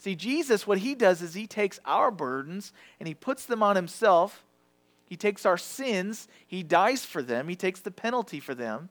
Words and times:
See, 0.00 0.16
Jesus, 0.16 0.66
what 0.66 0.78
he 0.78 0.94
does 0.94 1.20
is 1.20 1.34
he 1.34 1.46
takes 1.46 1.78
our 1.84 2.10
burdens 2.10 2.72
and 2.98 3.06
he 3.06 3.12
puts 3.12 3.44
them 3.44 3.62
on 3.62 3.76
himself. 3.76 4.42
He 5.04 5.14
takes 5.14 5.44
our 5.44 5.58
sins, 5.58 6.26
he 6.46 6.62
dies 6.62 7.04
for 7.04 7.22
them, 7.22 7.48
he 7.48 7.56
takes 7.56 7.80
the 7.80 7.90
penalty 7.90 8.40
for 8.40 8.54
them. 8.54 8.88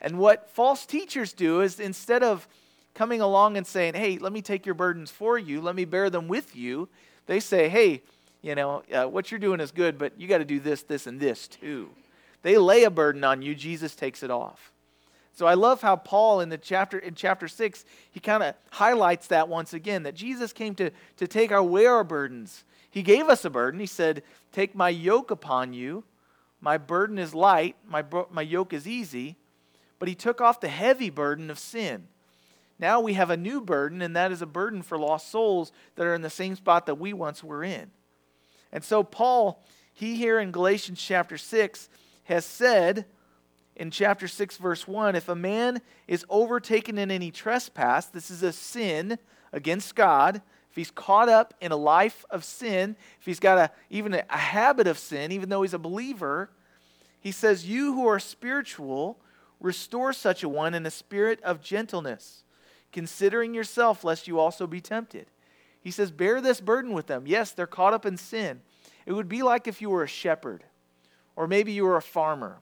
And 0.00 0.18
what 0.18 0.50
false 0.50 0.86
teachers 0.86 1.32
do 1.32 1.60
is 1.60 1.78
instead 1.78 2.24
of 2.24 2.48
coming 2.94 3.20
along 3.20 3.56
and 3.56 3.66
saying, 3.66 3.94
hey, 3.94 4.18
let 4.18 4.32
me 4.32 4.42
take 4.42 4.66
your 4.66 4.74
burdens 4.74 5.10
for 5.10 5.38
you, 5.38 5.60
let 5.60 5.76
me 5.76 5.84
bear 5.84 6.10
them 6.10 6.26
with 6.26 6.56
you, 6.56 6.88
they 7.26 7.40
say, 7.40 7.68
hey, 7.68 8.02
you 8.42 8.54
know, 8.54 8.82
uh, 8.92 9.04
what 9.04 9.30
you're 9.30 9.38
doing 9.38 9.60
is 9.60 9.70
good, 9.70 9.98
but 9.98 10.18
you 10.18 10.26
got 10.26 10.38
to 10.38 10.44
do 10.44 10.58
this, 10.58 10.82
this, 10.82 11.06
and 11.06 11.20
this 11.20 11.46
too. 11.46 11.90
They 12.42 12.58
lay 12.58 12.84
a 12.84 12.90
burden 12.90 13.22
on 13.22 13.40
you, 13.40 13.54
Jesus 13.54 13.94
takes 13.94 14.22
it 14.22 14.30
off. 14.30 14.72
So 15.34 15.46
I 15.46 15.54
love 15.54 15.82
how 15.82 15.96
Paul 15.96 16.40
in 16.40 16.48
the 16.48 16.56
chapter 16.56 16.96
in 16.96 17.14
chapter 17.14 17.48
6, 17.48 17.84
he 18.10 18.20
kind 18.20 18.42
of 18.42 18.54
highlights 18.70 19.26
that 19.26 19.48
once 19.48 19.74
again 19.74 20.04
that 20.04 20.14
Jesus 20.14 20.52
came 20.52 20.76
to, 20.76 20.90
to 21.16 21.26
take 21.26 21.50
our 21.50 21.62
wear 21.62 22.04
burdens. 22.04 22.64
He 22.88 23.02
gave 23.02 23.28
us 23.28 23.44
a 23.44 23.50
burden. 23.50 23.80
He 23.80 23.86
said, 23.86 24.22
Take 24.52 24.76
my 24.76 24.88
yoke 24.88 25.32
upon 25.32 25.72
you. 25.72 26.04
My 26.60 26.78
burden 26.78 27.18
is 27.18 27.34
light, 27.34 27.76
my, 27.86 28.04
my 28.30 28.42
yoke 28.42 28.72
is 28.72 28.86
easy. 28.86 29.36
But 29.98 30.08
he 30.08 30.14
took 30.14 30.40
off 30.40 30.60
the 30.60 30.68
heavy 30.68 31.10
burden 31.10 31.50
of 31.50 31.58
sin. 31.58 32.06
Now 32.78 33.00
we 33.00 33.14
have 33.14 33.30
a 33.30 33.36
new 33.36 33.60
burden, 33.60 34.02
and 34.02 34.14
that 34.16 34.32
is 34.32 34.40
a 34.40 34.46
burden 34.46 34.82
for 34.82 34.98
lost 34.98 35.30
souls 35.30 35.72
that 35.96 36.06
are 36.06 36.14
in 36.14 36.22
the 36.22 36.30
same 36.30 36.54
spot 36.54 36.86
that 36.86 36.96
we 36.96 37.12
once 37.12 37.42
were 37.42 37.64
in. 37.64 37.90
And 38.72 38.84
so, 38.84 39.02
Paul, 39.02 39.62
he 39.92 40.16
here 40.16 40.38
in 40.38 40.52
Galatians 40.52 41.00
chapter 41.00 41.38
6 41.38 41.88
has 42.24 42.44
said 42.44 43.06
in 43.76 43.90
chapter 43.90 44.28
6, 44.28 44.56
verse 44.58 44.86
1 44.86 45.16
if 45.16 45.28
a 45.28 45.34
man 45.34 45.80
is 46.06 46.24
overtaken 46.28 46.98
in 46.98 47.10
any 47.10 47.30
trespass, 47.30 48.06
this 48.06 48.30
is 48.30 48.42
a 48.42 48.52
sin 48.52 49.18
against 49.52 49.94
God. 49.94 50.42
If 50.70 50.76
he's 50.76 50.90
caught 50.90 51.28
up 51.28 51.54
in 51.60 51.70
a 51.70 51.76
life 51.76 52.24
of 52.30 52.44
sin, 52.44 52.96
if 53.20 53.26
he's 53.26 53.38
got 53.38 53.58
a, 53.58 53.70
even 53.90 54.14
a, 54.14 54.24
a 54.28 54.36
habit 54.36 54.86
of 54.86 54.98
sin, 54.98 55.30
even 55.30 55.48
though 55.48 55.62
he's 55.62 55.74
a 55.74 55.78
believer, 55.78 56.50
he 57.20 57.30
says, 57.30 57.68
You 57.68 57.94
who 57.94 58.06
are 58.06 58.18
spiritual, 58.18 59.18
restore 59.60 60.12
such 60.12 60.42
a 60.42 60.48
one 60.48 60.74
in 60.74 60.84
a 60.84 60.90
spirit 60.90 61.40
of 61.42 61.60
gentleness, 61.60 62.42
considering 62.92 63.54
yourself, 63.54 64.02
lest 64.02 64.26
you 64.26 64.38
also 64.38 64.66
be 64.66 64.80
tempted. 64.80 65.26
He 65.80 65.90
says, 65.90 66.10
Bear 66.10 66.40
this 66.40 66.60
burden 66.60 66.92
with 66.92 67.06
them. 67.06 67.24
Yes, 67.26 67.52
they're 67.52 67.66
caught 67.66 67.94
up 67.94 68.04
in 68.04 68.16
sin. 68.16 68.60
It 69.06 69.12
would 69.12 69.28
be 69.28 69.42
like 69.42 69.68
if 69.68 69.80
you 69.80 69.90
were 69.90 70.02
a 70.02 70.08
shepherd, 70.08 70.64
or 71.36 71.46
maybe 71.46 71.72
you 71.72 71.84
were 71.84 71.96
a 71.96 72.02
farmer, 72.02 72.58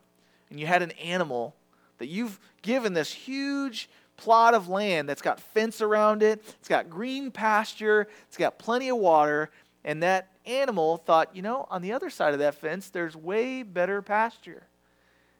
and 0.53 0.59
you 0.59 0.67
had 0.67 0.83
an 0.83 0.91
animal 0.91 1.55
that 1.97 2.09
you've 2.09 2.39
given 2.61 2.93
this 2.93 3.11
huge 3.11 3.89
plot 4.17 4.53
of 4.53 4.67
land 4.69 5.09
that's 5.09 5.23
got 5.23 5.39
fence 5.39 5.81
around 5.81 6.21
it, 6.21 6.43
it's 6.59 6.67
got 6.67 6.91
green 6.91 7.31
pasture, 7.31 8.07
it's 8.27 8.37
got 8.37 8.59
plenty 8.59 8.87
of 8.89 8.97
water, 8.97 9.49
and 9.83 10.03
that 10.03 10.27
animal 10.45 10.97
thought, 10.97 11.35
you 11.35 11.41
know, 11.41 11.65
on 11.71 11.81
the 11.81 11.91
other 11.91 12.11
side 12.11 12.33
of 12.33 12.39
that 12.39 12.53
fence, 12.53 12.89
there's 12.89 13.15
way 13.15 13.63
better 13.63 14.03
pasture. 14.03 14.67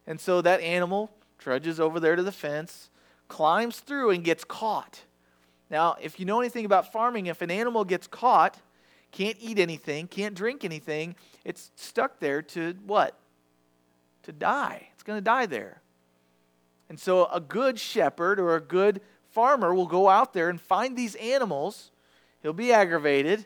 And 0.07 0.19
so 0.19 0.41
that 0.41 0.61
animal 0.61 1.11
trudges 1.37 1.79
over 1.79 1.99
there 1.99 2.15
to 2.15 2.23
the 2.23 2.31
fence, 2.31 2.89
climbs 3.27 3.81
through, 3.81 4.09
and 4.09 4.23
gets 4.23 4.43
caught. 4.43 5.01
Now, 5.69 5.95
if 6.01 6.19
you 6.19 6.25
know 6.25 6.39
anything 6.39 6.65
about 6.65 6.91
farming, 6.91 7.27
if 7.27 7.43
an 7.43 7.51
animal 7.51 7.85
gets 7.85 8.07
caught, 8.07 8.57
can't 9.11 9.37
eat 9.39 9.59
anything, 9.59 10.07
can't 10.07 10.33
drink 10.33 10.65
anything, 10.65 11.15
it's 11.45 11.69
stuck 11.75 12.19
there 12.19 12.41
to 12.41 12.73
what? 12.87 13.15
To 14.23 14.31
die. 14.31 14.87
It's 15.03 15.07
going 15.07 15.17
to 15.17 15.21
die 15.21 15.47
there. 15.47 15.81
And 16.87 16.97
so 16.97 17.25
a 17.25 17.41
good 17.41 17.77
shepherd 17.77 18.39
or 18.39 18.55
a 18.55 18.61
good 18.61 19.01
farmer 19.31 19.75
will 19.75 19.85
go 19.85 20.07
out 20.07 20.31
there 20.31 20.49
and 20.49 20.61
find 20.61 20.95
these 20.95 21.15
animals. 21.15 21.91
He'll 22.41 22.53
be 22.53 22.71
aggravated, 22.71 23.45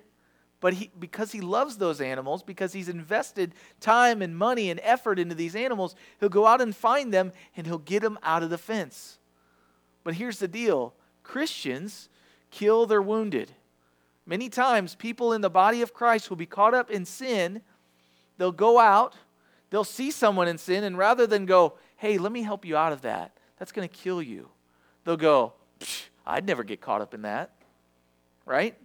but 0.59 0.73
he, 0.73 0.91
because 0.99 1.31
he 1.31 1.41
loves 1.41 1.77
those 1.77 1.99
animals, 1.99 2.44
because 2.44 2.73
he's 2.73 2.89
invested 2.89 3.55
time 3.80 4.22
and 4.22 4.38
money 4.38 4.69
and 4.69 4.80
effort 4.83 5.17
into 5.17 5.33
these 5.33 5.55
animals, 5.55 5.95
he'll 6.19 6.30
go 6.30 6.45
out 6.45 6.61
and 6.61 6.76
find 6.76 7.11
them 7.11 7.31
and 7.55 7.65
he'll 7.65 7.80
get 7.80 8.04
them 8.04 8.20
out 8.21 8.43
of 8.43 8.52
the 8.52 8.60
fence. 8.60 9.17
But 10.04 10.14
here's 10.14 10.37
the 10.37 10.48
deal 10.48 10.93
Christians 11.23 12.08
kill 12.52 12.86
their 12.86 13.02
wounded. 13.02 13.52
Many 14.27 14.48
times, 14.49 14.93
people 14.93 15.33
in 15.33 15.42
the 15.42 15.49
body 15.49 15.81
of 15.81 15.92
Christ 15.92 16.30
will 16.30 16.37
be 16.37 16.45
caught 16.45 16.76
up 16.76 16.92
in 16.92 17.04
sin. 17.04 17.64
They'll 18.37 18.52
go 18.52 18.77
out, 18.77 19.15
they'll 19.70 19.83
see 19.83 20.11
someone 20.11 20.48
in 20.48 20.58
sin, 20.58 20.83
and 20.83 20.98
rather 20.98 21.28
than 21.28 21.45
go, 21.45 21.73
hey, 21.98 22.17
let 22.17 22.32
me 22.32 22.44
help 22.44 22.66
you 22.66 22.78
out 22.78 22.94
of 22.94 23.02
that, 23.02 23.38
that's 23.58 23.72
going 23.72 23.88
to 23.88 23.94
kill 23.94 24.22
you, 24.22 24.50
they'll 25.04 25.17
go, 25.17 25.54
I'd 26.26 26.45
never 26.45 26.64
get 26.64 26.82
caught 26.82 27.02
up 27.02 27.14
in 27.14 27.23
that. 27.23 27.52
Right? 28.45 28.76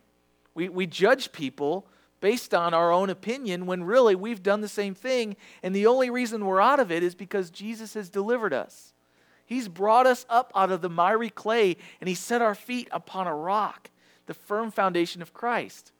We, 0.54 0.68
we 0.68 0.86
judge 0.86 1.32
people 1.32 1.86
based 2.20 2.54
on 2.54 2.72
our 2.72 2.92
own 2.92 3.10
opinion 3.10 3.66
when 3.66 3.84
really 3.84 4.14
we've 4.14 4.42
done 4.42 4.60
the 4.60 4.68
same 4.68 4.94
thing, 4.94 5.36
and 5.62 5.74
the 5.74 5.86
only 5.86 6.10
reason 6.10 6.44
we're 6.44 6.60
out 6.60 6.80
of 6.80 6.92
it 6.92 7.02
is 7.02 7.14
because 7.14 7.50
Jesus 7.50 7.94
has 7.94 8.08
delivered 8.08 8.52
us. 8.52 8.92
He's 9.44 9.68
brought 9.68 10.06
us 10.06 10.24
up 10.30 10.52
out 10.54 10.70
of 10.70 10.80
the 10.80 10.88
miry 10.88 11.28
clay 11.28 11.76
and 12.00 12.08
He 12.08 12.14
set 12.14 12.40
our 12.40 12.54
feet 12.54 12.88
upon 12.90 13.26
a 13.26 13.34
rock, 13.34 13.90
the 14.26 14.34
firm 14.34 14.70
foundation 14.70 15.20
of 15.20 15.34
Christ. 15.34 15.92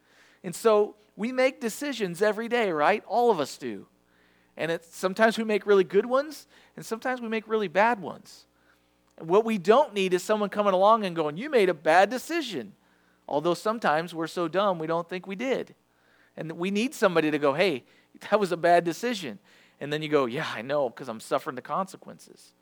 And 0.42 0.54
so 0.54 0.94
we 1.16 1.32
make 1.32 1.60
decisions 1.60 2.22
every 2.22 2.48
day, 2.48 2.70
right? 2.70 3.02
All 3.06 3.30
of 3.30 3.40
us 3.40 3.58
do. 3.58 3.86
And 4.56 4.70
it's, 4.70 4.94
sometimes 4.94 5.38
we 5.38 5.44
make 5.44 5.66
really 5.66 5.84
good 5.84 6.06
ones, 6.06 6.46
and 6.76 6.84
sometimes 6.84 7.20
we 7.20 7.28
make 7.28 7.48
really 7.48 7.68
bad 7.68 8.00
ones. 8.00 8.46
And 9.18 9.28
what 9.28 9.44
we 9.44 9.58
don't 9.58 9.94
need 9.94 10.14
is 10.14 10.22
someone 10.22 10.50
coming 10.50 10.74
along 10.74 11.04
and 11.04 11.16
going, 11.16 11.36
You 11.36 11.50
made 11.50 11.68
a 11.68 11.74
bad 11.74 12.10
decision. 12.10 12.72
Although 13.28 13.54
sometimes 13.54 14.14
we're 14.14 14.26
so 14.26 14.48
dumb 14.48 14.78
we 14.78 14.86
don't 14.86 15.08
think 15.08 15.26
we 15.26 15.36
did. 15.36 15.74
And 16.36 16.52
we 16.52 16.70
need 16.70 16.94
somebody 16.94 17.30
to 17.30 17.38
go, 17.38 17.54
Hey, 17.54 17.84
that 18.30 18.38
was 18.38 18.52
a 18.52 18.56
bad 18.56 18.84
decision. 18.84 19.38
And 19.80 19.92
then 19.92 20.02
you 20.02 20.08
go, 20.08 20.26
Yeah, 20.26 20.46
I 20.54 20.62
know, 20.62 20.90
because 20.90 21.08
I'm 21.08 21.20
suffering 21.20 21.56
the 21.56 21.62
consequences. 21.62 22.52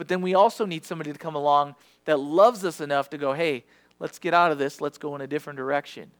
But 0.00 0.08
then 0.08 0.22
we 0.22 0.34
also 0.34 0.64
need 0.64 0.86
somebody 0.86 1.12
to 1.12 1.18
come 1.18 1.34
along 1.34 1.74
that 2.06 2.18
loves 2.18 2.64
us 2.64 2.80
enough 2.80 3.10
to 3.10 3.18
go, 3.18 3.34
hey, 3.34 3.66
let's 3.98 4.18
get 4.18 4.32
out 4.32 4.50
of 4.50 4.56
this, 4.56 4.80
let's 4.80 4.96
go 4.96 5.14
in 5.14 5.20
a 5.20 5.26
different 5.26 5.58
direction. 5.58 6.10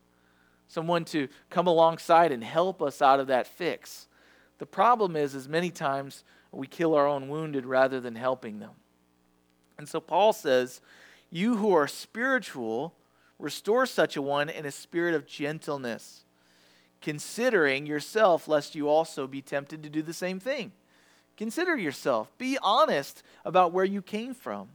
Someone 0.69 1.07
to 1.07 1.29
come 1.49 1.67
alongside 1.67 2.31
and 2.31 2.45
help 2.45 2.83
us 2.83 3.01
out 3.01 3.21
of 3.21 3.29
that 3.29 3.47
fix. 3.47 4.07
The 4.61 4.67
problem 4.67 5.17
is, 5.17 5.35
is 5.35 5.49
many 5.49 5.71
times 5.71 6.23
we 6.53 6.67
kill 6.67 6.95
our 6.95 7.07
own 7.07 7.29
wounded 7.29 7.65
rather 7.65 7.99
than 7.99 8.15
helping 8.15 8.59
them. 8.59 8.73
And 9.79 9.89
so 9.89 10.01
Paul 10.01 10.35
says, 10.35 10.83
You 11.31 11.57
who 11.57 11.73
are 11.73 11.89
spiritual, 11.89 12.95
restore 13.39 13.87
such 13.87 14.17
a 14.17 14.23
one 14.23 14.51
in 14.51 14.67
a 14.67 14.71
spirit 14.71 15.15
of 15.15 15.27
gentleness, 15.27 16.25
considering 17.01 17.87
yourself, 17.87 18.49
lest 18.49 18.75
you 18.75 18.87
also 18.87 19.27
be 19.27 19.41
tempted 19.41 19.83
to 19.83 19.89
do 19.89 20.03
the 20.03 20.13
same 20.13 20.39
thing. 20.39 20.73
Consider 21.39 21.75
yourself. 21.75 22.31
Be 22.37 22.59
honest 22.63 23.23
about 23.47 23.73
where 23.73 23.87
you 23.87 24.03
came 24.03 24.35
from. 24.35 24.69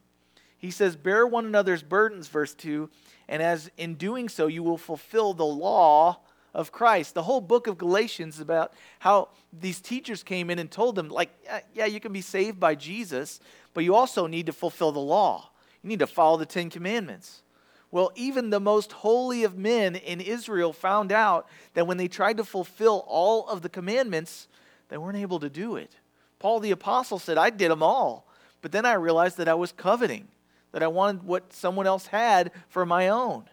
He 0.57 0.71
says, 0.71 0.95
Bear 0.95 1.27
one 1.27 1.45
another's 1.45 1.83
burdens, 1.83 2.27
verse 2.27 2.55
2, 2.55 2.89
and 3.29 3.43
as 3.43 3.69
in 3.77 3.93
doing 3.93 4.29
so, 4.29 4.47
you 4.47 4.63
will 4.63 4.79
fulfill 4.79 5.35
the 5.35 5.45
law 5.45 6.21
of 6.55 6.71
Christ. 6.71 7.13
The 7.13 7.23
whole 7.23 7.41
book 7.41 7.67
of 7.67 7.77
Galatians 7.77 8.35
is 8.35 8.41
about 8.41 8.73
how 8.99 9.29
these 9.53 9.79
teachers 9.79 10.23
came 10.23 10.49
in 10.49 10.57
and 10.57 10.71
told 10.71 10.95
them, 10.95 11.09
like, 11.09 11.29
yeah, 11.75 11.85
you 11.85 11.99
can 11.99 12.13
be 12.13 12.21
saved 12.21 12.59
by 12.59 12.73
Jesus, 12.73 13.39
but 13.75 13.83
you 13.83 13.93
also 13.93 14.25
need 14.25 14.47
to 14.47 14.53
fulfill 14.53 14.91
the 14.91 14.99
law. 14.99 15.51
You 15.83 15.89
need 15.89 15.99
to 15.99 16.07
follow 16.07 16.37
the 16.37 16.45
Ten 16.47 16.71
Commandments. 16.71 17.43
Well, 17.91 18.11
even 18.15 18.49
the 18.49 18.59
most 18.59 18.91
holy 18.91 19.43
of 19.43 19.57
men 19.57 19.95
in 19.95 20.19
Israel 20.19 20.73
found 20.73 21.11
out 21.11 21.47
that 21.75 21.85
when 21.85 21.97
they 21.97 22.07
tried 22.07 22.37
to 22.37 22.43
fulfill 22.43 23.05
all 23.07 23.47
of 23.47 23.61
the 23.61 23.69
commandments, 23.69 24.47
they 24.89 24.97
weren't 24.97 25.17
able 25.17 25.39
to 25.41 25.49
do 25.49 25.75
it. 25.75 25.97
Paul 26.39 26.59
the 26.59 26.71
Apostle 26.71 27.19
said, 27.19 27.37
I 27.37 27.49
did 27.49 27.69
them 27.69 27.83
all. 27.83 28.25
But 28.61 28.71
then 28.71 28.85
I 28.85 28.93
realized 28.93 29.37
that 29.37 29.47
I 29.47 29.53
was 29.53 29.71
coveting, 29.71 30.27
that 30.71 30.81
I 30.81 30.87
wanted 30.87 31.23
what 31.23 31.53
someone 31.53 31.85
else 31.85 32.07
had 32.07 32.51
for 32.67 32.85
my 32.85 33.09
own. 33.09 33.43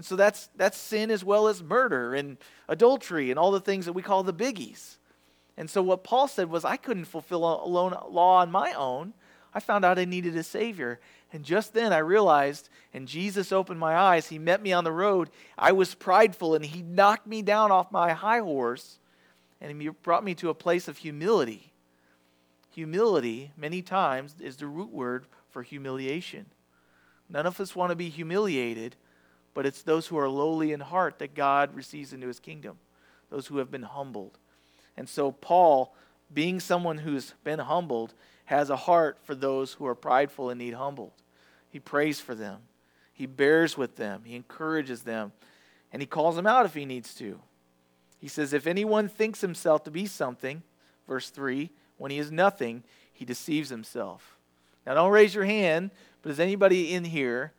And 0.00 0.04
so 0.06 0.16
that's, 0.16 0.48
that's 0.56 0.78
sin 0.78 1.10
as 1.10 1.22
well 1.22 1.46
as 1.46 1.62
murder 1.62 2.14
and 2.14 2.38
adultery 2.70 3.28
and 3.28 3.38
all 3.38 3.50
the 3.50 3.60
things 3.60 3.84
that 3.84 3.92
we 3.92 4.00
call 4.00 4.22
the 4.22 4.32
biggies. 4.32 4.96
And 5.58 5.68
so 5.68 5.82
what 5.82 6.04
Paul 6.04 6.26
said 6.26 6.48
was, 6.48 6.64
I 6.64 6.78
couldn't 6.78 7.04
fulfill 7.04 7.44
a 7.44 7.68
law 7.68 8.40
on 8.40 8.50
my 8.50 8.72
own. 8.72 9.12
I 9.52 9.60
found 9.60 9.84
out 9.84 9.98
I 9.98 10.06
needed 10.06 10.34
a 10.38 10.42
Savior. 10.42 11.00
And 11.34 11.44
just 11.44 11.74
then 11.74 11.92
I 11.92 11.98
realized, 11.98 12.70
and 12.94 13.06
Jesus 13.06 13.52
opened 13.52 13.78
my 13.78 13.94
eyes. 13.94 14.28
He 14.28 14.38
met 14.38 14.62
me 14.62 14.72
on 14.72 14.84
the 14.84 14.90
road. 14.90 15.28
I 15.58 15.72
was 15.72 15.94
prideful, 15.94 16.54
and 16.54 16.64
He 16.64 16.80
knocked 16.80 17.26
me 17.26 17.42
down 17.42 17.70
off 17.70 17.92
my 17.92 18.14
high 18.14 18.40
horse, 18.40 19.00
and 19.60 19.82
He 19.82 19.88
brought 19.90 20.24
me 20.24 20.34
to 20.36 20.48
a 20.48 20.54
place 20.54 20.88
of 20.88 20.96
humility 20.96 21.74
Humility, 22.72 23.50
many 23.54 23.82
times, 23.82 24.36
is 24.40 24.56
the 24.56 24.66
root 24.66 24.90
word 24.92 25.26
for 25.50 25.62
humiliation. 25.62 26.46
None 27.28 27.44
of 27.44 27.60
us 27.60 27.76
want 27.76 27.90
to 27.90 27.96
be 27.96 28.08
humiliated, 28.08 28.96
but 29.54 29.66
it's 29.66 29.82
those 29.82 30.06
who 30.06 30.18
are 30.18 30.28
lowly 30.28 30.72
in 30.72 30.80
heart 30.80 31.18
that 31.18 31.34
God 31.34 31.74
receives 31.74 32.12
into 32.12 32.26
his 32.26 32.40
kingdom, 32.40 32.78
those 33.30 33.46
who 33.46 33.58
have 33.58 33.70
been 33.70 33.82
humbled. 33.82 34.38
And 34.96 35.08
so, 35.08 35.32
Paul, 35.32 35.94
being 36.32 36.60
someone 36.60 36.98
who's 36.98 37.34
been 37.44 37.58
humbled, 37.58 38.14
has 38.46 38.70
a 38.70 38.76
heart 38.76 39.18
for 39.22 39.34
those 39.34 39.74
who 39.74 39.86
are 39.86 39.94
prideful 39.94 40.50
and 40.50 40.58
need 40.58 40.74
humbled. 40.74 41.12
He 41.70 41.78
prays 41.78 42.20
for 42.20 42.34
them. 42.34 42.60
He 43.12 43.26
bears 43.26 43.76
with 43.76 43.96
them, 43.96 44.22
he 44.24 44.34
encourages 44.34 45.02
them, 45.02 45.32
and 45.92 46.00
he 46.00 46.06
calls 46.06 46.36
them 46.36 46.46
out 46.46 46.64
if 46.64 46.72
he 46.72 46.86
needs 46.86 47.14
to. 47.16 47.38
He 48.18 48.28
says, 48.28 48.54
If 48.54 48.66
anyone 48.66 49.08
thinks 49.08 49.42
himself 49.42 49.84
to 49.84 49.90
be 49.90 50.06
something, 50.06 50.62
verse 51.06 51.28
3, 51.28 51.70
when 51.98 52.10
he 52.10 52.18
is 52.18 52.32
nothing, 52.32 52.82
he 53.12 53.26
deceives 53.26 53.68
himself. 53.68 54.38
Now, 54.86 54.94
don't 54.94 55.10
raise 55.10 55.34
your 55.34 55.44
hand, 55.44 55.90
but 56.22 56.32
is 56.32 56.40
anybody 56.40 56.94
in 56.94 57.04
here 57.04 57.52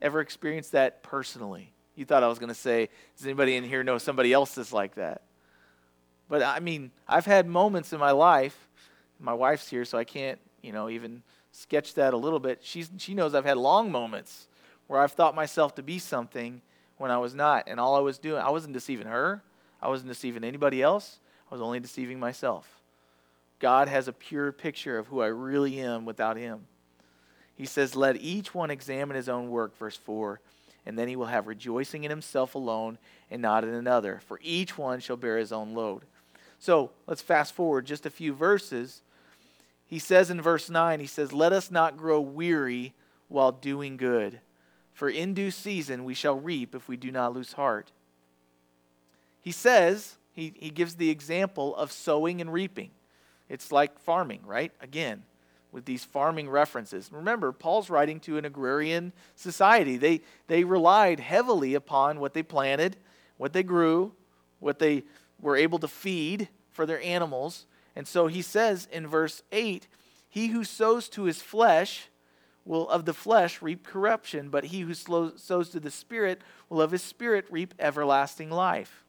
ever 0.00 0.20
experienced 0.20 0.72
that 0.72 1.02
personally? 1.02 1.72
You 1.94 2.04
thought 2.04 2.22
I 2.22 2.28
was 2.28 2.38
going 2.38 2.48
to 2.48 2.54
say, 2.54 2.88
Does 3.16 3.26
anybody 3.26 3.56
in 3.56 3.64
here 3.64 3.82
know 3.82 3.98
somebody 3.98 4.32
else 4.32 4.54
that's 4.54 4.72
like 4.72 4.94
that? 4.94 5.22
But 6.28 6.42
I 6.42 6.60
mean, 6.60 6.90
I've 7.06 7.26
had 7.26 7.46
moments 7.46 7.92
in 7.92 7.98
my 7.98 8.10
life. 8.10 8.68
My 9.18 9.34
wife's 9.34 9.68
here, 9.68 9.84
so 9.84 9.98
I 9.98 10.04
can't, 10.04 10.38
you 10.62 10.72
know, 10.72 10.88
even 10.88 11.22
sketch 11.50 11.94
that 11.94 12.14
a 12.14 12.16
little 12.16 12.38
bit. 12.38 12.60
She's, 12.62 12.90
she 12.98 13.14
knows 13.14 13.34
I've 13.34 13.44
had 13.44 13.56
long 13.56 13.90
moments 13.90 14.46
where 14.86 15.00
I've 15.00 15.12
thought 15.12 15.34
myself 15.34 15.74
to 15.76 15.82
be 15.82 15.98
something 15.98 16.62
when 16.98 17.10
I 17.10 17.18
was 17.18 17.34
not. 17.34 17.64
And 17.66 17.80
all 17.80 17.96
I 17.96 18.00
was 18.00 18.18
doing, 18.18 18.40
I 18.40 18.50
wasn't 18.50 18.74
deceiving 18.74 19.06
her, 19.06 19.42
I 19.80 19.88
wasn't 19.88 20.08
deceiving 20.08 20.44
anybody 20.44 20.82
else, 20.82 21.18
I 21.50 21.54
was 21.54 21.62
only 21.62 21.80
deceiving 21.80 22.20
myself. 22.20 22.68
God 23.58 23.88
has 23.88 24.06
a 24.06 24.12
pure 24.12 24.52
picture 24.52 24.98
of 24.98 25.08
who 25.08 25.20
I 25.20 25.26
really 25.26 25.80
am 25.80 26.04
without 26.04 26.36
Him. 26.36 26.66
He 27.58 27.66
says, 27.66 27.96
Let 27.96 28.16
each 28.16 28.54
one 28.54 28.70
examine 28.70 29.16
his 29.16 29.28
own 29.28 29.50
work, 29.50 29.76
verse 29.76 29.96
4, 29.96 30.40
and 30.86 30.96
then 30.96 31.08
he 31.08 31.16
will 31.16 31.26
have 31.26 31.48
rejoicing 31.48 32.04
in 32.04 32.10
himself 32.10 32.54
alone 32.54 32.98
and 33.32 33.42
not 33.42 33.64
in 33.64 33.74
another, 33.74 34.20
for 34.26 34.38
each 34.42 34.78
one 34.78 35.00
shall 35.00 35.16
bear 35.16 35.36
his 35.36 35.52
own 35.52 35.74
load. 35.74 36.04
So 36.60 36.92
let's 37.08 37.20
fast 37.20 37.52
forward 37.52 37.84
just 37.84 38.06
a 38.06 38.10
few 38.10 38.32
verses. 38.32 39.02
He 39.88 39.98
says 39.98 40.30
in 40.30 40.40
verse 40.40 40.70
9, 40.70 41.00
He 41.00 41.06
says, 41.08 41.32
Let 41.32 41.52
us 41.52 41.68
not 41.68 41.96
grow 41.96 42.20
weary 42.20 42.94
while 43.26 43.50
doing 43.50 43.96
good, 43.96 44.40
for 44.92 45.08
in 45.08 45.34
due 45.34 45.50
season 45.50 46.04
we 46.04 46.14
shall 46.14 46.38
reap 46.38 46.76
if 46.76 46.86
we 46.86 46.96
do 46.96 47.10
not 47.10 47.34
lose 47.34 47.54
heart. 47.54 47.90
He 49.40 49.50
says, 49.50 50.16
He, 50.32 50.54
he 50.56 50.70
gives 50.70 50.94
the 50.94 51.10
example 51.10 51.74
of 51.74 51.90
sowing 51.90 52.40
and 52.40 52.52
reaping. 52.52 52.90
It's 53.48 53.72
like 53.72 53.98
farming, 53.98 54.42
right? 54.46 54.70
Again, 54.80 55.24
with 55.72 55.84
these 55.84 56.04
farming 56.04 56.48
references. 56.48 57.10
Remember, 57.12 57.52
Paul's 57.52 57.90
writing 57.90 58.20
to 58.20 58.38
an 58.38 58.44
agrarian 58.44 59.12
society. 59.36 59.96
They, 59.96 60.22
they 60.46 60.64
relied 60.64 61.20
heavily 61.20 61.74
upon 61.74 62.20
what 62.20 62.34
they 62.34 62.42
planted, 62.42 62.96
what 63.36 63.52
they 63.52 63.62
grew, 63.62 64.12
what 64.60 64.78
they 64.78 65.04
were 65.40 65.56
able 65.56 65.78
to 65.80 65.88
feed 65.88 66.48
for 66.70 66.86
their 66.86 67.00
animals. 67.02 67.66
And 67.94 68.06
so 68.06 68.28
he 68.28 68.42
says 68.42 68.88
in 68.90 69.06
verse 69.06 69.42
8 69.52 69.86
He 70.28 70.48
who 70.48 70.64
sows 70.64 71.08
to 71.10 71.24
his 71.24 71.42
flesh 71.42 72.08
will 72.64 72.88
of 72.90 73.04
the 73.04 73.14
flesh 73.14 73.62
reap 73.62 73.84
corruption, 73.84 74.50
but 74.50 74.64
he 74.64 74.80
who 74.80 74.94
sows 74.94 75.70
to 75.70 75.80
the 75.80 75.90
Spirit 75.90 76.42
will 76.68 76.80
of 76.80 76.92
his 76.92 77.02
Spirit 77.02 77.46
reap 77.50 77.74
everlasting 77.78 78.50
life. 78.50 79.04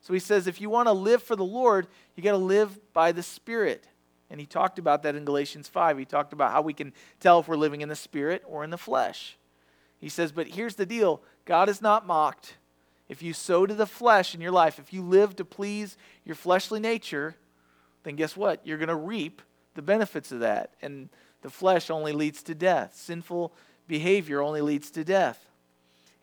So 0.00 0.14
he 0.14 0.20
says, 0.20 0.46
if 0.46 0.60
you 0.60 0.70
want 0.70 0.86
to 0.86 0.92
live 0.92 1.22
for 1.22 1.36
the 1.36 1.44
Lord, 1.44 1.86
you 2.16 2.22
got 2.22 2.32
to 2.32 2.38
live 2.38 2.92
by 2.94 3.12
the 3.12 3.22
Spirit. 3.22 3.86
And 4.30 4.40
he 4.40 4.46
talked 4.46 4.78
about 4.78 5.02
that 5.02 5.14
in 5.14 5.24
Galatians 5.24 5.68
5. 5.68 5.98
He 5.98 6.04
talked 6.04 6.32
about 6.32 6.52
how 6.52 6.62
we 6.62 6.74
can 6.74 6.92
tell 7.20 7.40
if 7.40 7.48
we're 7.48 7.56
living 7.56 7.80
in 7.80 7.88
the 7.88 7.96
Spirit 7.96 8.42
or 8.46 8.62
in 8.62 8.70
the 8.70 8.78
flesh. 8.78 9.36
He 9.98 10.08
says, 10.08 10.32
but 10.32 10.48
here's 10.48 10.76
the 10.76 10.86
deal 10.86 11.22
God 11.44 11.68
is 11.68 11.82
not 11.82 12.06
mocked. 12.06 12.54
If 13.08 13.22
you 13.22 13.32
sow 13.32 13.64
to 13.64 13.74
the 13.74 13.86
flesh 13.86 14.34
in 14.34 14.40
your 14.40 14.52
life, 14.52 14.78
if 14.78 14.92
you 14.92 15.02
live 15.02 15.34
to 15.36 15.44
please 15.44 15.96
your 16.24 16.34
fleshly 16.34 16.78
nature, 16.78 17.36
then 18.02 18.16
guess 18.16 18.36
what? 18.36 18.66
You're 18.66 18.76
going 18.76 18.88
to 18.88 18.94
reap 18.94 19.40
the 19.74 19.82
benefits 19.82 20.30
of 20.30 20.40
that. 20.40 20.74
And 20.82 21.08
the 21.40 21.48
flesh 21.48 21.88
only 21.88 22.12
leads 22.12 22.42
to 22.44 22.54
death. 22.54 22.94
Sinful 22.96 23.54
behavior 23.86 24.42
only 24.42 24.60
leads 24.60 24.90
to 24.90 25.04
death. 25.04 25.48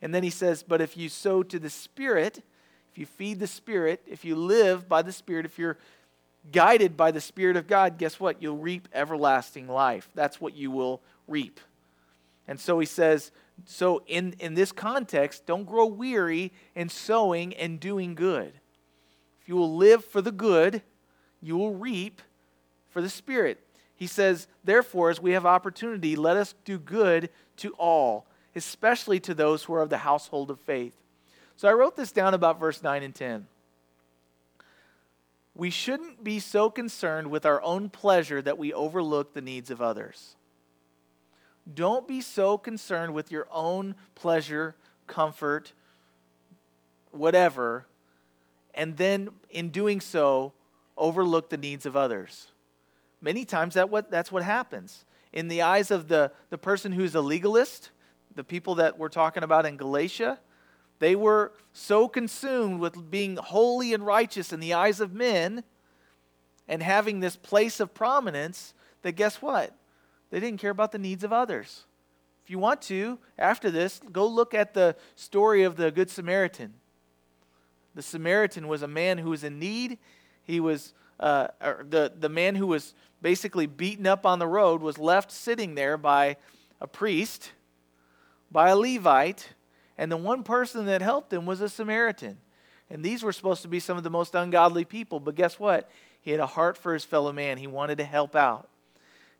And 0.00 0.14
then 0.14 0.22
he 0.22 0.30
says, 0.30 0.62
But 0.62 0.80
if 0.80 0.96
you 0.96 1.08
sow 1.08 1.42
to 1.42 1.58
the 1.58 1.70
Spirit, 1.70 2.42
if 2.92 2.98
you 2.98 3.06
feed 3.06 3.40
the 3.40 3.46
Spirit, 3.46 4.02
if 4.06 4.24
you 4.24 4.36
live 4.36 4.88
by 4.88 5.02
the 5.02 5.12
Spirit, 5.12 5.44
if 5.44 5.58
you're 5.58 5.78
guided 6.52 6.96
by 6.96 7.10
the 7.10 7.20
Spirit 7.20 7.56
of 7.56 7.66
God, 7.66 7.98
guess 7.98 8.20
what? 8.20 8.42
You'll 8.42 8.58
reap 8.58 8.88
everlasting 8.92 9.68
life. 9.68 10.08
That's 10.14 10.40
what 10.40 10.54
you 10.54 10.70
will 10.70 11.02
reap. 11.26 11.60
And 12.48 12.60
so 12.60 12.78
he 12.78 12.86
says, 12.86 13.32
so 13.64 14.02
in, 14.06 14.34
in 14.38 14.54
this 14.54 14.72
context, 14.72 15.46
don't 15.46 15.64
grow 15.64 15.86
weary 15.86 16.52
in 16.74 16.88
sowing 16.88 17.54
and 17.54 17.80
doing 17.80 18.14
good. 18.14 18.52
If 19.40 19.48
you 19.48 19.56
will 19.56 19.76
live 19.76 20.04
for 20.04 20.20
the 20.20 20.32
good, 20.32 20.82
you 21.40 21.56
will 21.56 21.74
reap 21.74 22.22
for 22.90 23.00
the 23.00 23.08
Spirit. 23.08 23.60
He 23.94 24.06
says, 24.06 24.46
therefore, 24.62 25.10
as 25.10 25.20
we 25.20 25.32
have 25.32 25.46
opportunity, 25.46 26.16
let 26.16 26.36
us 26.36 26.54
do 26.64 26.78
good 26.78 27.30
to 27.58 27.70
all, 27.72 28.26
especially 28.54 29.20
to 29.20 29.34
those 29.34 29.64
who 29.64 29.74
are 29.74 29.82
of 29.82 29.90
the 29.90 29.98
household 29.98 30.50
of 30.50 30.60
faith. 30.60 30.94
So 31.56 31.68
I 31.68 31.72
wrote 31.72 31.96
this 31.96 32.12
down 32.12 32.34
about 32.34 32.60
verse 32.60 32.82
9 32.82 33.02
and 33.02 33.14
10. 33.14 33.46
We 35.56 35.70
shouldn't 35.70 36.22
be 36.22 36.38
so 36.38 36.68
concerned 36.68 37.30
with 37.30 37.46
our 37.46 37.62
own 37.62 37.88
pleasure 37.88 38.42
that 38.42 38.58
we 38.58 38.74
overlook 38.74 39.32
the 39.32 39.40
needs 39.40 39.70
of 39.70 39.80
others. 39.80 40.36
Don't 41.72 42.06
be 42.06 42.20
so 42.20 42.58
concerned 42.58 43.14
with 43.14 43.32
your 43.32 43.48
own 43.50 43.94
pleasure, 44.14 44.76
comfort, 45.06 45.72
whatever, 47.10 47.86
and 48.74 48.98
then 48.98 49.30
in 49.48 49.70
doing 49.70 50.00
so, 50.00 50.52
overlook 50.96 51.48
the 51.48 51.56
needs 51.56 51.86
of 51.86 51.96
others. 51.96 52.48
Many 53.22 53.46
times 53.46 53.74
that 53.74 53.88
what, 53.88 54.10
that's 54.10 54.30
what 54.30 54.42
happens. 54.42 55.06
In 55.32 55.48
the 55.48 55.62
eyes 55.62 55.90
of 55.90 56.08
the, 56.08 56.32
the 56.50 56.58
person 56.58 56.92
who's 56.92 57.14
a 57.14 57.20
legalist, 57.22 57.90
the 58.34 58.44
people 58.44 58.74
that 58.76 58.98
we're 58.98 59.08
talking 59.08 59.42
about 59.42 59.64
in 59.64 59.78
Galatia, 59.78 60.38
they 60.98 61.14
were 61.14 61.52
so 61.72 62.08
consumed 62.08 62.80
with 62.80 63.10
being 63.10 63.36
holy 63.36 63.92
and 63.92 64.04
righteous 64.04 64.52
in 64.52 64.60
the 64.60 64.74
eyes 64.74 65.00
of 65.00 65.12
men 65.12 65.62
and 66.68 66.82
having 66.82 67.20
this 67.20 67.36
place 67.36 67.80
of 67.80 67.94
prominence 67.94 68.74
that 69.02 69.12
guess 69.12 69.42
what? 69.42 69.76
They 70.30 70.40
didn't 70.40 70.60
care 70.60 70.70
about 70.70 70.92
the 70.92 70.98
needs 70.98 71.22
of 71.22 71.32
others. 71.32 71.84
If 72.44 72.50
you 72.50 72.58
want 72.58 72.82
to, 72.82 73.18
after 73.38 73.70
this, 73.70 74.00
go 74.12 74.26
look 74.26 74.54
at 74.54 74.74
the 74.74 74.96
story 75.16 75.64
of 75.64 75.76
the 75.76 75.90
Good 75.90 76.10
Samaritan. 76.10 76.74
The 77.94 78.02
Samaritan 78.02 78.68
was 78.68 78.82
a 78.82 78.88
man 78.88 79.18
who 79.18 79.30
was 79.30 79.44
in 79.44 79.58
need. 79.58 79.98
He 80.42 80.60
was 80.60 80.92
uh, 81.18 81.48
the, 81.60 82.12
the 82.18 82.28
man 82.28 82.54
who 82.54 82.66
was 82.66 82.94
basically 83.22 83.66
beaten 83.66 84.06
up 84.06 84.26
on 84.26 84.38
the 84.38 84.46
road 84.46 84.82
was 84.82 84.98
left 84.98 85.32
sitting 85.32 85.74
there 85.74 85.96
by 85.96 86.36
a 86.80 86.86
priest, 86.86 87.52
by 88.50 88.68
a 88.68 88.76
Levite, 88.76 89.54
and 89.98 90.10
the 90.10 90.16
one 90.16 90.42
person 90.42 90.86
that 90.86 91.02
helped 91.02 91.32
him 91.32 91.46
was 91.46 91.60
a 91.60 91.68
Samaritan. 91.68 92.38
And 92.90 93.04
these 93.04 93.22
were 93.22 93.32
supposed 93.32 93.62
to 93.62 93.68
be 93.68 93.80
some 93.80 93.96
of 93.96 94.04
the 94.04 94.10
most 94.10 94.34
ungodly 94.34 94.84
people, 94.84 95.18
but 95.20 95.34
guess 95.34 95.58
what? 95.58 95.90
He 96.20 96.30
had 96.30 96.40
a 96.40 96.46
heart 96.46 96.76
for 96.76 96.92
his 96.92 97.04
fellow 97.04 97.32
man. 97.32 97.58
He 97.58 97.66
wanted 97.66 97.98
to 97.98 98.04
help 98.04 98.36
out. 98.36 98.68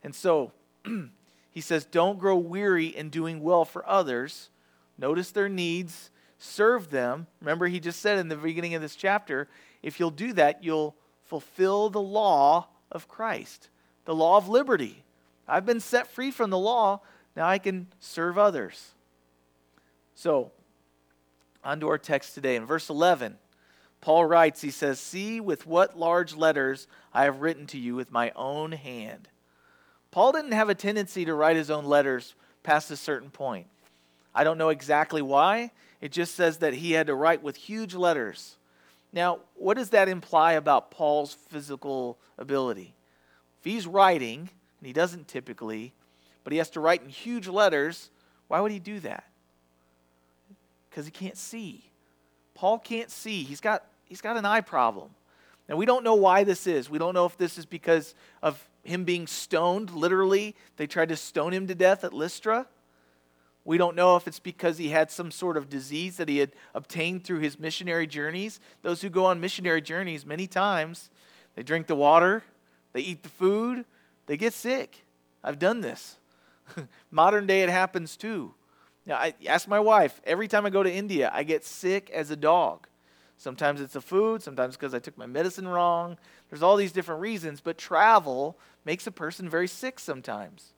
And 0.03 0.13
so 0.13 0.51
he 1.51 1.61
says, 1.61 1.85
Don't 1.85 2.19
grow 2.19 2.37
weary 2.37 2.87
in 2.87 3.09
doing 3.09 3.41
well 3.41 3.65
for 3.65 3.87
others. 3.87 4.49
Notice 4.97 5.31
their 5.31 5.49
needs, 5.49 6.09
serve 6.37 6.89
them. 6.89 7.27
Remember, 7.39 7.67
he 7.67 7.79
just 7.79 8.01
said 8.01 8.17
in 8.17 8.29
the 8.29 8.35
beginning 8.35 8.73
of 8.73 8.81
this 8.81 8.95
chapter, 8.95 9.47
if 9.83 9.99
you'll 9.99 10.11
do 10.11 10.33
that, 10.33 10.63
you'll 10.63 10.95
fulfill 11.23 11.89
the 11.89 12.01
law 12.01 12.67
of 12.91 13.07
Christ, 13.07 13.69
the 14.05 14.15
law 14.15 14.37
of 14.37 14.49
liberty. 14.49 15.03
I've 15.47 15.65
been 15.65 15.79
set 15.79 16.07
free 16.07 16.31
from 16.31 16.49
the 16.49 16.57
law. 16.57 17.01
Now 17.35 17.47
I 17.47 17.59
can 17.59 17.87
serve 17.99 18.37
others. 18.37 18.93
So, 20.17 20.51
on 21.63 21.79
to 21.79 21.89
our 21.89 21.99
text 21.99 22.33
today. 22.33 22.55
In 22.55 22.65
verse 22.65 22.89
11, 22.89 23.37
Paul 24.01 24.25
writes, 24.25 24.61
he 24.61 24.71
says, 24.71 24.99
See 24.99 25.39
with 25.39 25.67
what 25.67 25.95
large 25.95 26.35
letters 26.35 26.87
I 27.13 27.25
have 27.25 27.41
written 27.41 27.67
to 27.67 27.77
you 27.77 27.93
with 27.93 28.11
my 28.11 28.31
own 28.35 28.71
hand. 28.71 29.29
Paul 30.09 30.31
didn't 30.31 30.53
have 30.53 30.69
a 30.69 30.75
tendency 30.75 31.23
to 31.25 31.35
write 31.35 31.55
his 31.55 31.69
own 31.69 31.85
letters 31.85 32.33
past 32.63 32.89
a 32.89 32.97
certain 32.97 33.29
point. 33.29 33.67
I 34.33 34.43
don't 34.43 34.57
know 34.57 34.69
exactly 34.69 35.21
why. 35.21 35.69
It 36.01 36.11
just 36.11 36.33
says 36.33 36.57
that 36.57 36.73
he 36.73 36.93
had 36.93 37.05
to 37.07 37.15
write 37.15 37.43
with 37.43 37.55
huge 37.55 37.93
letters. 37.93 38.57
Now, 39.13 39.41
what 39.53 39.77
does 39.77 39.91
that 39.91 40.09
imply 40.09 40.53
about 40.53 40.89
Paul's 40.89 41.35
physical 41.35 42.17
ability? 42.39 42.95
If 43.59 43.65
he's 43.71 43.85
writing, 43.85 44.49
and 44.79 44.87
he 44.87 44.93
doesn't 44.93 45.27
typically, 45.27 45.93
but 46.43 46.53
he 46.53 46.57
has 46.57 46.71
to 46.71 46.79
write 46.79 47.03
in 47.03 47.09
huge 47.09 47.47
letters, 47.47 48.09
why 48.47 48.61
would 48.61 48.71
he 48.71 48.79
do 48.79 48.99
that? 49.01 49.23
Because 50.97 51.05
he 51.05 51.11
can't 51.11 51.37
see. 51.37 51.91
Paul 52.55 52.79
can't 52.79 53.11
see. 53.11 53.43
He's 53.43 53.61
got, 53.61 53.85
he's 54.05 54.19
got 54.19 54.35
an 54.35 54.45
eye 54.45 54.61
problem. 54.61 55.11
And 55.69 55.77
we 55.77 55.85
don't 55.85 56.03
know 56.03 56.15
why 56.15 56.43
this 56.43 56.65
is. 56.65 56.89
We 56.89 56.97
don't 56.97 57.13
know 57.13 57.27
if 57.27 57.37
this 57.37 57.59
is 57.59 57.67
because 57.67 58.15
of 58.41 58.67
him 58.81 59.03
being 59.03 59.27
stoned, 59.27 59.91
literally. 59.91 60.55
They 60.77 60.87
tried 60.87 61.09
to 61.09 61.15
stone 61.15 61.53
him 61.53 61.67
to 61.67 61.75
death 61.75 62.03
at 62.03 62.13
Lystra. 62.13 62.65
We 63.63 63.77
don't 63.77 63.95
know 63.95 64.15
if 64.15 64.27
it's 64.27 64.39
because 64.39 64.79
he 64.79 64.89
had 64.89 65.11
some 65.11 65.29
sort 65.29 65.55
of 65.55 65.69
disease 65.69 66.17
that 66.17 66.29
he 66.29 66.39
had 66.39 66.53
obtained 66.73 67.25
through 67.25 67.41
his 67.41 67.59
missionary 67.59 68.07
journeys. 68.07 68.59
Those 68.81 69.03
who 69.03 69.09
go 69.09 69.25
on 69.25 69.39
missionary 69.39 69.83
journeys, 69.83 70.25
many 70.25 70.47
times, 70.47 71.11
they 71.53 71.61
drink 71.61 71.85
the 71.85 71.95
water, 71.95 72.41
they 72.93 73.01
eat 73.01 73.21
the 73.21 73.29
food, 73.29 73.85
they 74.25 74.35
get 74.35 74.51
sick. 74.51 75.05
I've 75.43 75.59
done 75.59 75.81
this. 75.81 76.17
Modern 77.11 77.45
day, 77.45 77.61
it 77.61 77.69
happens 77.69 78.17
too. 78.17 78.55
Now, 79.07 79.15
I 79.15 79.33
ask 79.47 79.69
my 79.69 79.79
wife, 79.79 80.19
every 80.25 80.49
time 80.49 80.65
I 80.65 80.69
go 80.69 80.83
to 80.83 80.91
India, 80.91 81.31
I 81.33 81.43
get 81.43 81.63
sick 81.63 82.09
as 82.09 82.29
a 82.29 82.35
dog. 82.35 82.87
Sometimes 83.37 83.79
it's 83.79 83.93
the 83.93 84.01
food, 84.01 84.43
sometimes 84.43 84.75
because 84.75 84.93
I 84.93 84.99
took 84.99 85.17
my 85.17 85.25
medicine 85.25 85.65
wrong. 85.67 86.17
There's 86.49 86.61
all 86.61 86.75
these 86.75 86.91
different 86.91 87.21
reasons, 87.21 87.61
but 87.61 87.77
travel 87.77 88.59
makes 88.83 89.07
a 89.07 89.11
person 89.11 89.49
very 89.49 89.69
sick 89.69 89.97
sometimes. 89.99 90.73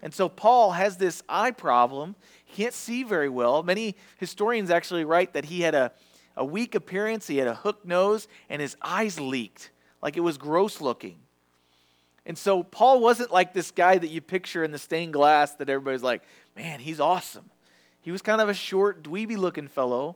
And 0.00 0.14
so 0.14 0.28
Paul 0.28 0.72
has 0.72 0.98
this 0.98 1.24
eye 1.28 1.50
problem. 1.50 2.14
He 2.44 2.62
can't 2.62 2.74
see 2.74 3.02
very 3.02 3.28
well. 3.28 3.64
Many 3.64 3.96
historians 4.18 4.70
actually 4.70 5.04
write 5.04 5.32
that 5.32 5.46
he 5.46 5.62
had 5.62 5.74
a, 5.74 5.90
a 6.36 6.44
weak 6.44 6.76
appearance, 6.76 7.26
he 7.26 7.38
had 7.38 7.48
a 7.48 7.54
hooked 7.54 7.84
nose, 7.84 8.28
and 8.48 8.62
his 8.62 8.76
eyes 8.80 9.18
leaked, 9.18 9.70
like 10.02 10.16
it 10.16 10.20
was 10.20 10.38
gross 10.38 10.80
looking. 10.80 11.16
And 12.26 12.38
so 12.38 12.62
Paul 12.62 13.00
wasn't 13.00 13.32
like 13.32 13.54
this 13.54 13.72
guy 13.72 13.98
that 13.98 14.08
you 14.08 14.20
picture 14.20 14.62
in 14.62 14.70
the 14.70 14.78
stained 14.78 15.14
glass 15.14 15.54
that 15.54 15.68
everybody's 15.68 16.02
like, 16.02 16.22
man, 16.54 16.78
he's 16.78 17.00
awesome. 17.00 17.50
He 18.06 18.12
was 18.12 18.22
kind 18.22 18.40
of 18.40 18.48
a 18.48 18.54
short, 18.54 19.02
dweeby 19.02 19.36
looking 19.36 19.66
fellow. 19.66 20.14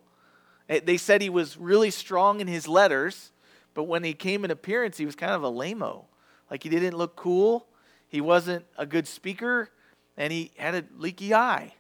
Eh, 0.69 0.79
they 0.79 0.97
said 0.97 1.21
he 1.21 1.29
was 1.29 1.57
really 1.57 1.91
strong 1.91 2.41
in 2.41 2.47
his 2.47 2.69
letters, 2.69 3.33
but 3.75 3.83
when 3.83 4.05
he 4.05 4.13
came 4.13 4.45
in 4.45 4.53
appearance, 4.53 4.97
he 4.97 5.05
was 5.05 5.17
kind 5.17 5.33
of 5.33 5.43
a 5.43 5.51
lameo. 5.51 6.05
Like 6.49 6.63
he 6.63 6.69
didn't 6.69 6.97
look 6.97 7.17
cool, 7.17 7.67
he 8.07 8.21
wasn't 8.21 8.65
a 8.79 8.87
good 8.87 9.09
speaker, 9.09 9.71
and 10.17 10.33
he 10.33 10.53
had 10.57 10.77
a 10.77 10.85
leaky 10.97 11.35
eye. 11.35 11.75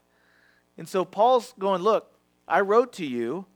And 0.76 0.88
so 0.88 1.04
Paul's 1.04 1.54
going, 1.60 1.80
Look, 1.80 2.12
I 2.48 2.62
wrote 2.62 2.92
to 2.94 3.06
you. 3.06 3.46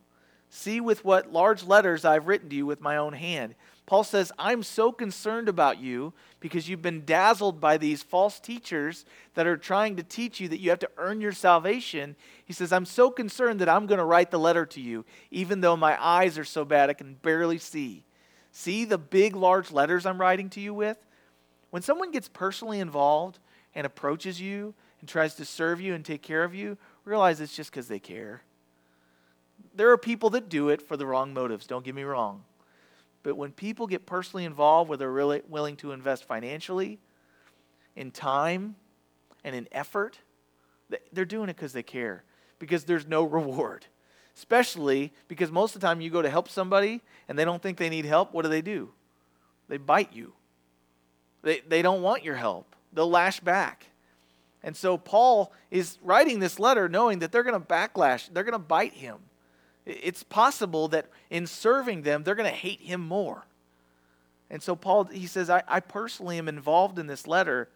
See 0.57 0.81
with 0.81 1.05
what 1.05 1.33
large 1.33 1.65
letters 1.65 2.05
I've 2.05 2.29
written 2.29 2.49
to 2.49 2.55
you 2.55 2.65
with 2.65 2.81
my 2.81 2.97
own 2.97 3.13
hand. 3.13 3.57
Paul 3.87 4.05
says, 4.05 4.31
I'm 4.39 4.63
so 4.63 4.93
concerned 4.93 5.49
about 5.49 5.81
you 5.81 6.13
because 6.39 6.69
you've 6.69 6.81
been 6.81 7.05
dazzled 7.05 7.61
by 7.61 7.77
these 7.77 8.05
false 8.05 8.39
teachers 8.39 9.05
that 9.35 9.49
are 9.49 9.57
trying 9.57 9.97
to 9.97 10.05
teach 10.05 10.39
you 10.39 10.47
that 10.47 10.61
you 10.61 10.71
have 10.71 10.79
to 10.79 10.91
earn 10.97 11.21
your 11.21 11.33
salvation. 11.33 12.15
He 12.45 12.53
says, 12.53 12.73
I'm 12.73 12.85
so 12.85 13.11
concerned 13.11 13.61
that 13.63 13.69
I'm 13.69 13.89
going 13.89 13.99
to 13.99 14.05
write 14.05 14.31
the 14.31 14.39
letter 14.39 14.65
to 14.65 14.81
you, 14.81 15.05
even 15.33 15.61
though 15.61 15.77
my 15.77 16.01
eyes 16.01 16.39
are 16.39 16.45
so 16.45 16.65
bad 16.65 16.89
I 16.89 16.93
can 16.93 17.15
barely 17.15 17.59
see. 17.59 18.05
See 18.53 18.85
the 18.85 18.97
big, 18.97 19.35
large 19.35 19.73
letters 19.73 20.07
I'm 20.07 20.21
writing 20.21 20.51
to 20.51 20.61
you 20.61 20.73
with? 20.73 20.99
When 21.71 21.83
someone 21.83 22.13
gets 22.13 22.29
personally 22.29 22.79
involved 22.79 23.41
and 23.75 23.85
approaches 23.85 24.41
you 24.41 24.73
and 25.01 25.09
tries 25.09 25.35
to 25.35 25.45
serve 25.45 25.81
you 25.81 25.95
and 25.95 26.05
take 26.05 26.23
care 26.23 26.45
of 26.45 26.55
you, 26.55 26.79
realize 27.05 27.41
it's 27.41 27.57
just 27.57 27.73
because 27.73 27.89
they 27.89 27.99
care. 27.99 28.45
There 29.75 29.91
are 29.91 29.99
people 29.99 30.31
that 30.31 30.49
do 30.49 30.69
it 30.69 30.81
for 30.81 30.97
the 30.97 31.07
wrong 31.07 31.35
motives, 31.35 31.67
don't 31.67 31.85
get 31.85 31.95
me 31.95 32.03
wrong. 32.03 32.45
But 33.23 33.37
when 33.37 33.53
people 33.53 33.87
get 33.87 34.07
personally 34.07 34.45
involved, 34.45 34.89
where 34.89 34.99
they're 34.99 35.11
really 35.11 35.43
willing 35.49 35.77
to 35.77 35.93
invest 35.93 36.25
financially, 36.25 36.99
in 37.97 38.11
time, 38.11 38.77
and 39.43 39.55
in 39.55 39.69
effort, 39.73 40.19
they're 41.13 41.25
doing 41.25 41.49
it 41.49 41.57
because 41.57 41.73
they 41.73 41.83
care, 41.83 42.25
because 42.59 42.85
there's 42.85 43.07
no 43.07 43.25
reward. 43.25 43.87
Especially 44.37 45.13
because 45.29 45.51
most 45.51 45.75
of 45.75 45.81
the 45.81 45.87
time 45.87 46.01
you 46.01 46.11
go 46.11 46.21
to 46.21 46.29
help 46.29 46.49
somebody 46.49 47.01
and 47.29 47.39
they 47.39 47.45
don't 47.45 47.63
think 47.63 47.79
they 47.79 47.89
need 47.89 48.05
help, 48.05 48.35
what 48.35 48.43
do 48.43 48.49
they 48.49 48.63
do? 48.63 48.91
They 49.69 49.77
bite 49.77 50.13
you. 50.13 50.33
They, 51.43 51.61
they 51.61 51.83
don't 51.83 52.03
want 52.03 52.25
your 52.25 52.37
help, 52.37 52.75
they'll 52.93 53.11
lash 53.11 53.41
back. 53.41 53.87
And 54.63 54.75
so 54.75 54.97
Paul 54.97 55.53
is 55.71 55.99
writing 56.03 56.39
this 56.39 56.59
letter 56.59 56.89
knowing 56.89 57.19
that 57.19 57.31
they're 57.31 57.43
going 57.43 57.61
to 57.61 57.67
backlash, 57.67 58.33
they're 58.33 58.45
going 58.45 58.53
to 58.53 58.59
bite 58.59 58.95
him. 58.95 59.19
It's 59.87 60.23
possible 60.23 60.89
that 60.89 61.07
in 61.31 61.47
serving 61.47 62.03
them, 62.03 62.23
they're 62.23 62.35
going 62.35 62.51
to 62.51 62.57
hate 62.57 62.81
him 62.81 63.01
more. 63.01 63.45
And 64.51 64.63
so 64.63 64.77
Paul, 64.77 65.05
he 65.05 65.27
says, 65.27 65.51
I, 65.51 65.63
I 65.67 65.81
personally 65.81 66.39
am 66.39 66.49
involved 66.49 66.99
in 66.99 67.07
this 67.07 67.27
letter, 67.27 67.69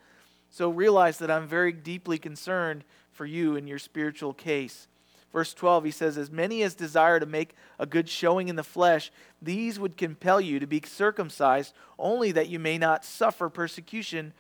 so 0.50 0.70
realize 0.70 1.18
that 1.18 1.30
I'm 1.30 1.46
very 1.46 1.72
deeply 1.72 2.18
concerned 2.18 2.84
for 3.12 3.26
you 3.26 3.56
in 3.56 3.66
your 3.66 3.78
spiritual 3.78 4.32
case. 4.32 4.86
Verse 5.32 5.52
12, 5.52 5.84
he 5.84 5.90
says, 5.90 6.16
As 6.16 6.30
many 6.30 6.62
as 6.62 6.74
desire 6.74 7.20
to 7.20 7.26
make 7.26 7.54
a 7.78 7.86
good 7.86 8.08
showing 8.08 8.48
in 8.48 8.56
the 8.56 8.62
flesh, 8.62 9.10
these 9.42 9.78
would 9.78 9.96
compel 9.96 10.40
you 10.40 10.58
to 10.58 10.66
be 10.66 10.82
circumcised, 10.84 11.74
only 11.98 12.32
that 12.32 12.48
you 12.48 12.58
may 12.58 12.78
not 12.78 13.04
suffer 13.04 13.48
persecution, 13.48 14.32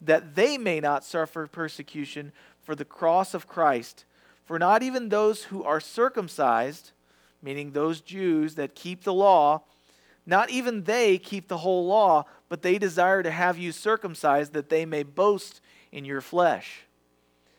that 0.00 0.34
they 0.34 0.56
may 0.56 0.78
not 0.78 1.04
suffer 1.04 1.46
persecution 1.46 2.30
for 2.62 2.74
the 2.74 2.84
cross 2.84 3.34
of 3.34 3.48
Christ. 3.48 4.04
For 4.44 4.58
not 4.58 4.82
even 4.82 5.08
those 5.08 5.44
who 5.44 5.64
are 5.64 5.80
circumcised 5.80 6.92
meaning 7.46 7.70
those 7.70 8.00
Jews 8.00 8.56
that 8.56 8.74
keep 8.74 9.04
the 9.04 9.12
law, 9.12 9.62
not 10.26 10.50
even 10.50 10.82
they 10.82 11.16
keep 11.16 11.46
the 11.46 11.58
whole 11.58 11.86
law, 11.86 12.24
but 12.48 12.62
they 12.62 12.76
desire 12.76 13.22
to 13.22 13.30
have 13.30 13.56
you 13.56 13.70
circumcised 13.70 14.52
that 14.54 14.68
they 14.68 14.84
may 14.84 15.04
boast 15.04 15.60
in 15.92 16.04
your 16.04 16.20
flesh. 16.20 16.80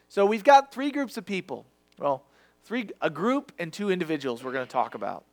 So 0.09 0.25
we've 0.25 0.43
got 0.43 0.73
three 0.73 0.91
groups 0.91 1.15
of 1.15 1.25
people. 1.25 1.65
Well, 1.97 2.25
three 2.65 2.89
a 3.01 3.09
group 3.09 3.53
and 3.57 3.71
two 3.71 3.89
individuals 3.89 4.43
we're 4.43 4.51
going 4.51 4.67
to 4.67 4.71
talk 4.71 4.93
about. 4.93 5.23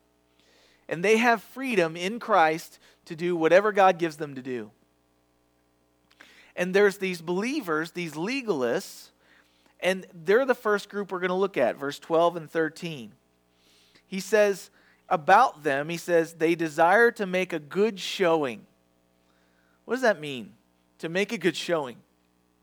And 0.88 1.02
they 1.02 1.16
have 1.16 1.42
freedom 1.42 1.96
in 1.96 2.20
Christ 2.20 2.78
to 3.06 3.16
do 3.16 3.34
whatever 3.34 3.72
God 3.72 3.98
gives 3.98 4.18
them 4.18 4.36
to 4.36 4.42
do. 4.42 4.70
And 6.54 6.72
there's 6.72 6.98
these 6.98 7.20
believers, 7.20 7.90
these 7.90 8.12
legalists, 8.12 9.08
and 9.80 10.06
they're 10.14 10.46
the 10.46 10.54
first 10.54 10.88
group 10.88 11.10
we're 11.10 11.18
going 11.18 11.30
to 11.30 11.34
look 11.34 11.56
at, 11.56 11.74
verse 11.74 11.98
12 11.98 12.36
and 12.36 12.48
13 12.48 13.14
he 14.14 14.20
says 14.20 14.70
about 15.08 15.64
them, 15.64 15.88
he 15.88 15.96
says, 15.96 16.34
they 16.34 16.54
desire 16.54 17.10
to 17.10 17.26
make 17.26 17.52
a 17.52 17.58
good 17.58 17.98
showing. 17.98 18.64
What 19.86 19.94
does 19.94 20.02
that 20.02 20.20
mean? 20.20 20.52
To 21.00 21.08
make 21.08 21.32
a 21.32 21.36
good 21.36 21.56
showing. 21.56 21.96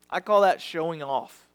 I 0.08 0.20
call 0.20 0.40
that 0.40 0.62
showing 0.62 1.02
off. 1.02 1.46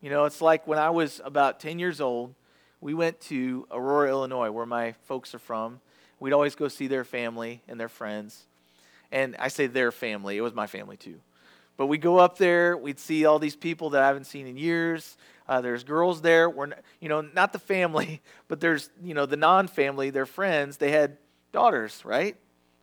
You 0.00 0.10
know, 0.10 0.24
it's 0.24 0.40
like 0.40 0.66
when 0.66 0.80
I 0.80 0.90
was 0.90 1.20
about 1.24 1.60
10 1.60 1.78
years 1.78 2.00
old, 2.00 2.34
we 2.80 2.94
went 2.94 3.20
to 3.20 3.64
Aurora, 3.70 4.08
Illinois, 4.08 4.50
where 4.50 4.66
my 4.66 4.96
folks 5.04 5.36
are 5.36 5.38
from. 5.38 5.80
We'd 6.18 6.32
always 6.32 6.56
go 6.56 6.66
see 6.66 6.88
their 6.88 7.04
family 7.04 7.62
and 7.68 7.78
their 7.78 7.88
friends. 7.88 8.42
And 9.12 9.36
I 9.38 9.46
say 9.46 9.68
their 9.68 9.92
family, 9.92 10.36
it 10.36 10.40
was 10.40 10.52
my 10.52 10.66
family 10.66 10.96
too. 10.96 11.20
But 11.76 11.86
we 11.86 11.96
go 11.96 12.18
up 12.18 12.38
there, 12.38 12.76
we'd 12.76 12.98
see 12.98 13.24
all 13.24 13.38
these 13.38 13.54
people 13.54 13.90
that 13.90 14.02
I 14.02 14.08
haven't 14.08 14.26
seen 14.26 14.48
in 14.48 14.56
years. 14.56 15.16
Uh, 15.52 15.60
there's 15.60 15.84
girls 15.84 16.22
there. 16.22 16.48
We're, 16.48 16.70
you 16.98 17.10
know, 17.10 17.20
not 17.20 17.52
the 17.52 17.58
family, 17.58 18.22
but 18.48 18.58
there's, 18.58 18.88
you 19.02 19.12
know, 19.12 19.26
the 19.26 19.36
non-family, 19.36 20.08
their 20.08 20.24
friends. 20.24 20.78
They 20.78 20.90
had 20.90 21.18
daughters, 21.52 22.02
right? 22.06 22.34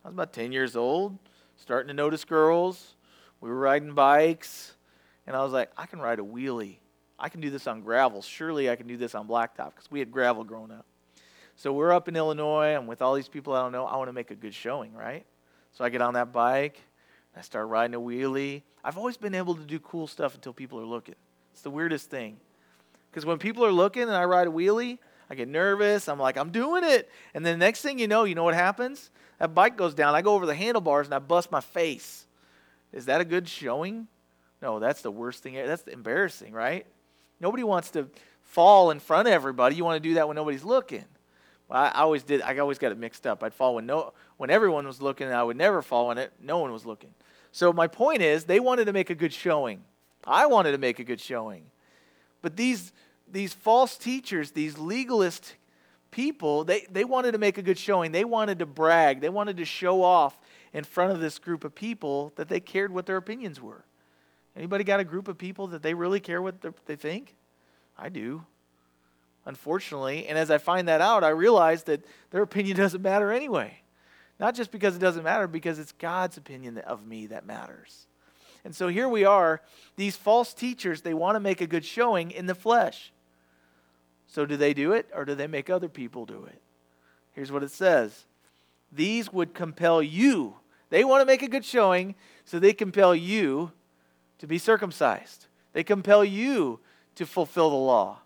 I 0.04 0.08
was 0.08 0.14
about 0.14 0.32
10 0.32 0.52
years 0.52 0.76
old, 0.76 1.18
starting 1.56 1.88
to 1.88 1.94
notice 1.94 2.24
girls. 2.24 2.94
We 3.40 3.50
were 3.50 3.58
riding 3.58 3.92
bikes, 3.92 4.76
and 5.26 5.34
I 5.34 5.42
was 5.42 5.52
like, 5.52 5.72
I 5.76 5.86
can 5.86 5.98
ride 5.98 6.20
a 6.20 6.22
wheelie. 6.22 6.76
I 7.18 7.28
can 7.28 7.40
do 7.40 7.50
this 7.50 7.66
on 7.66 7.80
gravel. 7.80 8.22
Surely 8.22 8.70
I 8.70 8.76
can 8.76 8.86
do 8.86 8.96
this 8.96 9.16
on 9.16 9.26
blacktop 9.26 9.74
because 9.74 9.90
we 9.90 9.98
had 9.98 10.12
gravel 10.12 10.44
growing 10.44 10.70
up. 10.70 10.86
So 11.56 11.72
we're 11.72 11.92
up 11.92 12.06
in 12.06 12.14
Illinois. 12.14 12.76
I'm 12.76 12.86
with 12.86 13.02
all 13.02 13.14
these 13.14 13.26
people 13.26 13.52
I 13.52 13.62
don't 13.62 13.72
know. 13.72 13.84
I 13.84 13.96
want 13.96 14.10
to 14.10 14.12
make 14.12 14.30
a 14.30 14.36
good 14.36 14.54
showing, 14.54 14.94
right? 14.94 15.26
So 15.72 15.82
I 15.84 15.88
get 15.88 16.02
on 16.02 16.14
that 16.14 16.32
bike. 16.32 16.80
I 17.36 17.40
start 17.40 17.66
riding 17.66 17.96
a 17.96 18.00
wheelie. 18.00 18.62
I've 18.84 18.96
always 18.96 19.16
been 19.16 19.34
able 19.34 19.56
to 19.56 19.64
do 19.64 19.80
cool 19.80 20.06
stuff 20.06 20.36
until 20.36 20.52
people 20.52 20.78
are 20.78 20.86
looking. 20.86 21.16
It's 21.52 21.62
the 21.62 21.70
weirdest 21.70 22.10
thing. 22.10 22.36
Because 23.10 23.26
when 23.26 23.38
people 23.38 23.64
are 23.64 23.72
looking 23.72 24.02
and 24.02 24.12
I 24.12 24.24
ride 24.24 24.46
a 24.46 24.50
wheelie, 24.50 24.98
I 25.28 25.34
get 25.34 25.48
nervous. 25.48 26.08
I'm 26.08 26.18
like, 26.18 26.36
I'm 26.36 26.50
doing 26.50 26.84
it. 26.84 27.08
And 27.34 27.44
then 27.44 27.58
the 27.58 27.64
next 27.64 27.82
thing 27.82 27.98
you 27.98 28.08
know, 28.08 28.24
you 28.24 28.34
know 28.34 28.44
what 28.44 28.54
happens? 28.54 29.10
That 29.38 29.54
bike 29.54 29.76
goes 29.76 29.94
down. 29.94 30.14
I 30.14 30.22
go 30.22 30.34
over 30.34 30.46
the 30.46 30.54
handlebars 30.54 31.06
and 31.06 31.14
I 31.14 31.18
bust 31.18 31.50
my 31.50 31.60
face. 31.60 32.26
Is 32.92 33.06
that 33.06 33.20
a 33.20 33.24
good 33.24 33.48
showing? 33.48 34.08
No, 34.60 34.78
that's 34.78 35.02
the 35.02 35.10
worst 35.10 35.42
thing. 35.42 35.54
That's 35.54 35.82
embarrassing, 35.84 36.52
right? 36.52 36.86
Nobody 37.40 37.62
wants 37.62 37.90
to 37.92 38.08
fall 38.42 38.90
in 38.90 39.00
front 39.00 39.28
of 39.28 39.34
everybody. 39.34 39.76
You 39.76 39.84
want 39.84 40.02
to 40.02 40.08
do 40.08 40.14
that 40.14 40.28
when 40.28 40.34
nobody's 40.34 40.64
looking. 40.64 41.04
Well, 41.68 41.80
I, 41.80 41.88
I 41.88 42.00
always 42.00 42.22
did. 42.22 42.42
I 42.42 42.58
always 42.58 42.78
got 42.78 42.92
it 42.92 42.98
mixed 42.98 43.26
up. 43.26 43.42
I'd 43.42 43.54
fall 43.54 43.76
when 43.76 43.86
no, 43.86 44.12
when 44.36 44.50
everyone 44.50 44.86
was 44.86 45.00
looking, 45.00 45.28
and 45.28 45.36
I 45.36 45.42
would 45.42 45.56
never 45.56 45.80
fall 45.80 46.08
when 46.08 46.18
it, 46.18 46.32
no 46.42 46.58
one 46.58 46.72
was 46.72 46.84
looking. 46.84 47.14
So 47.52 47.72
my 47.72 47.86
point 47.86 48.22
is, 48.22 48.44
they 48.44 48.60
wanted 48.60 48.84
to 48.86 48.92
make 48.92 49.08
a 49.08 49.14
good 49.14 49.32
showing. 49.32 49.84
I 50.26 50.46
wanted 50.46 50.72
to 50.72 50.78
make 50.78 50.98
a 50.98 51.04
good 51.04 51.20
showing. 51.20 51.64
But 52.42 52.56
these, 52.56 52.92
these 53.30 53.52
false 53.52 53.96
teachers, 53.96 54.52
these 54.52 54.78
legalist 54.78 55.54
people, 56.10 56.64
they, 56.64 56.86
they 56.90 57.04
wanted 57.04 57.32
to 57.32 57.38
make 57.38 57.58
a 57.58 57.62
good 57.62 57.78
showing. 57.78 58.12
They 58.12 58.24
wanted 58.24 58.58
to 58.60 58.66
brag. 58.66 59.20
They 59.20 59.28
wanted 59.28 59.56
to 59.58 59.64
show 59.64 60.02
off 60.02 60.38
in 60.72 60.84
front 60.84 61.12
of 61.12 61.20
this 61.20 61.38
group 61.38 61.64
of 61.64 61.74
people 61.74 62.32
that 62.36 62.48
they 62.48 62.60
cared 62.60 62.92
what 62.92 63.06
their 63.06 63.16
opinions 63.16 63.60
were. 63.60 63.84
Anybody 64.56 64.84
got 64.84 65.00
a 65.00 65.04
group 65.04 65.28
of 65.28 65.38
people 65.38 65.68
that 65.68 65.82
they 65.82 65.94
really 65.94 66.20
care 66.20 66.42
what 66.42 66.56
they 66.86 66.96
think? 66.96 67.34
I 67.96 68.08
do. 68.08 68.44
Unfortunately, 69.46 70.26
and 70.26 70.36
as 70.36 70.50
I 70.50 70.58
find 70.58 70.88
that 70.88 71.00
out, 71.00 71.24
I 71.24 71.30
realize 71.30 71.84
that 71.84 72.04
their 72.30 72.42
opinion 72.42 72.76
doesn't 72.76 73.02
matter 73.02 73.32
anyway. 73.32 73.78
Not 74.38 74.54
just 74.54 74.70
because 74.70 74.96
it 74.96 75.00
doesn't 75.00 75.22
matter, 75.22 75.46
because 75.46 75.78
it's 75.78 75.92
God's 75.92 76.36
opinion 76.36 76.78
of 76.78 77.06
me 77.06 77.26
that 77.26 77.46
matters. 77.46 78.06
And 78.64 78.74
so 78.74 78.88
here 78.88 79.08
we 79.08 79.24
are, 79.24 79.62
these 79.96 80.16
false 80.16 80.52
teachers, 80.52 81.02
they 81.02 81.14
want 81.14 81.36
to 81.36 81.40
make 81.40 81.60
a 81.60 81.66
good 81.66 81.84
showing 81.84 82.30
in 82.30 82.46
the 82.46 82.54
flesh. 82.54 83.12
So 84.26 84.46
do 84.46 84.56
they 84.56 84.74
do 84.74 84.92
it 84.92 85.08
or 85.14 85.24
do 85.24 85.34
they 85.34 85.46
make 85.46 85.70
other 85.70 85.88
people 85.88 86.26
do 86.26 86.44
it? 86.44 86.60
Here's 87.32 87.50
what 87.50 87.62
it 87.62 87.70
says 87.70 88.26
These 88.92 89.32
would 89.32 89.54
compel 89.54 90.02
you. 90.02 90.56
They 90.90 91.04
want 91.04 91.22
to 91.22 91.26
make 91.26 91.42
a 91.42 91.48
good 91.48 91.64
showing, 91.64 92.16
so 92.44 92.58
they 92.58 92.72
compel 92.72 93.14
you 93.14 93.70
to 94.38 94.46
be 94.46 94.58
circumcised. 94.58 95.46
They 95.72 95.84
compel 95.84 96.24
you 96.24 96.80
to 97.14 97.26
fulfill 97.26 97.70
the 97.70 97.76
law. 97.76 98.18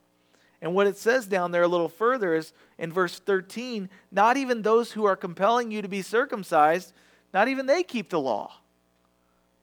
And 0.62 0.74
what 0.74 0.86
it 0.86 0.96
says 0.96 1.26
down 1.26 1.50
there 1.50 1.62
a 1.62 1.68
little 1.68 1.90
further 1.90 2.34
is 2.34 2.54
in 2.78 2.90
verse 2.90 3.18
13 3.18 3.90
not 4.10 4.38
even 4.38 4.62
those 4.62 4.92
who 4.92 5.04
are 5.04 5.16
compelling 5.16 5.70
you 5.70 5.82
to 5.82 5.88
be 5.88 6.00
circumcised, 6.00 6.94
not 7.34 7.48
even 7.48 7.66
they 7.66 7.82
keep 7.82 8.08
the 8.08 8.20
law. 8.20 8.60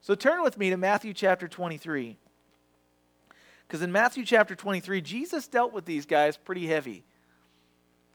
So 0.01 0.15
turn 0.15 0.41
with 0.41 0.58
me 0.58 0.72
to 0.72 0.77
Matthew 0.77 1.13
chapter 1.13 1.48
23. 1.48 2.17
Because 3.67 3.84
in 3.84 3.91
Matthew 3.91 4.25
chapter 4.25 4.55
23, 4.55 5.00
Jesus 5.00 5.48
dealt 5.48 5.72
with 5.72 5.86
these 5.86 6.05
guys 6.05 6.36
pretty 6.36 6.67
heavy. 6.67 7.05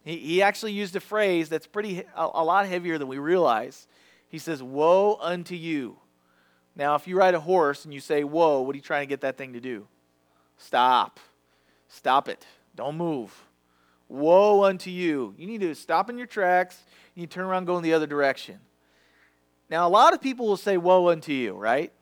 He, 0.04 0.18
he 0.18 0.42
actually 0.42 0.72
used 0.72 0.96
a 0.96 1.00
phrase 1.00 1.48
that's 1.48 1.66
pretty 1.66 2.00
a, 2.14 2.28
a 2.34 2.44
lot 2.44 2.66
heavier 2.66 2.98
than 2.98 3.08
we 3.08 3.18
realize. 3.18 3.86
He 4.28 4.38
says, 4.38 4.62
Woe 4.62 5.16
unto 5.20 5.54
you. 5.54 5.96
Now, 6.74 6.94
if 6.96 7.06
you 7.08 7.16
ride 7.16 7.34
a 7.34 7.40
horse 7.40 7.84
and 7.84 7.94
you 7.94 8.00
say, 8.00 8.24
Whoa, 8.24 8.60
what 8.60 8.74
are 8.74 8.76
you 8.76 8.82
trying 8.82 9.02
to 9.02 9.08
get 9.08 9.20
that 9.22 9.38
thing 9.38 9.52
to 9.54 9.60
do? 9.60 9.86
Stop. 10.58 11.20
Stop 11.88 12.28
it. 12.28 12.44
Don't 12.74 12.96
move. 12.96 13.32
Woe 14.08 14.64
unto 14.64 14.90
you. 14.90 15.34
You 15.38 15.46
need 15.46 15.60
to 15.60 15.74
stop 15.74 16.10
in 16.10 16.18
your 16.18 16.26
tracks. 16.26 16.78
You 17.14 17.26
turn 17.26 17.44
around 17.44 17.58
and 17.58 17.66
go 17.66 17.76
in 17.76 17.82
the 17.82 17.94
other 17.94 18.06
direction. 18.06 18.58
Now, 19.68 19.86
a 19.86 19.90
lot 19.90 20.14
of 20.14 20.20
people 20.20 20.46
will 20.46 20.56
say, 20.56 20.76
Woe 20.76 21.08
unto 21.08 21.32
you, 21.32 21.54
right? 21.54 21.92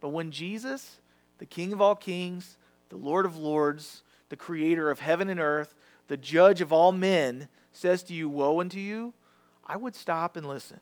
But 0.00 0.10
when 0.10 0.30
Jesus, 0.30 1.00
the 1.38 1.46
King 1.46 1.72
of 1.72 1.80
all 1.80 1.94
kings, 1.94 2.56
the 2.88 2.96
Lord 2.96 3.26
of 3.26 3.36
lords, 3.36 4.02
the 4.28 4.36
creator 4.36 4.90
of 4.90 5.00
heaven 5.00 5.28
and 5.28 5.40
earth, 5.40 5.74
the 6.08 6.16
judge 6.16 6.60
of 6.60 6.72
all 6.72 6.92
men, 6.92 7.48
says 7.72 8.02
to 8.04 8.14
you, 8.14 8.28
Woe 8.28 8.60
unto 8.60 8.78
you, 8.78 9.14
I 9.66 9.76
would 9.76 9.94
stop 9.94 10.36
and 10.36 10.46
listen. 10.46 10.80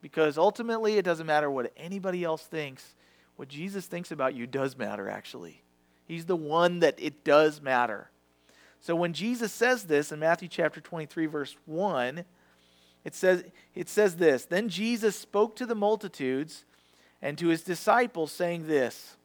Because 0.00 0.38
ultimately, 0.38 0.98
it 0.98 1.04
doesn't 1.04 1.26
matter 1.26 1.50
what 1.50 1.72
anybody 1.76 2.22
else 2.22 2.42
thinks. 2.42 2.94
What 3.36 3.48
Jesus 3.48 3.86
thinks 3.86 4.10
about 4.10 4.34
you 4.34 4.46
does 4.46 4.76
matter, 4.76 5.08
actually. 5.08 5.62
He's 6.06 6.26
the 6.26 6.36
one 6.36 6.78
that 6.80 6.94
it 6.98 7.24
does 7.24 7.60
matter. 7.60 8.10
So 8.80 8.94
when 8.94 9.12
Jesus 9.12 9.52
says 9.52 9.84
this 9.84 10.12
in 10.12 10.20
Matthew 10.20 10.48
chapter 10.48 10.80
23, 10.80 11.26
verse 11.26 11.56
1, 11.66 12.24
it 13.06 13.14
says, 13.14 13.44
it 13.72 13.88
says 13.88 14.16
this 14.16 14.46
Then 14.46 14.68
Jesus 14.68 15.14
spoke 15.14 15.54
to 15.56 15.64
the 15.64 15.76
multitudes 15.76 16.64
and 17.22 17.38
to 17.38 17.46
his 17.46 17.62
disciples, 17.62 18.32
saying 18.32 18.66
this 18.66 19.16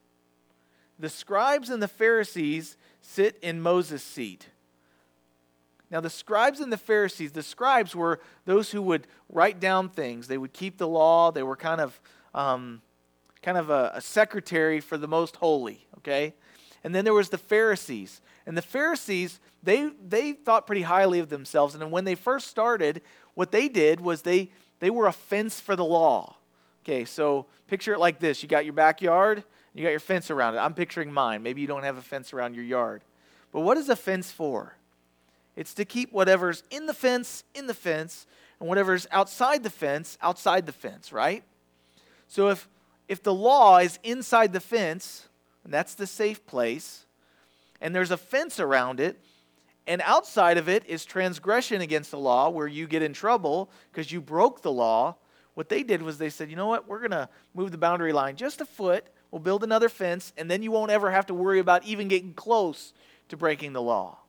The 1.00 1.10
scribes 1.10 1.72
and 1.72 1.82
the 1.82 1.88
Pharisees 1.88 2.78
sit 3.02 3.40
in 3.42 3.60
Moses' 3.60 4.04
seat. 4.04 4.50
Now, 5.90 6.00
the 6.00 6.12
scribes 6.12 6.60
and 6.60 6.72
the 6.72 6.78
Pharisees, 6.78 7.32
the 7.32 7.42
scribes 7.42 7.96
were 7.96 8.20
those 8.46 8.70
who 8.70 8.84
would 8.84 9.08
write 9.30 9.60
down 9.60 9.90
things. 9.90 10.28
They 10.28 10.38
would 10.38 10.54
keep 10.54 10.78
the 10.78 10.88
law. 10.88 11.32
They 11.32 11.44
were 11.44 11.58
kind 11.58 11.82
of, 11.82 12.00
um, 12.36 12.84
kind 13.42 13.58
of 13.58 13.72
a, 13.72 13.94
a 13.96 14.02
secretary 14.02 14.80
for 14.80 14.96
the 14.96 15.08
most 15.08 15.38
holy, 15.38 15.88
okay? 15.98 16.36
And 16.84 16.94
then 16.94 17.04
there 17.04 17.16
was 17.16 17.30
the 17.30 17.38
Pharisees. 17.40 18.22
And 18.46 18.56
the 18.56 18.62
Pharisees, 18.62 19.40
they, 19.64 19.90
they 20.08 20.34
thought 20.34 20.66
pretty 20.66 20.84
highly 20.84 21.20
of 21.20 21.30
themselves. 21.30 21.76
And 21.76 21.92
when 21.92 22.06
they 22.06 22.16
first 22.16 22.48
started, 22.48 23.02
what 23.36 23.52
they 23.52 23.68
did 23.68 24.02
was 24.02 24.22
they, 24.22 24.50
they 24.80 24.90
were 24.90 25.08
a 25.08 25.14
fence 25.14 25.60
for 25.60 25.76
the 25.76 25.86
law. 25.86 26.36
Okay, 26.84 27.06
so 27.06 27.46
picture 27.68 27.94
it 27.94 28.00
like 28.00 28.20
this 28.20 28.42
you 28.42 28.50
got 28.50 28.66
your 28.66 28.74
backyard, 28.74 29.44
you 29.74 29.84
got 29.84 29.92
your 29.92 30.00
fence 30.00 30.32
around 30.32 30.56
it. 30.56 30.58
I'm 30.58 30.74
picturing 30.74 31.12
mine. 31.12 31.44
Maybe 31.44 31.62
you 31.62 31.68
don't 31.68 31.84
have 31.84 31.98
a 31.98 32.02
fence 32.02 32.34
around 32.34 32.56
your 32.56 32.66
yard. 32.66 33.02
But 33.52 33.62
what 33.62 33.78
is 33.78 33.90
a 33.90 33.96
fence 33.96 34.32
for? 34.32 34.76
It's 35.56 35.74
to 35.76 35.86
keep 35.86 36.12
whatever's 36.12 36.64
in 36.72 36.86
the 36.86 36.94
fence 36.94 37.44
in 37.54 37.68
the 37.68 37.74
fence 37.74 38.26
and 38.60 38.68
whatever's 38.68 39.08
outside 39.12 39.64
the 39.64 39.70
fence 39.70 40.18
outside 40.22 40.66
the 40.66 40.72
fence, 40.72 41.12
right? 41.12 41.44
So 42.28 42.50
if 42.50 42.68
if 43.08 43.22
the 43.22 43.34
law 43.34 43.78
is 43.80 44.00
inside 44.04 44.54
the 44.54 44.62
fence, 44.62 45.28
and 45.66 45.74
that's 45.74 45.96
the 45.96 46.08
safe 46.08 46.46
place, 46.46 47.06
and 47.82 47.94
there's 47.94 48.12
a 48.12 48.18
fence 48.18 48.60
around 48.60 49.02
it, 49.02 49.20
and 49.88 50.02
outside 50.06 50.58
of 50.58 50.70
it 50.70 50.86
is 50.86 51.06
transgression 51.06 51.82
against 51.82 52.12
the 52.12 52.20
law 52.20 52.50
where 52.50 52.68
you 52.68 52.88
get 52.88 53.02
in 53.02 53.14
trouble 53.14 53.70
because 53.92 54.12
you 54.12 54.22
broke 54.22 54.62
the 54.62 54.72
law. 54.72 55.16
What 55.54 55.70
they 55.70 55.84
did 55.84 56.02
was 56.02 56.18
they 56.18 56.30
said, 56.30 56.50
you 56.50 56.56
know 56.56 56.68
what, 56.68 56.88
we're 56.88 57.00
going 57.00 57.12
to 57.12 57.30
move 57.54 57.72
the 57.72 57.78
boundary 57.78 58.14
line 58.14 58.36
just 58.36 58.62
a 58.62 58.66
foot, 58.66 59.08
we'll 59.32 59.40
build 59.40 59.64
another 59.64 59.90
fence, 59.90 60.34
and 60.38 60.50
then 60.50 60.64
you 60.64 60.72
won't 60.72 60.92
ever 60.92 61.12
have 61.12 61.26
to 61.28 61.34
worry 61.34 61.60
about 61.60 61.84
even 61.84 62.08
getting 62.08 62.34
close 62.34 62.94
to 63.30 63.38
breaking 63.38 63.74
the 63.74 63.82
law. 63.82 64.20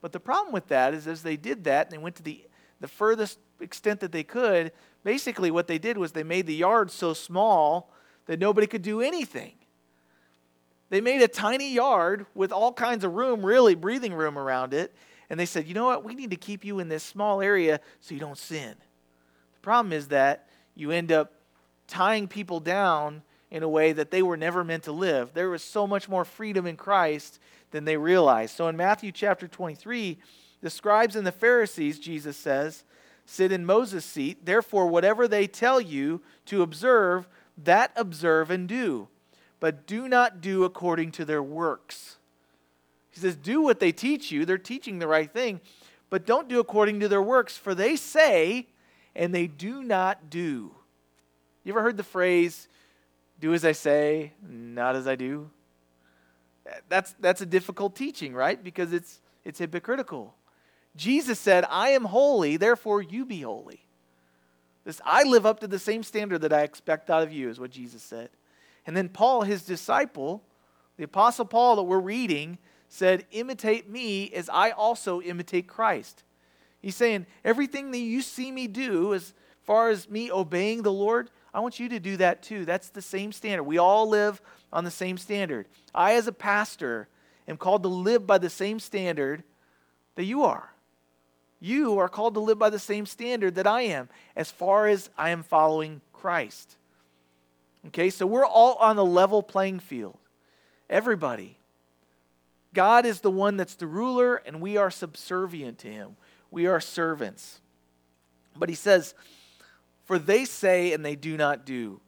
But 0.00 0.12
the 0.12 0.20
problem 0.20 0.52
with 0.52 0.68
that 0.68 0.94
is, 0.94 1.06
as 1.06 1.22
they 1.22 1.36
did 1.36 1.64
that 1.64 1.86
and 1.86 1.92
they 1.92 2.02
went 2.02 2.16
to 2.16 2.22
the, 2.22 2.44
the 2.80 2.88
furthest 2.88 3.38
extent 3.60 4.00
that 4.00 4.12
they 4.12 4.22
could, 4.22 4.72
basically 5.04 5.50
what 5.50 5.66
they 5.66 5.78
did 5.78 5.98
was 5.98 6.12
they 6.12 6.22
made 6.22 6.46
the 6.46 6.54
yard 6.54 6.90
so 6.90 7.12
small 7.12 7.92
that 8.26 8.40
nobody 8.40 8.66
could 8.66 8.82
do 8.82 9.00
anything. 9.00 9.54
They 10.88 11.00
made 11.00 11.22
a 11.22 11.28
tiny 11.28 11.72
yard 11.72 12.26
with 12.34 12.52
all 12.52 12.72
kinds 12.72 13.04
of 13.04 13.14
room, 13.14 13.44
really 13.44 13.74
breathing 13.74 14.14
room 14.14 14.38
around 14.38 14.72
it. 14.72 14.94
And 15.28 15.40
they 15.40 15.46
said, 15.46 15.66
you 15.66 15.74
know 15.74 15.86
what? 15.86 16.04
We 16.04 16.14
need 16.14 16.30
to 16.30 16.36
keep 16.36 16.64
you 16.64 16.78
in 16.78 16.88
this 16.88 17.02
small 17.02 17.40
area 17.42 17.80
so 18.00 18.14
you 18.14 18.20
don't 18.20 18.38
sin. 18.38 18.74
The 19.54 19.60
problem 19.60 19.92
is 19.92 20.08
that 20.08 20.48
you 20.74 20.92
end 20.92 21.10
up 21.10 21.32
tying 21.88 22.28
people 22.28 22.60
down 22.60 23.22
in 23.50 23.62
a 23.62 23.68
way 23.68 23.92
that 23.92 24.10
they 24.10 24.22
were 24.22 24.36
never 24.36 24.62
meant 24.62 24.84
to 24.84 24.92
live. 24.92 25.32
There 25.34 25.50
was 25.50 25.62
so 25.62 25.86
much 25.86 26.08
more 26.08 26.24
freedom 26.24 26.66
in 26.66 26.76
Christ 26.76 27.40
than 27.70 27.84
they 27.84 27.96
realized. 27.96 28.56
So 28.56 28.68
in 28.68 28.76
Matthew 28.76 29.10
chapter 29.12 29.48
23, 29.48 30.18
the 30.60 30.70
scribes 30.70 31.16
and 31.16 31.26
the 31.26 31.32
Pharisees, 31.32 31.98
Jesus 31.98 32.36
says, 32.36 32.84
sit 33.24 33.52
in 33.52 33.66
Moses' 33.66 34.04
seat. 34.04 34.46
Therefore, 34.46 34.86
whatever 34.86 35.26
they 35.26 35.46
tell 35.46 35.80
you 35.80 36.22
to 36.46 36.62
observe, 36.62 37.28
that 37.58 37.92
observe 37.96 38.50
and 38.50 38.68
do. 38.68 39.08
But 39.60 39.86
do 39.86 40.08
not 40.08 40.40
do 40.40 40.64
according 40.64 41.12
to 41.12 41.24
their 41.24 41.42
works. 41.42 42.16
He 43.10 43.20
says, 43.20 43.36
do 43.36 43.62
what 43.62 43.80
they 43.80 43.92
teach 43.92 44.30
you. 44.30 44.44
They're 44.44 44.58
teaching 44.58 44.98
the 44.98 45.08
right 45.08 45.32
thing. 45.32 45.60
But 46.10 46.26
don't 46.26 46.48
do 46.48 46.60
according 46.60 47.00
to 47.00 47.08
their 47.08 47.22
works, 47.22 47.56
for 47.56 47.74
they 47.74 47.96
say 47.96 48.66
and 49.14 49.34
they 49.34 49.46
do 49.46 49.82
not 49.82 50.28
do. 50.28 50.74
You 51.64 51.72
ever 51.72 51.82
heard 51.82 51.96
the 51.96 52.04
phrase, 52.04 52.68
do 53.40 53.54
as 53.54 53.64
I 53.64 53.72
say, 53.72 54.32
not 54.48 54.94
as 54.94 55.08
I 55.08 55.16
do? 55.16 55.50
that's, 56.88 57.14
that's 57.20 57.40
a 57.40 57.46
difficult 57.46 57.94
teaching, 57.94 58.34
right? 58.34 58.62
Because 58.62 58.92
it's, 58.92 59.20
it's 59.44 59.58
hypocritical. 59.58 60.34
Jesus 60.96 61.38
said, 61.38 61.64
I 61.68 61.90
am 61.90 62.04
holy, 62.04 62.56
therefore 62.56 63.02
you 63.02 63.24
be 63.24 63.42
holy. 63.42 63.80
This, 64.84 65.00
I 65.04 65.24
live 65.24 65.44
up 65.44 65.60
to 65.60 65.66
the 65.66 65.78
same 65.78 66.02
standard 66.02 66.40
that 66.42 66.52
I 66.52 66.62
expect 66.62 67.10
out 67.10 67.22
of 67.22 67.32
you, 67.32 67.48
is 67.48 67.58
what 67.58 67.70
Jesus 67.70 68.02
said. 68.02 68.30
And 68.86 68.96
then 68.96 69.08
Paul, 69.08 69.42
his 69.42 69.62
disciple, 69.62 70.44
the 70.96 71.04
Apostle 71.04 71.44
Paul 71.44 71.76
that 71.76 71.82
we're 71.82 71.98
reading, 71.98 72.58
said, 72.88 73.26
Imitate 73.32 73.90
me 73.90 74.30
as 74.30 74.48
I 74.48 74.70
also 74.70 75.20
imitate 75.20 75.66
Christ. 75.66 76.22
He's 76.80 76.96
saying, 76.96 77.26
Everything 77.44 77.90
that 77.90 77.98
you 77.98 78.22
see 78.22 78.52
me 78.52 78.68
do, 78.68 79.12
as 79.12 79.34
far 79.64 79.90
as 79.90 80.08
me 80.08 80.30
obeying 80.30 80.82
the 80.82 80.92
Lord, 80.92 81.30
I 81.52 81.60
want 81.60 81.80
you 81.80 81.88
to 81.88 81.98
do 81.98 82.16
that 82.18 82.42
too. 82.42 82.64
That's 82.64 82.90
the 82.90 83.02
same 83.02 83.32
standard. 83.32 83.64
We 83.64 83.78
all 83.78 84.08
live 84.08 84.40
on 84.72 84.84
the 84.84 84.90
same 84.90 85.18
standard. 85.18 85.66
I, 85.94 86.14
as 86.14 86.28
a 86.28 86.32
pastor, 86.32 87.08
am 87.48 87.56
called 87.56 87.82
to 87.82 87.88
live 87.88 88.26
by 88.26 88.38
the 88.38 88.50
same 88.50 88.78
standard 88.78 89.42
that 90.14 90.24
you 90.24 90.44
are. 90.44 90.70
You 91.58 91.98
are 91.98 92.08
called 92.08 92.34
to 92.34 92.40
live 92.40 92.58
by 92.58 92.70
the 92.70 92.78
same 92.78 93.06
standard 93.06 93.54
that 93.54 93.66
I 93.66 93.82
am, 93.82 94.08
as 94.36 94.50
far 94.50 94.86
as 94.86 95.10
I 95.16 95.30
am 95.30 95.42
following 95.42 96.02
Christ. 96.12 96.76
Okay, 97.88 98.10
so 98.10 98.26
we're 98.26 98.46
all 98.46 98.74
on 98.74 98.98
a 98.98 99.02
level 99.02 99.42
playing 99.42 99.80
field. 99.80 100.18
Everybody. 100.90 101.58
God 102.74 103.06
is 103.06 103.20
the 103.20 103.30
one 103.30 103.56
that's 103.56 103.74
the 103.74 103.86
ruler, 103.86 104.36
and 104.36 104.60
we 104.60 104.76
are 104.76 104.90
subservient 104.90 105.78
to 105.78 105.88
him. 105.88 106.16
We 106.50 106.66
are 106.66 106.80
servants. 106.80 107.60
But 108.56 108.68
he 108.68 108.74
says, 108.74 109.14
For 110.04 110.18
they 110.18 110.44
say 110.44 110.92
and 110.92 111.04
they 111.04 111.16
do 111.16 111.36
not 111.36 111.64
do. 111.64 112.00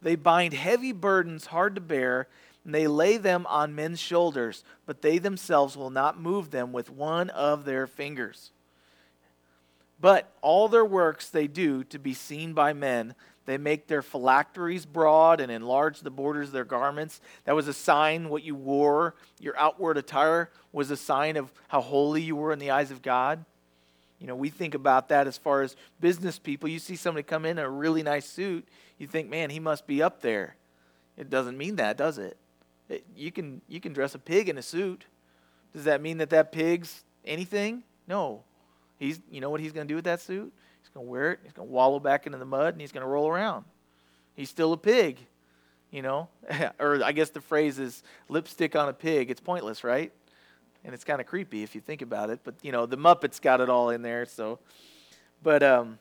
They 0.00 0.16
bind 0.16 0.52
heavy 0.52 0.92
burdens 0.92 1.46
hard 1.46 1.74
to 1.74 1.80
bear, 1.80 2.28
and 2.64 2.74
they 2.74 2.86
lay 2.86 3.16
them 3.16 3.46
on 3.48 3.74
men's 3.74 4.00
shoulders, 4.00 4.64
but 4.86 5.02
they 5.02 5.18
themselves 5.18 5.76
will 5.76 5.90
not 5.90 6.20
move 6.20 6.50
them 6.50 6.72
with 6.72 6.90
one 6.90 7.30
of 7.30 7.64
their 7.64 7.86
fingers. 7.86 8.50
But 10.00 10.30
all 10.42 10.68
their 10.68 10.84
works 10.84 11.28
they 11.28 11.46
do 11.46 11.84
to 11.84 11.98
be 11.98 12.14
seen 12.14 12.52
by 12.52 12.72
men. 12.72 13.14
They 13.46 13.58
make 13.58 13.86
their 13.86 14.02
phylacteries 14.02 14.86
broad 14.86 15.40
and 15.40 15.52
enlarge 15.52 16.00
the 16.00 16.10
borders 16.10 16.48
of 16.48 16.54
their 16.54 16.64
garments. 16.64 17.20
That 17.44 17.54
was 17.54 17.68
a 17.68 17.74
sign 17.74 18.30
what 18.30 18.42
you 18.42 18.54
wore. 18.54 19.14
Your 19.38 19.56
outward 19.58 19.98
attire 19.98 20.50
was 20.72 20.90
a 20.90 20.96
sign 20.96 21.36
of 21.36 21.52
how 21.68 21.80
holy 21.80 22.22
you 22.22 22.36
were 22.36 22.52
in 22.52 22.58
the 22.58 22.70
eyes 22.70 22.90
of 22.90 23.02
God. 23.02 23.44
You 24.18 24.26
know, 24.26 24.36
we 24.36 24.48
think 24.48 24.74
about 24.74 25.10
that 25.10 25.26
as 25.26 25.36
far 25.36 25.60
as 25.60 25.76
business 26.00 26.38
people. 26.38 26.68
You 26.68 26.78
see 26.78 26.96
somebody 26.96 27.24
come 27.24 27.44
in 27.44 27.58
a 27.58 27.68
really 27.68 28.02
nice 28.02 28.26
suit, 28.26 28.66
you 28.98 29.06
think, 29.06 29.28
man, 29.28 29.50
he 29.50 29.60
must 29.60 29.86
be 29.86 30.02
up 30.02 30.22
there. 30.22 30.56
It 31.16 31.28
doesn't 31.28 31.58
mean 31.58 31.76
that, 31.76 31.96
does 31.96 32.18
it? 32.18 32.38
it 32.88 33.04
you, 33.14 33.30
can, 33.30 33.60
you 33.68 33.80
can 33.80 33.92
dress 33.92 34.14
a 34.14 34.18
pig 34.18 34.48
in 34.48 34.56
a 34.56 34.62
suit. 34.62 35.04
Does 35.72 35.84
that 35.84 36.00
mean 36.00 36.18
that 36.18 36.30
that 36.30 36.52
pig's 36.52 37.04
anything? 37.24 37.82
No. 38.06 38.44
He's, 38.98 39.20
you 39.30 39.40
know 39.40 39.50
what 39.50 39.60
he's 39.60 39.72
going 39.72 39.86
to 39.86 39.92
do 39.92 39.96
with 39.96 40.04
that 40.04 40.20
suit? 40.20 40.52
Going 40.94 41.06
to 41.06 41.10
wear 41.10 41.32
it, 41.32 41.40
he's 41.42 41.52
going 41.52 41.68
to 41.68 41.72
wallow 41.72 41.98
back 41.98 42.26
into 42.26 42.38
the 42.38 42.44
mud, 42.44 42.74
and 42.74 42.80
he's 42.80 42.92
going 42.92 43.02
to 43.02 43.08
roll 43.08 43.28
around. 43.28 43.64
He's 44.34 44.48
still 44.48 44.72
a 44.72 44.76
pig, 44.76 45.18
you 45.90 46.02
know? 46.02 46.28
or 46.78 47.02
I 47.04 47.12
guess 47.12 47.30
the 47.30 47.40
phrase 47.40 47.78
is 47.78 48.02
lipstick 48.28 48.76
on 48.76 48.88
a 48.88 48.92
pig. 48.92 49.30
It's 49.30 49.40
pointless, 49.40 49.84
right? 49.84 50.12
and 50.84 50.92
it's 50.92 51.04
kind 51.04 51.20
of 51.20 51.26
creepy 51.26 51.62
if 51.62 51.74
you 51.74 51.80
think 51.80 52.02
about 52.02 52.30
it. 52.30 52.40
But 52.44 52.54
you 52.62 52.70
know, 52.70 52.86
the 52.86 52.98
Muppets 52.98 53.40
got 53.40 53.60
it 53.60 53.70
all 53.70 53.90
in 53.90 54.02
there. 54.02 54.26
So, 54.26 54.58
but 55.42 55.62
um, 55.62 55.98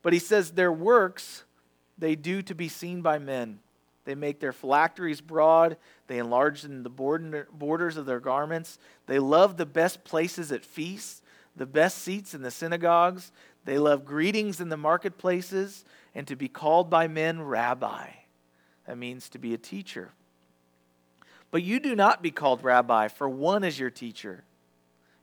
but 0.00 0.12
he 0.12 0.18
says 0.18 0.52
their 0.52 0.72
works 0.72 1.44
they 1.98 2.16
do 2.16 2.42
to 2.42 2.54
be 2.54 2.68
seen 2.68 3.02
by 3.02 3.18
men. 3.18 3.60
They 4.04 4.16
make 4.16 4.40
their 4.40 4.52
phylacteries 4.52 5.20
broad. 5.20 5.76
They 6.08 6.18
enlarge 6.18 6.64
in 6.64 6.82
the 6.82 6.90
borders 6.90 7.96
of 7.96 8.06
their 8.06 8.18
garments. 8.18 8.78
They 9.06 9.20
love 9.20 9.56
the 9.56 9.66
best 9.66 10.02
places 10.02 10.50
at 10.50 10.64
feasts, 10.64 11.22
the 11.54 11.66
best 11.66 11.98
seats 11.98 12.34
in 12.34 12.42
the 12.42 12.50
synagogues. 12.50 13.30
They 13.64 13.78
love 13.78 14.04
greetings 14.04 14.60
in 14.60 14.68
the 14.68 14.76
marketplaces 14.76 15.84
and 16.14 16.26
to 16.26 16.36
be 16.36 16.48
called 16.48 16.90
by 16.90 17.08
men 17.08 17.42
rabbi. 17.42 18.08
That 18.86 18.98
means 18.98 19.28
to 19.30 19.38
be 19.38 19.54
a 19.54 19.58
teacher. 19.58 20.10
But 21.50 21.62
you 21.62 21.78
do 21.78 21.94
not 21.94 22.22
be 22.22 22.30
called 22.30 22.64
rabbi, 22.64 23.08
for 23.08 23.28
one 23.28 23.62
is 23.62 23.78
your 23.78 23.90
teacher. 23.90 24.42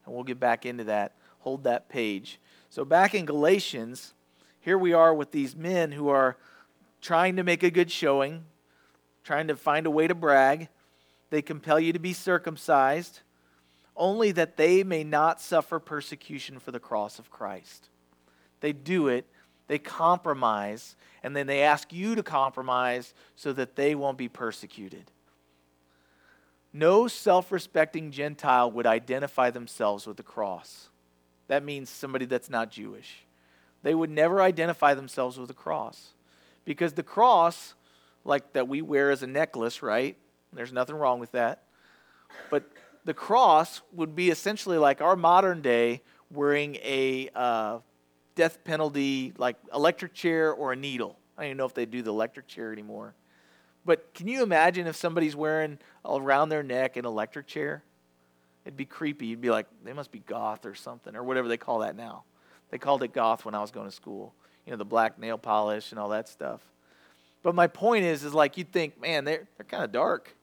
And 0.05 0.13
we'll 0.13 0.23
get 0.23 0.39
back 0.39 0.65
into 0.65 0.85
that. 0.85 1.13
Hold 1.39 1.63
that 1.63 1.89
page. 1.89 2.39
So, 2.69 2.85
back 2.85 3.15
in 3.15 3.25
Galatians, 3.25 4.13
here 4.61 4.77
we 4.77 4.93
are 4.93 5.13
with 5.13 5.31
these 5.31 5.55
men 5.55 5.91
who 5.91 6.09
are 6.09 6.37
trying 7.01 7.35
to 7.37 7.43
make 7.43 7.63
a 7.63 7.71
good 7.71 7.89
showing, 7.89 8.45
trying 9.23 9.47
to 9.47 9.55
find 9.55 9.87
a 9.87 9.91
way 9.91 10.07
to 10.07 10.15
brag. 10.15 10.69
They 11.29 11.41
compel 11.41 11.79
you 11.79 11.93
to 11.93 11.99
be 11.99 12.13
circumcised, 12.13 13.21
only 13.95 14.31
that 14.31 14.57
they 14.57 14.83
may 14.83 15.03
not 15.03 15.41
suffer 15.41 15.79
persecution 15.79 16.59
for 16.59 16.71
the 16.71 16.79
cross 16.79 17.19
of 17.19 17.31
Christ. 17.31 17.89
They 18.61 18.73
do 18.73 19.07
it, 19.07 19.25
they 19.67 19.79
compromise, 19.79 20.95
and 21.23 21.35
then 21.35 21.47
they 21.47 21.61
ask 21.61 21.93
you 21.93 22.15
to 22.15 22.23
compromise 22.23 23.13
so 23.35 23.53
that 23.53 23.75
they 23.75 23.95
won't 23.95 24.17
be 24.17 24.27
persecuted. 24.27 25.11
No 26.71 27.07
self 27.07 27.51
respecting 27.51 28.11
Gentile 28.11 28.71
would 28.71 28.85
identify 28.85 29.49
themselves 29.49 30.05
with 30.05 30.17
the 30.17 30.23
cross. 30.23 30.89
That 31.47 31.63
means 31.63 31.89
somebody 31.89 32.25
that's 32.25 32.49
not 32.49 32.69
Jewish. 32.69 33.25
They 33.81 33.95
would 33.95 34.09
never 34.09 34.41
identify 34.41 34.93
themselves 34.93 35.37
with 35.37 35.47
the 35.47 35.53
cross. 35.53 36.13
Because 36.65 36.93
the 36.93 37.03
cross, 37.03 37.73
like 38.23 38.53
that 38.53 38.67
we 38.67 38.81
wear 38.81 39.09
as 39.09 39.23
a 39.23 39.27
necklace, 39.27 39.81
right? 39.81 40.15
There's 40.53 40.73
nothing 40.73 40.95
wrong 40.95 41.19
with 41.19 41.31
that. 41.31 41.63
But 42.51 42.69
the 43.05 43.13
cross 43.13 43.81
would 43.93 44.15
be 44.15 44.29
essentially 44.29 44.77
like 44.77 45.01
our 45.01 45.15
modern 45.15 45.61
day 45.61 46.01
wearing 46.29 46.75
a 46.75 47.29
uh, 47.33 47.79
death 48.39 48.63
penalty, 48.63 49.33
like 49.37 49.57
electric 49.75 50.13
chair 50.13 50.53
or 50.53 50.71
a 50.71 50.75
needle. 50.77 51.17
I 51.37 51.41
don't 51.41 51.47
even 51.47 51.57
know 51.57 51.65
if 51.65 51.73
they 51.73 51.85
do 51.85 52.01
the 52.01 52.09
electric 52.09 52.47
chair 52.47 52.71
anymore. 52.71 53.13
But 53.83 54.13
can 54.13 54.29
you 54.29 54.43
imagine 54.43 54.87
if 54.87 54.95
somebody's 54.95 55.35
wearing 55.35 55.77
around 56.05 56.47
their 56.47 56.63
neck 56.63 56.95
an 56.95 57.03
electric 57.03 57.47
chair? 57.47 57.83
It'd 58.63 58.77
be 58.77 58.85
creepy. 58.85 59.25
You'd 59.25 59.41
be 59.41 59.49
like, 59.49 59.67
they 59.83 59.91
must 59.91 60.09
be 60.09 60.19
goth 60.19 60.65
or 60.65 60.73
something, 60.73 61.17
or 61.17 61.23
whatever 61.23 61.49
they 61.49 61.57
call 61.57 61.79
that 61.79 61.97
now. 61.97 62.23
They 62.69 62.77
called 62.77 63.03
it 63.03 63.11
goth 63.11 63.43
when 63.43 63.55
I 63.55 63.59
was 63.59 63.71
going 63.71 63.87
to 63.87 63.91
school. 63.91 64.33
You 64.65 64.71
know, 64.71 64.77
the 64.77 64.85
black 64.85 65.19
nail 65.19 65.37
polish 65.37 65.91
and 65.91 65.99
all 65.99 66.09
that 66.09 66.29
stuff. 66.29 66.61
But 67.43 67.55
my 67.55 67.67
point 67.67 68.05
is, 68.05 68.23
is 68.23 68.33
like 68.33 68.57
you'd 68.57 68.71
think, 68.71 69.01
man, 69.01 69.25
they're 69.25 69.49
they're 69.57 69.65
kind 69.65 69.83
of 69.83 69.91
dark. 69.91 70.33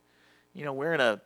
You 0.52 0.66
know, 0.66 0.74
wearing 0.74 1.00
a, 1.00 1.22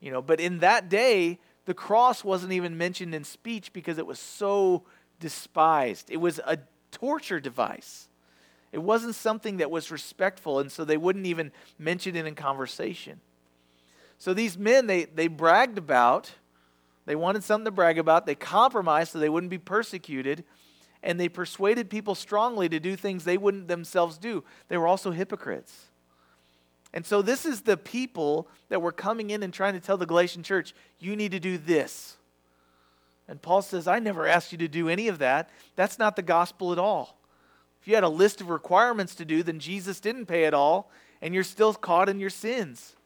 you 0.00 0.10
know, 0.10 0.22
but 0.22 0.40
in 0.40 0.60
that 0.60 0.88
day, 0.88 1.38
the 1.66 1.74
cross 1.74 2.24
wasn't 2.24 2.54
even 2.54 2.78
mentioned 2.78 3.14
in 3.14 3.24
speech 3.24 3.74
because 3.74 3.98
it 3.98 4.06
was 4.06 4.18
so 4.18 4.84
despised. 5.20 6.10
It 6.10 6.18
was 6.18 6.40
a 6.46 6.58
torture 6.90 7.40
device. 7.40 8.08
It 8.72 8.78
wasn't 8.78 9.14
something 9.14 9.58
that 9.58 9.70
was 9.70 9.90
respectful, 9.90 10.60
and 10.60 10.70
so 10.70 10.84
they 10.84 10.96
wouldn't 10.96 11.26
even 11.26 11.52
mention 11.78 12.16
it 12.16 12.26
in 12.26 12.34
conversation. 12.34 13.20
So 14.18 14.34
these 14.34 14.58
men, 14.58 14.86
they, 14.86 15.04
they 15.06 15.28
bragged 15.28 15.78
about, 15.78 16.32
they 17.06 17.16
wanted 17.16 17.44
something 17.44 17.64
to 17.64 17.70
brag 17.70 17.98
about, 17.98 18.26
they 18.26 18.34
compromised 18.34 19.12
so 19.12 19.18
they 19.18 19.30
wouldn't 19.30 19.50
be 19.50 19.58
persecuted, 19.58 20.44
and 21.02 21.18
they 21.18 21.28
persuaded 21.28 21.88
people 21.88 22.14
strongly 22.14 22.68
to 22.68 22.78
do 22.78 22.96
things 22.96 23.24
they 23.24 23.38
wouldn't 23.38 23.68
themselves 23.68 24.18
do. 24.18 24.44
They 24.68 24.76
were 24.76 24.86
also 24.86 25.12
hypocrites. 25.12 25.86
And 26.92 27.06
so 27.06 27.22
this 27.22 27.46
is 27.46 27.62
the 27.62 27.76
people 27.76 28.48
that 28.68 28.82
were 28.82 28.92
coming 28.92 29.30
in 29.30 29.42
and 29.42 29.54
trying 29.54 29.74
to 29.74 29.80
tell 29.80 29.96
the 29.96 30.06
Galatian 30.06 30.42
church, 30.42 30.74
you 30.98 31.16
need 31.16 31.32
to 31.32 31.40
do 31.40 31.56
this. 31.56 32.17
And 33.28 33.42
Paul 33.42 33.62
says, 33.62 33.86
I 33.86 33.98
never 33.98 34.26
asked 34.26 34.52
you 34.52 34.58
to 34.58 34.68
do 34.68 34.88
any 34.88 35.08
of 35.08 35.18
that. 35.18 35.50
That's 35.76 35.98
not 35.98 36.16
the 36.16 36.22
gospel 36.22 36.72
at 36.72 36.78
all. 36.78 37.18
If 37.80 37.86
you 37.86 37.94
had 37.94 38.04
a 38.04 38.08
list 38.08 38.40
of 38.40 38.48
requirements 38.48 39.14
to 39.16 39.24
do, 39.24 39.42
then 39.42 39.58
Jesus 39.58 40.00
didn't 40.00 40.26
pay 40.26 40.44
it 40.44 40.54
all, 40.54 40.90
and 41.20 41.34
you're 41.34 41.44
still 41.44 41.74
caught 41.74 42.08
in 42.08 42.18
your 42.18 42.30
sins. 42.30 42.96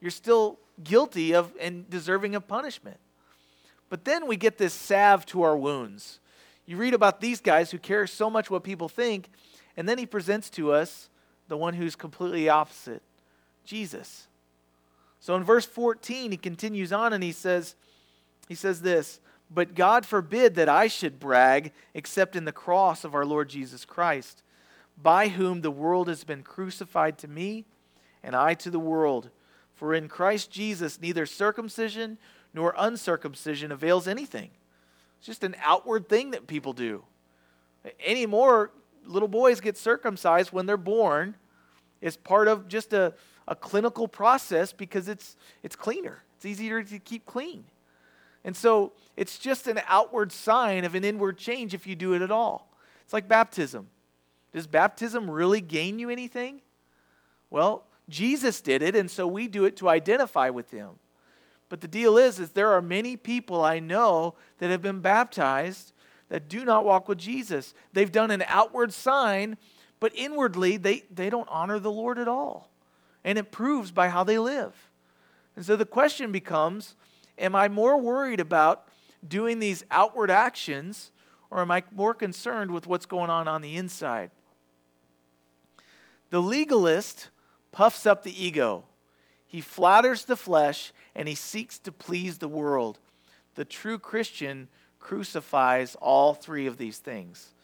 You're 0.00 0.10
still 0.10 0.58
guilty 0.82 1.34
of 1.34 1.52
and 1.60 1.88
deserving 1.90 2.34
of 2.34 2.48
punishment. 2.48 2.98
But 3.90 4.04
then 4.04 4.26
we 4.26 4.36
get 4.36 4.56
this 4.56 4.72
salve 4.72 5.26
to 5.26 5.42
our 5.42 5.56
wounds. 5.56 6.20
You 6.64 6.76
read 6.76 6.94
about 6.94 7.20
these 7.20 7.40
guys 7.40 7.70
who 7.70 7.78
care 7.78 8.06
so 8.06 8.30
much 8.30 8.50
what 8.50 8.64
people 8.64 8.88
think, 8.88 9.28
and 9.76 9.88
then 9.88 9.98
he 9.98 10.06
presents 10.06 10.48
to 10.50 10.72
us 10.72 11.10
the 11.48 11.56
one 11.56 11.74
who's 11.74 11.96
completely 11.96 12.48
opposite 12.48 13.02
Jesus. 13.64 14.28
So 15.18 15.36
in 15.36 15.44
verse 15.44 15.66
14, 15.66 16.30
he 16.30 16.36
continues 16.36 16.92
on 16.92 17.12
and 17.12 17.22
he 17.22 17.32
says, 17.32 17.74
he 18.48 18.54
says 18.54 18.80
this 18.80 19.20
but 19.50 19.74
God 19.74 20.06
forbid 20.06 20.54
that 20.54 20.68
I 20.68 20.86
should 20.86 21.18
brag 21.18 21.72
except 21.92 22.36
in 22.36 22.44
the 22.44 22.52
cross 22.52 23.04
of 23.04 23.14
our 23.14 23.24
Lord 23.26 23.48
Jesus 23.48 23.84
Christ, 23.84 24.42
by 25.00 25.28
whom 25.28 25.60
the 25.60 25.70
world 25.70 26.08
has 26.08 26.22
been 26.22 26.42
crucified 26.42 27.18
to 27.18 27.28
me, 27.28 27.64
and 28.22 28.36
I 28.36 28.54
to 28.54 28.70
the 28.70 28.78
world. 28.78 29.30
For 29.74 29.92
in 29.94 30.08
Christ 30.08 30.50
Jesus 30.50 31.00
neither 31.00 31.26
circumcision 31.26 32.18
nor 32.54 32.74
uncircumcision 32.76 33.72
avails 33.72 34.06
anything. 34.06 34.50
It's 35.18 35.26
just 35.26 35.42
an 35.42 35.56
outward 35.62 36.08
thing 36.08 36.30
that 36.30 36.46
people 36.46 36.72
do. 36.72 37.04
Anymore, 38.04 38.70
little 39.04 39.28
boys 39.28 39.60
get 39.60 39.76
circumcised 39.76 40.52
when 40.52 40.66
they're 40.66 40.76
born. 40.76 41.34
It's 42.00 42.16
part 42.16 42.46
of 42.46 42.68
just 42.68 42.92
a, 42.92 43.14
a 43.48 43.56
clinical 43.56 44.06
process 44.06 44.72
because 44.72 45.08
it's, 45.08 45.36
it's 45.62 45.76
cleaner. 45.76 46.22
It's 46.36 46.46
easier 46.46 46.82
to 46.82 46.98
keep 46.98 47.26
clean. 47.26 47.64
And 48.44 48.56
so 48.56 48.92
it's 49.16 49.38
just 49.38 49.66
an 49.66 49.80
outward 49.86 50.32
sign 50.32 50.84
of 50.84 50.94
an 50.94 51.04
inward 51.04 51.38
change 51.38 51.74
if 51.74 51.86
you 51.86 51.94
do 51.94 52.14
it 52.14 52.22
at 52.22 52.30
all. 52.30 52.70
It's 53.04 53.12
like 53.12 53.28
baptism. 53.28 53.88
Does 54.52 54.66
baptism 54.66 55.30
really 55.30 55.60
gain 55.60 55.98
you 55.98 56.10
anything? 56.10 56.60
Well, 57.50 57.84
Jesus 58.08 58.60
did 58.60 58.82
it, 58.82 58.96
and 58.96 59.10
so 59.10 59.26
we 59.26 59.46
do 59.46 59.64
it 59.64 59.76
to 59.76 59.88
identify 59.88 60.50
with 60.50 60.70
him. 60.70 60.90
But 61.68 61.80
the 61.80 61.88
deal 61.88 62.16
is, 62.18 62.40
is 62.40 62.50
there 62.50 62.72
are 62.72 62.82
many 62.82 63.16
people 63.16 63.62
I 63.62 63.78
know 63.78 64.34
that 64.58 64.70
have 64.70 64.82
been 64.82 65.00
baptized 65.00 65.92
that 66.28 66.48
do 66.48 66.64
not 66.64 66.84
walk 66.84 67.08
with 67.08 67.18
Jesus. 67.18 67.74
They've 67.92 68.10
done 68.10 68.30
an 68.30 68.44
outward 68.46 68.92
sign, 68.92 69.56
but 70.00 70.12
inwardly 70.14 70.76
they, 70.76 71.04
they 71.14 71.30
don't 71.30 71.48
honor 71.48 71.78
the 71.78 71.90
Lord 71.90 72.18
at 72.18 72.28
all. 72.28 72.70
And 73.24 73.38
it 73.38 73.52
proves 73.52 73.92
by 73.92 74.08
how 74.08 74.24
they 74.24 74.38
live. 74.38 74.74
And 75.54 75.64
so 75.64 75.76
the 75.76 75.84
question 75.84 76.32
becomes 76.32 76.96
Am 77.40 77.56
I 77.56 77.68
more 77.68 77.98
worried 77.98 78.38
about 78.38 78.86
doing 79.26 79.58
these 79.58 79.82
outward 79.90 80.30
actions, 80.30 81.10
or 81.50 81.60
am 81.60 81.70
I 81.70 81.82
more 81.90 82.14
concerned 82.14 82.70
with 82.70 82.86
what's 82.86 83.06
going 83.06 83.30
on 83.30 83.48
on 83.48 83.62
the 83.62 83.76
inside? 83.76 84.30
The 86.28 86.40
legalist 86.40 87.30
puffs 87.72 88.06
up 88.06 88.22
the 88.22 88.44
ego. 88.44 88.84
He 89.46 89.60
flatters 89.60 90.26
the 90.26 90.36
flesh 90.36 90.92
and 91.14 91.26
he 91.26 91.34
seeks 91.34 91.78
to 91.80 91.90
please 91.90 92.38
the 92.38 92.48
world. 92.48 93.00
The 93.56 93.64
true 93.64 93.98
Christian 93.98 94.68
crucifies 95.00 95.96
all 95.96 96.34
three 96.34 96.66
of 96.66 96.76
these 96.76 96.98
things 96.98 97.54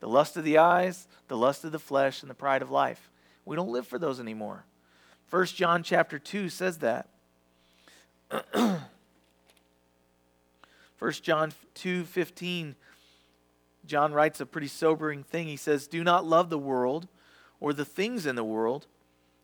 the 0.00 0.08
lust 0.08 0.36
of 0.36 0.44
the 0.44 0.58
eyes, 0.58 1.08
the 1.28 1.36
lust 1.36 1.64
of 1.64 1.72
the 1.72 1.78
flesh, 1.78 2.20
and 2.22 2.30
the 2.30 2.34
pride 2.34 2.60
of 2.60 2.70
life. 2.70 3.10
We 3.46 3.56
don't 3.56 3.70
live 3.70 3.86
for 3.86 3.98
those 3.98 4.20
anymore. 4.20 4.66
1 5.30 5.46
John 5.46 5.82
chapter 5.82 6.18
2 6.18 6.50
says 6.50 6.78
that. 6.78 7.08
1 10.98 11.12
John 11.22 11.52
2:15 11.74 12.76
John 13.86 14.12
writes 14.12 14.40
a 14.40 14.46
pretty 14.46 14.68
sobering 14.68 15.22
thing. 15.22 15.46
He 15.46 15.56
says, 15.56 15.86
"Do 15.86 16.02
not 16.02 16.24
love 16.24 16.48
the 16.48 16.58
world 16.58 17.08
or 17.60 17.72
the 17.72 17.84
things 17.84 18.26
in 18.26 18.36
the 18.36 18.44
world. 18.44 18.86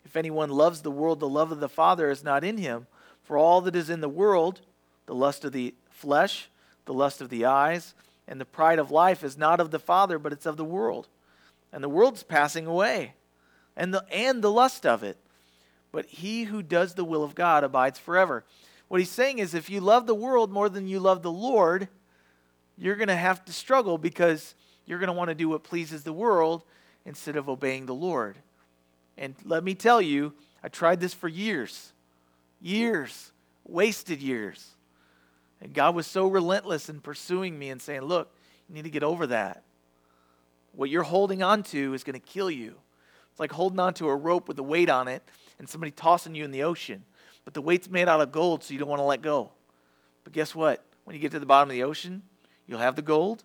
If 0.04 0.16
anyone 0.16 0.50
loves 0.50 0.82
the 0.82 0.90
world, 0.90 1.20
the 1.20 1.28
love 1.28 1.52
of 1.52 1.60
the 1.60 1.68
Father 1.68 2.10
is 2.10 2.24
not 2.24 2.44
in 2.44 2.56
him. 2.56 2.86
For 3.22 3.36
all 3.36 3.60
that 3.62 3.76
is 3.76 3.90
in 3.90 4.00
the 4.00 4.08
world, 4.08 4.62
the 5.06 5.14
lust 5.14 5.44
of 5.44 5.52
the 5.52 5.74
flesh, 5.90 6.48
the 6.86 6.94
lust 6.94 7.20
of 7.20 7.28
the 7.28 7.44
eyes, 7.44 7.94
and 8.26 8.40
the 8.40 8.46
pride 8.46 8.78
of 8.78 8.90
life 8.90 9.22
is 9.22 9.36
not 9.36 9.60
of 9.60 9.70
the 9.70 9.78
Father, 9.78 10.18
but 10.18 10.32
it's 10.32 10.46
of 10.46 10.56
the 10.56 10.64
world. 10.64 11.08
And 11.72 11.84
the 11.84 11.88
world's 11.88 12.22
passing 12.22 12.66
away, 12.66 13.14
and 13.76 13.92
the 13.92 14.04
and 14.10 14.42
the 14.42 14.50
lust 14.50 14.86
of 14.86 15.02
it. 15.02 15.18
But 15.92 16.06
he 16.06 16.44
who 16.44 16.62
does 16.62 16.94
the 16.94 17.04
will 17.04 17.22
of 17.22 17.34
God 17.34 17.64
abides 17.64 17.98
forever." 17.98 18.44
What 18.90 18.98
he's 18.98 19.08
saying 19.08 19.38
is 19.38 19.54
if 19.54 19.70
you 19.70 19.80
love 19.80 20.08
the 20.08 20.16
world 20.16 20.50
more 20.50 20.68
than 20.68 20.88
you 20.88 20.98
love 20.98 21.22
the 21.22 21.30
Lord, 21.30 21.86
you're 22.76 22.96
going 22.96 23.06
to 23.06 23.14
have 23.14 23.44
to 23.44 23.52
struggle 23.52 23.98
because 23.98 24.56
you're 24.84 24.98
going 24.98 25.06
to 25.06 25.12
want 25.12 25.28
to 25.28 25.34
do 25.36 25.48
what 25.48 25.62
pleases 25.62 26.02
the 26.02 26.12
world 26.12 26.64
instead 27.06 27.36
of 27.36 27.48
obeying 27.48 27.86
the 27.86 27.94
Lord. 27.94 28.36
And 29.16 29.36
let 29.44 29.62
me 29.62 29.76
tell 29.76 30.02
you, 30.02 30.32
I 30.64 30.68
tried 30.70 30.98
this 30.98 31.14
for 31.14 31.28
years. 31.28 31.92
Years. 32.60 33.30
wasted 33.64 34.20
years. 34.20 34.70
And 35.60 35.72
God 35.72 35.94
was 35.94 36.08
so 36.08 36.26
relentless 36.26 36.88
in 36.88 36.98
pursuing 36.98 37.56
me 37.56 37.70
and 37.70 37.80
saying, 37.80 38.00
Look, 38.00 38.34
you 38.68 38.74
need 38.74 38.82
to 38.82 38.90
get 38.90 39.04
over 39.04 39.28
that. 39.28 39.62
What 40.72 40.90
you're 40.90 41.04
holding 41.04 41.44
on 41.44 41.62
to 41.62 41.94
is 41.94 42.02
going 42.02 42.14
to 42.14 42.26
kill 42.26 42.50
you. 42.50 42.74
It's 43.30 43.38
like 43.38 43.52
holding 43.52 43.78
on 43.78 43.94
to 43.94 44.08
a 44.08 44.16
rope 44.16 44.48
with 44.48 44.58
a 44.58 44.64
weight 44.64 44.90
on 44.90 45.06
it 45.06 45.22
and 45.60 45.68
somebody 45.68 45.92
tossing 45.92 46.34
you 46.34 46.44
in 46.44 46.50
the 46.50 46.64
ocean. 46.64 47.04
But 47.44 47.54
the 47.54 47.62
weight's 47.62 47.90
made 47.90 48.08
out 48.08 48.20
of 48.20 48.32
gold, 48.32 48.62
so 48.62 48.72
you 48.72 48.78
don't 48.78 48.88
want 48.88 49.00
to 49.00 49.04
let 49.04 49.22
go. 49.22 49.50
But 50.24 50.32
guess 50.32 50.54
what? 50.54 50.84
When 51.04 51.16
you 51.16 51.20
get 51.20 51.32
to 51.32 51.40
the 51.40 51.46
bottom 51.46 51.70
of 51.70 51.72
the 51.72 51.82
ocean, 51.82 52.22
you'll 52.66 52.78
have 52.78 52.96
the 52.96 53.02
gold 53.02 53.44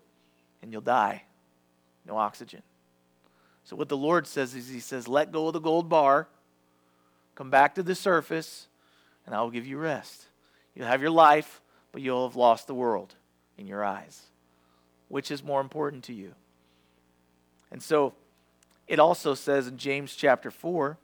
and 0.62 0.72
you'll 0.72 0.82
die. 0.82 1.24
No 2.06 2.18
oxygen. 2.18 2.62
So, 3.64 3.76
what 3.76 3.90
the 3.90 3.98
Lord 3.98 4.28
says 4.28 4.54
is, 4.54 4.70
He 4.70 4.80
says, 4.80 5.08
let 5.08 5.32
go 5.32 5.48
of 5.48 5.54
the 5.54 5.60
gold 5.60 5.90
bar, 5.90 6.28
come 7.34 7.50
back 7.50 7.76
to 7.76 7.84
the 7.84 7.96
surface, 7.96 8.68
and 9.26 9.34
I 9.34 9.42
will 9.42 9.50
give 9.50 9.66
you 9.66 9.78
rest. 9.78 10.28
You'll 10.76 10.88
have 10.88 11.02
your 11.02 11.12
life, 11.12 11.62
but 11.92 12.02
you'll 12.02 12.28
have 12.28 12.36
lost 12.36 12.68
the 12.68 12.76
world 12.76 13.16
in 13.58 13.66
your 13.66 13.84
eyes. 13.84 14.22
Which 15.08 15.32
is 15.32 15.44
more 15.44 15.62
important 15.62 16.04
to 16.06 16.14
you? 16.14 16.36
And 17.72 17.82
so, 17.82 18.14
it 18.88 19.00
also 19.00 19.34
says 19.34 19.68
in 19.68 19.78
James 19.78 20.16
chapter 20.16 20.52
4, 20.52 20.98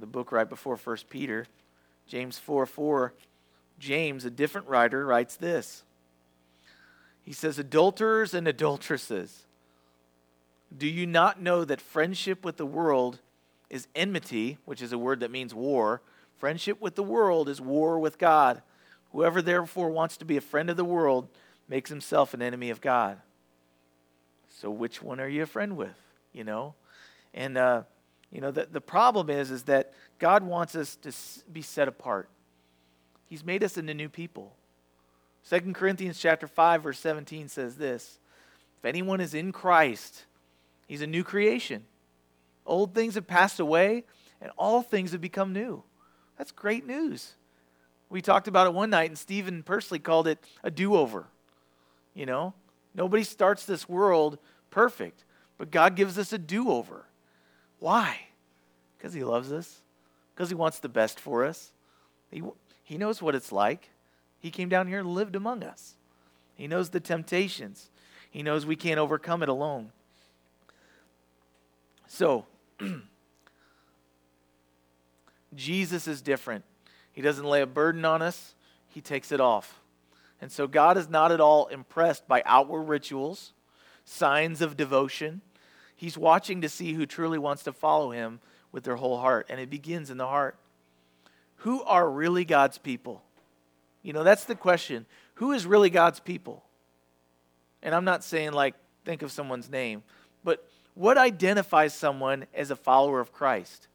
the 0.00 0.06
book 0.06 0.32
right 0.32 0.48
before 0.48 0.76
1 0.76 0.96
Peter, 1.08 1.46
James 2.06 2.38
4 2.38 2.66
4, 2.66 3.14
James, 3.78 4.24
a 4.24 4.30
different 4.30 4.68
writer, 4.68 5.04
writes 5.06 5.36
this. 5.36 5.82
He 7.22 7.32
says, 7.32 7.58
Adulterers 7.58 8.34
and 8.34 8.48
adulteresses, 8.48 9.44
do 10.76 10.86
you 10.86 11.06
not 11.06 11.40
know 11.40 11.64
that 11.64 11.80
friendship 11.80 12.44
with 12.44 12.56
the 12.56 12.66
world 12.66 13.20
is 13.70 13.86
enmity, 13.94 14.58
which 14.64 14.82
is 14.82 14.92
a 14.92 14.98
word 14.98 15.20
that 15.20 15.30
means 15.30 15.54
war? 15.54 16.02
Friendship 16.38 16.80
with 16.80 16.94
the 16.94 17.02
world 17.02 17.48
is 17.48 17.60
war 17.60 17.98
with 17.98 18.18
God. 18.18 18.62
Whoever 19.12 19.42
therefore 19.42 19.90
wants 19.90 20.16
to 20.18 20.24
be 20.24 20.36
a 20.36 20.42
friend 20.42 20.70
of 20.70 20.76
the 20.76 20.84
world 20.84 21.28
makes 21.68 21.90
himself 21.90 22.34
an 22.34 22.42
enemy 22.42 22.70
of 22.70 22.80
God. 22.80 23.18
So 24.48 24.70
which 24.70 25.02
one 25.02 25.20
are 25.20 25.28
you 25.28 25.42
a 25.42 25.46
friend 25.46 25.76
with? 25.76 25.96
You 26.32 26.44
know? 26.44 26.74
And 27.32 27.56
uh, 27.56 27.82
you 28.30 28.40
know, 28.40 28.50
the, 28.50 28.68
the 28.70 28.80
problem 28.80 29.30
is, 29.30 29.50
is 29.50 29.64
that 29.64 29.92
God 30.18 30.42
wants 30.42 30.74
us 30.74 30.96
to 30.96 31.12
be 31.50 31.62
set 31.62 31.88
apart. 31.88 32.28
He's 33.26 33.44
made 33.44 33.64
us 33.64 33.76
into 33.76 33.94
new 33.94 34.08
people. 34.08 34.54
2 35.48 35.72
Corinthians 35.72 36.18
chapter 36.18 36.46
5, 36.46 36.82
verse 36.82 36.98
17 36.98 37.48
says 37.48 37.76
this 37.76 38.18
If 38.78 38.84
anyone 38.84 39.20
is 39.20 39.34
in 39.34 39.52
Christ, 39.52 40.24
he's 40.86 41.02
a 41.02 41.06
new 41.06 41.24
creation. 41.24 41.84
Old 42.66 42.94
things 42.94 43.14
have 43.14 43.26
passed 43.26 43.60
away, 43.60 44.04
and 44.42 44.50
all 44.58 44.82
things 44.82 45.12
have 45.12 45.22
become 45.22 45.52
new. 45.52 45.82
That's 46.36 46.52
great 46.52 46.86
news. 46.86 47.34
We 48.10 48.20
talked 48.22 48.48
about 48.48 48.66
it 48.66 48.74
one 48.74 48.90
night, 48.90 49.10
and 49.10 49.18
Stephen 49.18 49.62
personally 49.62 49.98
called 49.98 50.28
it 50.28 50.38
a 50.62 50.70
do 50.70 50.94
over. 50.94 51.26
You 52.14 52.26
know, 52.26 52.54
nobody 52.94 53.22
starts 53.22 53.64
this 53.64 53.88
world 53.88 54.38
perfect, 54.70 55.24
but 55.56 55.70
God 55.70 55.96
gives 55.96 56.18
us 56.18 56.32
a 56.32 56.38
do 56.38 56.70
over. 56.70 57.06
Why? 57.78 58.20
Because 58.96 59.12
He 59.12 59.24
loves 59.24 59.52
us, 59.52 59.80
because 60.34 60.48
He 60.48 60.54
wants 60.54 60.78
the 60.78 60.88
best 60.88 61.20
for 61.20 61.44
us. 61.44 61.72
He, 62.30 62.42
he 62.84 62.98
knows 62.98 63.22
what 63.22 63.34
it's 63.34 63.52
like. 63.52 63.90
He 64.40 64.50
came 64.50 64.68
down 64.68 64.86
here 64.86 65.00
and 65.00 65.08
lived 65.08 65.36
among 65.36 65.62
us. 65.62 65.94
He 66.54 66.66
knows 66.66 66.90
the 66.90 67.00
temptations, 67.00 67.90
He 68.30 68.42
knows 68.42 68.66
we 68.66 68.76
can't 68.76 68.98
overcome 68.98 69.42
it 69.42 69.48
alone. 69.48 69.92
So, 72.06 72.46
Jesus 75.54 76.08
is 76.08 76.22
different. 76.22 76.64
He 77.12 77.20
doesn't 77.20 77.44
lay 77.44 77.60
a 77.60 77.66
burden 77.66 78.04
on 78.04 78.22
us, 78.22 78.54
He 78.88 79.00
takes 79.00 79.30
it 79.30 79.40
off. 79.40 79.80
And 80.40 80.50
so, 80.50 80.66
God 80.66 80.96
is 80.96 81.08
not 81.08 81.30
at 81.30 81.40
all 81.40 81.66
impressed 81.66 82.26
by 82.26 82.42
outward 82.46 82.82
rituals, 82.82 83.52
signs 84.04 84.62
of 84.62 84.76
devotion. 84.76 85.42
He's 85.98 86.16
watching 86.16 86.60
to 86.60 86.68
see 86.68 86.92
who 86.92 87.06
truly 87.06 87.38
wants 87.38 87.64
to 87.64 87.72
follow 87.72 88.12
him 88.12 88.38
with 88.70 88.84
their 88.84 88.94
whole 88.94 89.18
heart, 89.18 89.46
and 89.50 89.58
it 89.58 89.68
begins 89.68 90.10
in 90.10 90.16
the 90.16 90.28
heart. 90.28 90.56
Who 91.62 91.82
are 91.82 92.08
really 92.08 92.44
God's 92.44 92.78
people? 92.78 93.20
You 94.04 94.12
know, 94.12 94.22
that's 94.22 94.44
the 94.44 94.54
question. 94.54 95.06
Who 95.34 95.50
is 95.50 95.66
really 95.66 95.90
God's 95.90 96.20
people? 96.20 96.62
And 97.82 97.96
I'm 97.96 98.04
not 98.04 98.22
saying 98.22 98.52
like 98.52 98.76
think 99.04 99.22
of 99.22 99.32
someone's 99.32 99.68
name, 99.68 100.04
but 100.44 100.64
what 100.94 101.18
identifies 101.18 101.94
someone 101.94 102.46
as 102.54 102.70
a 102.70 102.76
follower 102.76 103.18
of 103.18 103.32
Christ? 103.32 103.88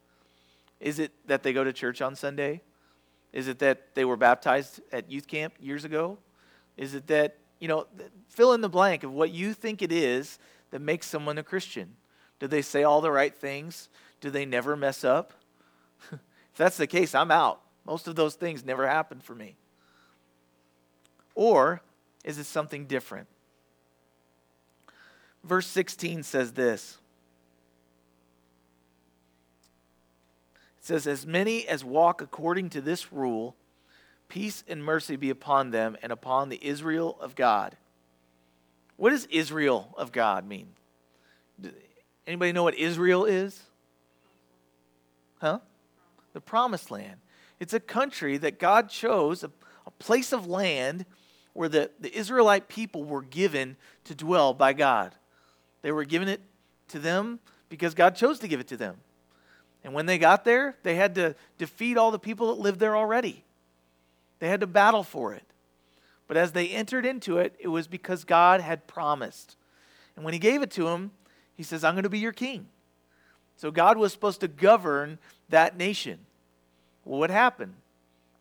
Is 0.81 0.99
it 0.99 1.13
that 1.27 1.41
they 1.41 1.53
go 1.53 1.63
to 1.63 1.71
church 1.71 2.01
on 2.01 2.17
Sunday? 2.17 2.59
Is 3.31 3.47
it 3.47 3.59
that 3.59 3.95
they 3.95 4.03
were 4.03 4.17
baptized 4.17 4.81
at 4.91 5.09
youth 5.09 5.27
camp 5.27 5.53
years 5.57 5.85
ago? 5.85 6.17
Is 6.75 6.95
it 6.95 7.07
that, 7.07 7.37
you 7.59 7.69
know, 7.69 7.87
fill 8.27 8.51
in 8.51 8.59
the 8.59 8.67
blank 8.67 9.05
of 9.05 9.13
what 9.13 9.31
you 9.31 9.53
think 9.53 9.81
it 9.81 9.93
is 9.93 10.37
that 10.73 10.81
makes 10.81 11.05
someone 11.05 11.37
a 11.37 11.43
Christian? 11.43 11.95
Do 12.39 12.47
they 12.47 12.63
say 12.63 12.81
all 12.81 12.99
the 12.99 13.11
right 13.11 13.33
things? 13.33 13.89
Do 14.21 14.31
they 14.31 14.43
never 14.43 14.75
mess 14.75 15.03
up? 15.03 15.31
if 16.11 16.19
that's 16.57 16.77
the 16.77 16.87
case, 16.87 17.13
I'm 17.13 17.29
out. 17.29 17.61
Most 17.85 18.07
of 18.07 18.15
those 18.15 18.33
things 18.33 18.65
never 18.65 18.87
happen 18.87 19.19
for 19.19 19.35
me. 19.35 19.55
Or 21.35 21.83
is 22.25 22.39
it 22.39 22.45
something 22.45 22.87
different? 22.87 23.27
Verse 25.43 25.67
16 25.67 26.23
says 26.23 26.53
this 26.53 26.97
It 30.79 30.85
says, 30.87 31.05
As 31.05 31.27
many 31.27 31.67
as 31.67 31.85
walk 31.85 32.19
according 32.19 32.71
to 32.71 32.81
this 32.81 33.13
rule, 33.13 33.55
peace 34.27 34.63
and 34.67 34.83
mercy 34.83 35.17
be 35.17 35.29
upon 35.29 35.69
them 35.69 35.97
and 36.01 36.11
upon 36.11 36.49
the 36.49 36.65
Israel 36.65 37.15
of 37.21 37.35
God. 37.35 37.77
What 38.97 39.09
does 39.09 39.25
Israel 39.25 39.93
of 39.97 40.11
God 40.11 40.47
mean? 40.47 40.67
Anybody 42.25 42.51
know 42.51 42.63
what 42.63 42.75
Israel 42.75 43.25
is? 43.25 43.61
Huh? 45.39 45.59
The 46.33 46.41
promised 46.41 46.89
land. 46.89 47.19
It's 47.59 47.73
a 47.73 47.79
country 47.79 48.37
that 48.37 48.59
God 48.59 48.89
chose, 48.89 49.43
a, 49.43 49.51
a 49.85 49.91
place 49.91 50.31
of 50.31 50.47
land 50.47 51.05
where 51.53 51.69
the, 51.69 51.91
the 51.99 52.15
Israelite 52.15 52.67
people 52.67 53.03
were 53.03 53.21
given 53.21 53.77
to 54.05 54.15
dwell 54.15 54.53
by 54.53 54.73
God. 54.73 55.13
They 55.81 55.91
were 55.91 56.05
given 56.05 56.27
it 56.27 56.41
to 56.89 56.99
them 56.99 57.39
because 57.69 57.93
God 57.93 58.15
chose 58.15 58.39
to 58.39 58.47
give 58.47 58.59
it 58.59 58.67
to 58.67 58.77
them. 58.77 58.97
And 59.83 59.93
when 59.93 60.05
they 60.05 60.17
got 60.17 60.45
there, 60.45 60.75
they 60.83 60.95
had 60.95 61.15
to 61.15 61.35
defeat 61.57 61.97
all 61.97 62.11
the 62.11 62.19
people 62.19 62.47
that 62.47 62.61
lived 62.61 62.79
there 62.79 62.95
already. 62.95 63.43
They 64.39 64.47
had 64.47 64.61
to 64.61 64.67
battle 64.67 65.03
for 65.03 65.33
it. 65.33 65.43
But 66.27 66.37
as 66.37 66.51
they 66.51 66.69
entered 66.69 67.05
into 67.05 67.37
it, 67.37 67.55
it 67.59 67.67
was 67.67 67.87
because 67.87 68.23
God 68.23 68.61
had 68.61 68.87
promised. 68.87 69.57
And 70.15 70.23
when 70.23 70.33
He 70.33 70.39
gave 70.39 70.61
it 70.61 70.71
to 70.71 70.87
him, 70.87 71.11
He 71.55 71.63
says, 71.63 71.83
I'm 71.83 71.93
going 71.93 72.03
to 72.03 72.09
be 72.09 72.19
your 72.19 72.31
king. 72.31 72.67
So 73.57 73.71
God 73.71 73.97
was 73.97 74.11
supposed 74.11 74.41
to 74.41 74.47
govern 74.47 75.19
that 75.49 75.77
nation. 75.77 76.19
Well, 77.05 77.19
what 77.19 77.29
happened? 77.29 77.75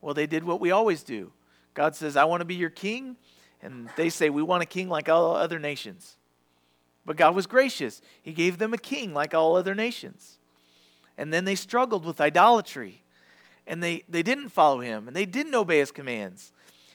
Well, 0.00 0.14
they 0.14 0.26
did 0.26 0.44
what 0.44 0.60
we 0.60 0.70
always 0.70 1.02
do. 1.02 1.32
God 1.74 1.94
says, 1.94 2.16
I 2.16 2.24
want 2.24 2.40
to 2.40 2.44
be 2.44 2.54
your 2.54 2.70
king. 2.70 3.16
And 3.62 3.88
they 3.96 4.08
say, 4.08 4.30
We 4.30 4.42
want 4.42 4.62
a 4.62 4.66
king 4.66 4.88
like 4.88 5.08
all 5.08 5.34
other 5.34 5.58
nations. 5.58 6.16
But 7.04 7.16
God 7.16 7.34
was 7.34 7.46
gracious. 7.46 8.00
He 8.22 8.32
gave 8.32 8.58
them 8.58 8.72
a 8.72 8.78
king 8.78 9.12
like 9.12 9.34
all 9.34 9.56
other 9.56 9.74
nations. 9.74 10.38
And 11.18 11.32
then 11.32 11.44
they 11.44 11.54
struggled 11.54 12.04
with 12.04 12.20
idolatry. 12.20 13.02
And 13.66 13.82
they, 13.82 14.02
they 14.08 14.22
didn't 14.22 14.48
follow 14.48 14.80
him. 14.80 15.06
And 15.06 15.16
they 15.16 15.26
didn't 15.26 15.54
obey 15.54 15.78
his 15.78 15.92
commands. 15.92 16.52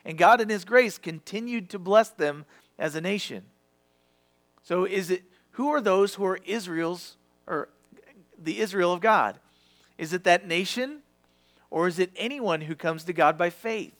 And 0.07 0.17
God, 0.17 0.39
in 0.39 0.47
his 0.47 0.63
grace, 0.63 0.97
continued 0.97 1.69
to 1.71 1.77
bless 1.77 2.09
them 2.09 2.45
as 2.79 2.95
a 2.95 3.01
nation. 3.01 3.43
So, 4.63 4.85
is 4.85 5.11
it 5.11 5.23
who 5.51 5.67
are 5.69 5.81
those 5.81 6.15
who 6.15 6.23
are 6.25 6.39
Israel's 6.45 7.17
or 7.45 7.67
the 8.41 8.59
Israel 8.59 8.93
of 8.93 9.01
God? 9.01 9.37
Is 9.97 10.13
it 10.13 10.23
that 10.23 10.47
nation? 10.47 11.01
Or 11.69 11.89
is 11.89 11.99
it 11.99 12.11
anyone 12.15 12.61
who 12.61 12.75
comes 12.75 13.03
to 13.03 13.13
God 13.13 13.37
by 13.37 13.49
faith? 13.49 13.93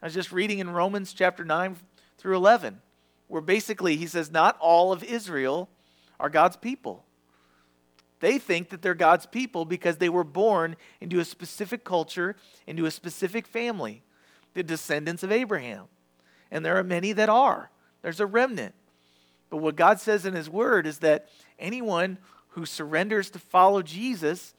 I 0.00 0.06
was 0.06 0.14
just 0.14 0.32
reading 0.32 0.58
in 0.58 0.70
Romans 0.70 1.12
chapter 1.12 1.44
9 1.44 1.76
through 2.16 2.36
11, 2.36 2.80
where 3.28 3.42
basically 3.42 3.96
he 3.96 4.06
says, 4.06 4.30
Not 4.30 4.56
all 4.58 4.90
of 4.90 5.04
Israel 5.04 5.68
are 6.18 6.30
God's 6.30 6.56
people. 6.56 7.04
They 8.20 8.38
think 8.38 8.70
that 8.70 8.80
they're 8.80 8.94
God's 8.94 9.26
people 9.26 9.66
because 9.66 9.98
they 9.98 10.08
were 10.08 10.24
born 10.24 10.76
into 11.02 11.20
a 11.20 11.24
specific 11.26 11.84
culture, 11.84 12.36
into 12.66 12.86
a 12.86 12.90
specific 12.90 13.46
family, 13.46 14.02
the 14.56 14.62
descendants 14.62 15.22
of 15.22 15.30
Abraham. 15.30 15.84
And 16.50 16.64
there 16.64 16.78
are 16.78 16.82
many 16.82 17.12
that 17.12 17.28
are. 17.28 17.70
There's 18.00 18.20
a 18.20 18.26
remnant. 18.26 18.74
But 19.50 19.58
what 19.58 19.76
God 19.76 20.00
says 20.00 20.24
in 20.24 20.34
His 20.34 20.48
Word 20.48 20.86
is 20.86 20.98
that 20.98 21.28
anyone 21.58 22.18
who 22.48 22.64
surrenders 22.64 23.28
to 23.30 23.38
follow 23.38 23.82
Jesus 23.82 24.54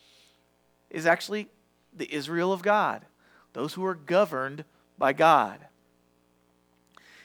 is 0.92 1.08
actually 1.08 1.48
the 1.96 2.14
Israel 2.14 2.54
of 2.54 2.62
God, 2.62 3.06
those 3.54 3.74
who 3.74 3.84
are 3.86 3.96
governed 3.96 4.64
by 5.00 5.14
God. 5.14 5.66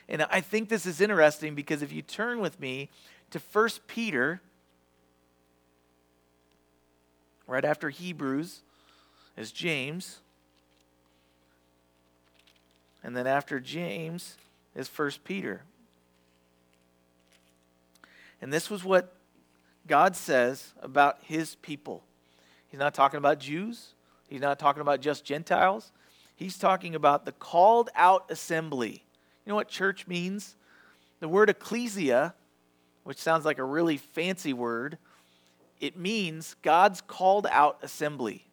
And 0.08 0.22
I 0.30 0.40
think 0.40 0.70
this 0.70 0.86
is 0.86 1.00
interesting 1.00 1.54
because 1.54 1.82
if 1.82 1.92
you 1.92 2.00
turn 2.00 2.40
with 2.40 2.58
me 2.58 2.88
to 3.30 3.38
1 3.52 3.68
Peter, 3.86 4.40
right 7.46 7.64
after 7.64 7.90
Hebrews, 7.90 8.62
is 9.36 9.52
James. 9.52 10.20
And 13.02 13.16
then 13.16 13.26
after 13.26 13.60
James 13.60 14.36
is 14.74 14.88
1 14.88 15.12
Peter. 15.24 15.62
And 18.40 18.52
this 18.52 18.70
was 18.70 18.84
what 18.84 19.14
God 19.86 20.16
says 20.16 20.72
about 20.80 21.18
his 21.22 21.56
people. 21.56 22.02
He's 22.68 22.80
not 22.80 22.94
talking 22.94 23.18
about 23.18 23.38
Jews, 23.38 23.94
he's 24.28 24.40
not 24.40 24.58
talking 24.58 24.80
about 24.80 25.00
just 25.00 25.24
Gentiles. 25.24 25.92
He's 26.34 26.58
talking 26.58 26.96
about 26.96 27.24
the 27.24 27.30
called 27.30 27.90
out 27.94 28.24
assembly. 28.28 29.04
You 29.44 29.50
know 29.50 29.54
what 29.54 29.68
church 29.68 30.08
means? 30.08 30.56
The 31.20 31.28
word 31.28 31.50
ecclesia, 31.50 32.34
which 33.04 33.18
sounds 33.18 33.44
like 33.44 33.58
a 33.58 33.64
really 33.64 33.96
fancy 33.96 34.52
word, 34.52 34.98
it 35.78 35.96
means 35.96 36.56
God's 36.62 37.00
called 37.00 37.46
out 37.50 37.78
assembly. 37.82 38.46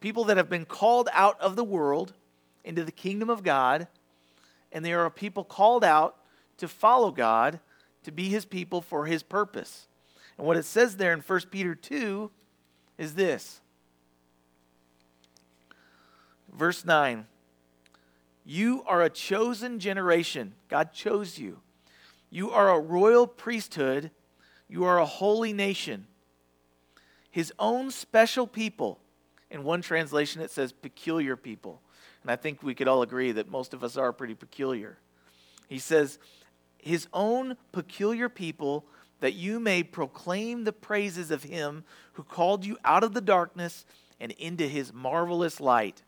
People 0.00 0.24
that 0.24 0.36
have 0.36 0.50
been 0.50 0.66
called 0.66 1.08
out 1.12 1.40
of 1.40 1.56
the 1.56 1.64
world 1.64 2.12
into 2.64 2.84
the 2.84 2.92
kingdom 2.92 3.30
of 3.30 3.42
God, 3.42 3.88
and 4.72 4.84
there 4.84 5.00
are 5.00 5.10
people 5.10 5.44
called 5.44 5.84
out 5.84 6.16
to 6.58 6.68
follow 6.68 7.10
God, 7.10 7.60
to 8.04 8.12
be 8.12 8.28
his 8.28 8.44
people 8.44 8.80
for 8.80 9.06
his 9.06 9.22
purpose. 9.22 9.86
And 10.38 10.46
what 10.46 10.56
it 10.56 10.64
says 10.64 10.96
there 10.96 11.12
in 11.12 11.20
1 11.20 11.40
Peter 11.50 11.74
2 11.74 12.30
is 12.98 13.14
this. 13.14 13.60
Verse 16.52 16.84
9 16.84 17.26
You 18.44 18.82
are 18.86 19.02
a 19.02 19.10
chosen 19.10 19.78
generation. 19.78 20.54
God 20.68 20.92
chose 20.92 21.38
you. 21.38 21.60
You 22.30 22.50
are 22.50 22.70
a 22.70 22.78
royal 22.78 23.26
priesthood. 23.26 24.10
You 24.68 24.84
are 24.84 24.98
a 24.98 25.06
holy 25.06 25.52
nation. 25.52 26.06
His 27.30 27.52
own 27.58 27.90
special 27.90 28.46
people. 28.46 29.00
In 29.50 29.64
one 29.64 29.82
translation, 29.82 30.40
it 30.42 30.50
says 30.50 30.72
peculiar 30.72 31.36
people. 31.36 31.82
And 32.22 32.30
I 32.30 32.36
think 32.36 32.62
we 32.62 32.74
could 32.74 32.88
all 32.88 33.02
agree 33.02 33.32
that 33.32 33.50
most 33.50 33.74
of 33.74 33.82
us 33.82 33.96
are 33.96 34.12
pretty 34.12 34.34
peculiar. 34.34 34.98
He 35.68 35.78
says, 35.78 36.18
His 36.78 37.06
own 37.12 37.56
peculiar 37.72 38.28
people, 38.28 38.84
that 39.20 39.34
you 39.34 39.60
may 39.60 39.82
proclaim 39.82 40.64
the 40.64 40.72
praises 40.72 41.30
of 41.30 41.44
Him 41.44 41.84
who 42.14 42.22
called 42.22 42.64
you 42.64 42.76
out 42.84 43.04
of 43.04 43.14
the 43.14 43.20
darkness 43.20 43.84
and 44.18 44.32
into 44.32 44.66
His 44.66 44.92
marvelous 44.92 45.60
light. 45.60 46.02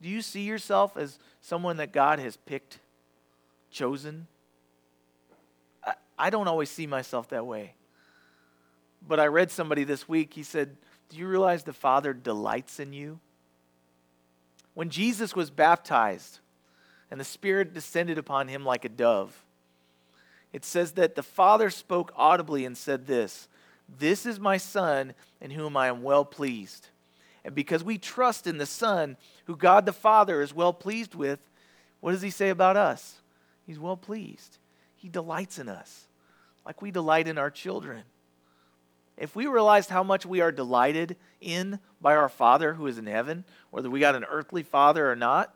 Do 0.00 0.08
you 0.08 0.20
see 0.20 0.42
yourself 0.42 0.96
as 0.96 1.18
someone 1.40 1.76
that 1.76 1.92
God 1.92 2.18
has 2.18 2.36
picked, 2.36 2.80
chosen? 3.70 4.26
I, 6.18 6.30
don't 6.30 6.48
always 6.48 6.70
see 6.70 6.86
myself 6.86 7.28
that 7.30 7.46
way. 7.46 7.74
But 9.06 9.18
I 9.18 9.26
read 9.26 9.50
somebody 9.50 9.84
this 9.84 10.08
week, 10.08 10.34
he 10.34 10.42
said, 10.42 10.76
Do 11.08 11.16
you 11.16 11.26
realize 11.26 11.64
the 11.64 11.72
Father 11.72 12.12
delights 12.12 12.78
in 12.78 12.92
you? 12.92 13.20
When 14.74 14.90
Jesus 14.90 15.36
was 15.36 15.50
baptized 15.50 16.38
and 17.10 17.20
the 17.20 17.24
Spirit 17.24 17.74
descended 17.74 18.18
upon 18.18 18.48
him 18.48 18.64
like 18.64 18.84
a 18.84 18.88
dove, 18.88 19.44
it 20.52 20.64
says 20.64 20.92
that 20.92 21.14
the 21.14 21.22
Father 21.22 21.70
spoke 21.70 22.12
audibly 22.16 22.64
and 22.64 22.76
said 22.76 23.06
this 23.06 23.48
This 23.98 24.26
is 24.26 24.38
my 24.38 24.56
Son 24.56 25.14
in 25.40 25.50
whom 25.50 25.76
I 25.76 25.88
am 25.88 26.02
well 26.02 26.24
pleased. 26.24 26.88
And 27.44 27.54
because 27.54 27.82
we 27.82 27.98
trust 27.98 28.46
in 28.46 28.58
the 28.58 28.66
Son, 28.66 29.16
who 29.46 29.56
God 29.56 29.84
the 29.84 29.92
Father 29.92 30.42
is 30.42 30.54
well 30.54 30.72
pleased 30.72 31.14
with, 31.14 31.40
what 32.00 32.12
does 32.12 32.22
he 32.22 32.30
say 32.30 32.50
about 32.50 32.76
us? 32.76 33.16
He's 33.66 33.78
well 33.78 33.96
pleased. 33.96 34.58
He 34.96 35.08
delights 35.08 35.58
in 35.58 35.68
us, 35.68 36.06
like 36.64 36.80
we 36.80 36.92
delight 36.92 37.26
in 37.26 37.38
our 37.38 37.50
children. 37.50 38.04
If 39.22 39.36
we 39.36 39.46
realized 39.46 39.88
how 39.88 40.02
much 40.02 40.26
we 40.26 40.40
are 40.40 40.50
delighted 40.50 41.14
in 41.40 41.78
by 42.00 42.16
our 42.16 42.28
Father 42.28 42.74
who 42.74 42.88
is 42.88 42.98
in 42.98 43.06
heaven, 43.06 43.44
whether 43.70 43.88
we 43.88 44.00
got 44.00 44.16
an 44.16 44.24
earthly 44.24 44.64
father 44.64 45.08
or 45.08 45.14
not, 45.14 45.54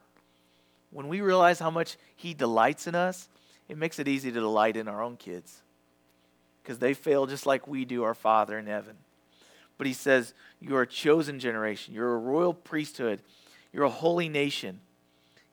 when 0.92 1.08
we 1.08 1.20
realize 1.20 1.58
how 1.58 1.72
much 1.72 1.96
He 2.14 2.32
delights 2.32 2.86
in 2.86 2.94
us, 2.94 3.28
it 3.68 3.76
makes 3.76 3.98
it 3.98 4.06
easy 4.06 4.30
to 4.30 4.38
delight 4.38 4.76
in 4.76 4.86
our 4.86 5.02
own 5.02 5.16
kids 5.16 5.62
because 6.62 6.78
they 6.78 6.94
fail 6.94 7.26
just 7.26 7.44
like 7.44 7.66
we 7.66 7.84
do 7.84 8.04
our 8.04 8.14
Father 8.14 8.56
in 8.56 8.68
heaven. 8.68 8.94
But 9.78 9.88
He 9.88 9.94
says, 9.94 10.32
You 10.60 10.76
are 10.76 10.82
a 10.82 10.86
chosen 10.86 11.40
generation, 11.40 11.92
you're 11.92 12.14
a 12.14 12.18
royal 12.18 12.54
priesthood, 12.54 13.20
you're 13.72 13.82
a 13.82 13.90
holy 13.90 14.28
nation, 14.28 14.78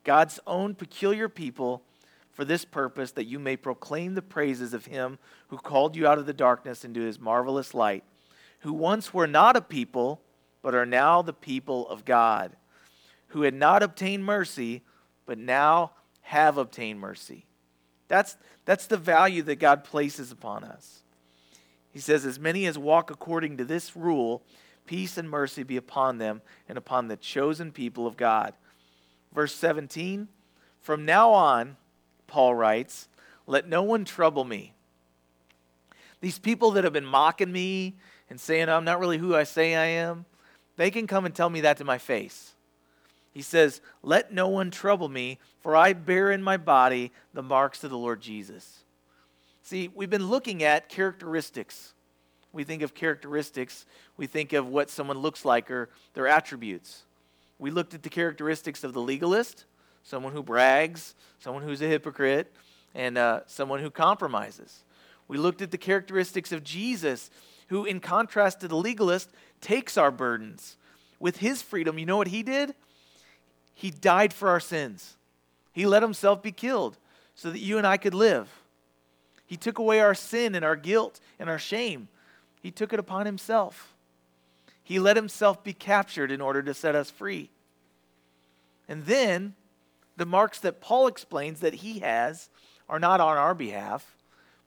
God's 0.03 0.39
own 0.45 0.75
peculiar 0.75 1.29
people 1.29 1.81
for 2.33 2.43
this 2.43 2.65
purpose 2.65 3.11
that 3.11 3.25
you 3.25 3.39
may 3.39 3.55
proclaim 3.55 4.15
the 4.15 4.21
praises 4.21 4.73
of 4.73 4.87
him 4.87 5.19
who 5.47 5.57
called 5.57 5.95
you 5.95 6.07
out 6.07 6.17
of 6.17 6.25
the 6.25 6.33
darkness 6.33 6.83
into 6.83 7.01
his 7.01 7.19
marvelous 7.19 7.73
light, 7.73 8.03
who 8.61 8.73
once 8.73 9.13
were 9.13 9.27
not 9.27 9.55
a 9.55 9.61
people, 9.61 10.21
but 10.61 10.73
are 10.73 10.85
now 10.85 11.21
the 11.21 11.33
people 11.33 11.87
of 11.89 12.05
God, 12.05 12.55
who 13.27 13.43
had 13.43 13.53
not 13.53 13.83
obtained 13.83 14.25
mercy, 14.25 14.81
but 15.25 15.37
now 15.37 15.91
have 16.21 16.57
obtained 16.57 16.99
mercy. 16.99 17.45
That's, 18.07 18.35
that's 18.65 18.87
the 18.87 18.97
value 18.97 19.43
that 19.43 19.55
God 19.55 19.83
places 19.83 20.31
upon 20.31 20.63
us. 20.63 21.03
He 21.91 21.99
says, 21.99 22.25
As 22.25 22.39
many 22.39 22.65
as 22.65 22.77
walk 22.77 23.11
according 23.11 23.57
to 23.57 23.65
this 23.65 23.95
rule, 23.95 24.43
peace 24.85 25.17
and 25.17 25.29
mercy 25.29 25.63
be 25.63 25.77
upon 25.77 26.17
them 26.17 26.41
and 26.67 26.77
upon 26.77 27.07
the 27.07 27.17
chosen 27.17 27.71
people 27.71 28.07
of 28.07 28.17
God. 28.17 28.53
Verse 29.33 29.53
17 29.55 30.27
From 30.79 31.05
now 31.05 31.31
on, 31.31 31.77
Paul 32.33 32.55
writes, 32.55 33.09
Let 33.45 33.69
no 33.69 33.83
one 33.83 34.05
trouble 34.05 34.43
me. 34.43 34.73
These 36.19 36.39
people 36.39 36.71
that 36.71 36.83
have 36.83 36.91
been 36.91 37.05
mocking 37.05 37.51
me 37.51 37.93
and 38.27 38.41
saying 38.41 38.69
I'm 38.69 38.85
not 38.85 38.99
really 38.99 39.19
who 39.19 39.35
I 39.35 39.43
say 39.43 39.75
I 39.75 39.85
am, 39.85 40.25
they 40.75 40.89
can 40.89 41.05
come 41.05 41.27
and 41.27 41.35
tell 41.35 41.51
me 41.51 41.61
that 41.61 41.77
to 41.77 41.83
my 41.83 41.99
face. 41.99 42.53
He 43.33 43.43
says, 43.43 43.81
Let 44.01 44.33
no 44.33 44.47
one 44.47 44.71
trouble 44.71 45.09
me, 45.09 45.37
for 45.59 45.75
I 45.75 45.93
bear 45.93 46.31
in 46.31 46.41
my 46.41 46.57
body 46.57 47.11
the 47.35 47.43
marks 47.43 47.83
of 47.83 47.91
the 47.91 47.99
Lord 47.99 48.19
Jesus. 48.19 48.79
See, 49.61 49.91
we've 49.93 50.09
been 50.09 50.27
looking 50.27 50.63
at 50.63 50.89
characteristics. 50.89 51.93
We 52.51 52.63
think 52.63 52.81
of 52.81 52.95
characteristics, 52.95 53.85
we 54.17 54.25
think 54.25 54.53
of 54.53 54.67
what 54.67 54.89
someone 54.89 55.19
looks 55.19 55.45
like 55.45 55.69
or 55.69 55.89
their 56.15 56.25
attributes. 56.25 57.03
We 57.59 57.69
looked 57.69 57.93
at 57.93 58.01
the 58.01 58.09
characteristics 58.09 58.83
of 58.83 58.93
the 58.93 59.01
legalist, 59.01 59.65
someone 60.03 60.33
who 60.33 60.43
brags, 60.43 61.15
someone 61.39 61.63
who's 61.63 61.81
a 61.81 61.87
hypocrite, 61.87 62.53
and 62.93 63.17
uh, 63.17 63.41
someone 63.47 63.79
who 63.79 63.89
compromises. 63.89 64.83
We 65.27 65.37
looked 65.37 65.61
at 65.61 65.71
the 65.71 65.77
characteristics 65.77 66.51
of 66.51 66.63
Jesus, 66.63 67.31
who, 67.69 67.85
in 67.85 67.99
contrast 67.99 68.59
to 68.59 68.67
the 68.67 68.75
legalist, 68.75 69.31
takes 69.61 69.97
our 69.97 70.11
burdens. 70.11 70.77
With 71.19 71.37
his 71.37 71.61
freedom, 71.61 71.97
you 71.97 72.05
know 72.05 72.17
what 72.17 72.27
he 72.27 72.43
did? 72.43 72.75
He 73.73 73.89
died 73.89 74.33
for 74.33 74.49
our 74.49 74.59
sins. 74.59 75.15
He 75.71 75.85
let 75.85 76.03
himself 76.03 76.43
be 76.43 76.51
killed 76.51 76.97
so 77.33 77.49
that 77.49 77.59
you 77.59 77.77
and 77.77 77.87
I 77.87 77.97
could 77.97 78.13
live. 78.13 78.49
He 79.45 79.57
took 79.57 79.79
away 79.79 79.99
our 79.99 80.13
sin 80.13 80.55
and 80.55 80.63
our 80.63 80.75
guilt 80.75 81.19
and 81.39 81.49
our 81.49 81.59
shame. 81.59 82.07
He 82.61 82.71
took 82.71 82.93
it 82.93 82.99
upon 82.99 83.25
himself. 83.25 83.93
He 84.83 84.99
let 84.99 85.15
himself 85.15 85.63
be 85.63 85.73
captured 85.73 86.31
in 86.31 86.41
order 86.41 86.61
to 86.61 86.73
set 86.73 86.95
us 86.95 87.09
free. 87.09 87.49
And 88.87 89.05
then 89.05 89.55
the 90.23 90.29
marks 90.29 90.59
that 90.59 90.79
Paul 90.79 91.07
explains 91.07 91.59
that 91.59 91.73
he 91.73 91.99
has 91.99 92.47
are 92.87 92.97
not 92.97 93.19
on 93.19 93.35
our 93.35 93.53
behalf, 93.53 94.15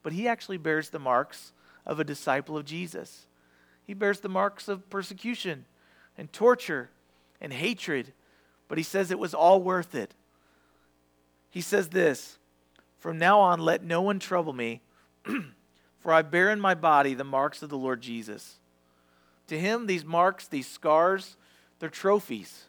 but 0.02 0.12
he 0.12 0.28
actually 0.28 0.58
bears 0.58 0.90
the 0.90 0.98
marks 0.98 1.52
of 1.86 1.98
a 1.98 2.04
disciple 2.04 2.58
of 2.58 2.66
Jesus. 2.66 3.24
He 3.82 3.94
bears 3.94 4.20
the 4.20 4.28
marks 4.28 4.68
of 4.68 4.90
persecution 4.90 5.64
and 6.18 6.30
torture 6.30 6.90
and 7.40 7.54
hatred, 7.54 8.12
but 8.68 8.76
he 8.76 8.84
says 8.84 9.10
it 9.10 9.18
was 9.18 9.32
all 9.32 9.62
worth 9.62 9.94
it. 9.94 10.12
He 11.48 11.62
says 11.62 11.88
this 11.88 12.36
From 12.98 13.16
now 13.16 13.40
on, 13.40 13.58
let 13.58 13.82
no 13.82 14.02
one 14.02 14.18
trouble 14.18 14.52
me, 14.52 14.82
for 16.00 16.12
I 16.12 16.20
bear 16.20 16.50
in 16.50 16.60
my 16.60 16.74
body 16.74 17.14
the 17.14 17.24
marks 17.24 17.62
of 17.62 17.70
the 17.70 17.78
Lord 17.78 18.02
Jesus. 18.02 18.56
To 19.46 19.58
him, 19.58 19.86
these 19.86 20.04
marks, 20.04 20.48
these 20.48 20.68
scars, 20.68 21.38
they're 21.78 21.88
trophies. 21.88 22.64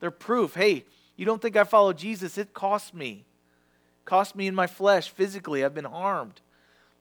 They're 0.00 0.10
proof. 0.10 0.54
Hey, 0.54 0.86
you 1.16 1.24
don't 1.24 1.40
think 1.40 1.56
I 1.56 1.64
follow 1.64 1.92
Jesus? 1.92 2.38
It 2.38 2.52
cost 2.52 2.94
me. 2.94 3.24
It 4.02 4.04
cost 4.04 4.36
me 4.36 4.46
in 4.46 4.54
my 4.54 4.66
flesh, 4.66 5.10
physically. 5.10 5.64
I've 5.64 5.74
been 5.74 5.84
harmed. 5.84 6.40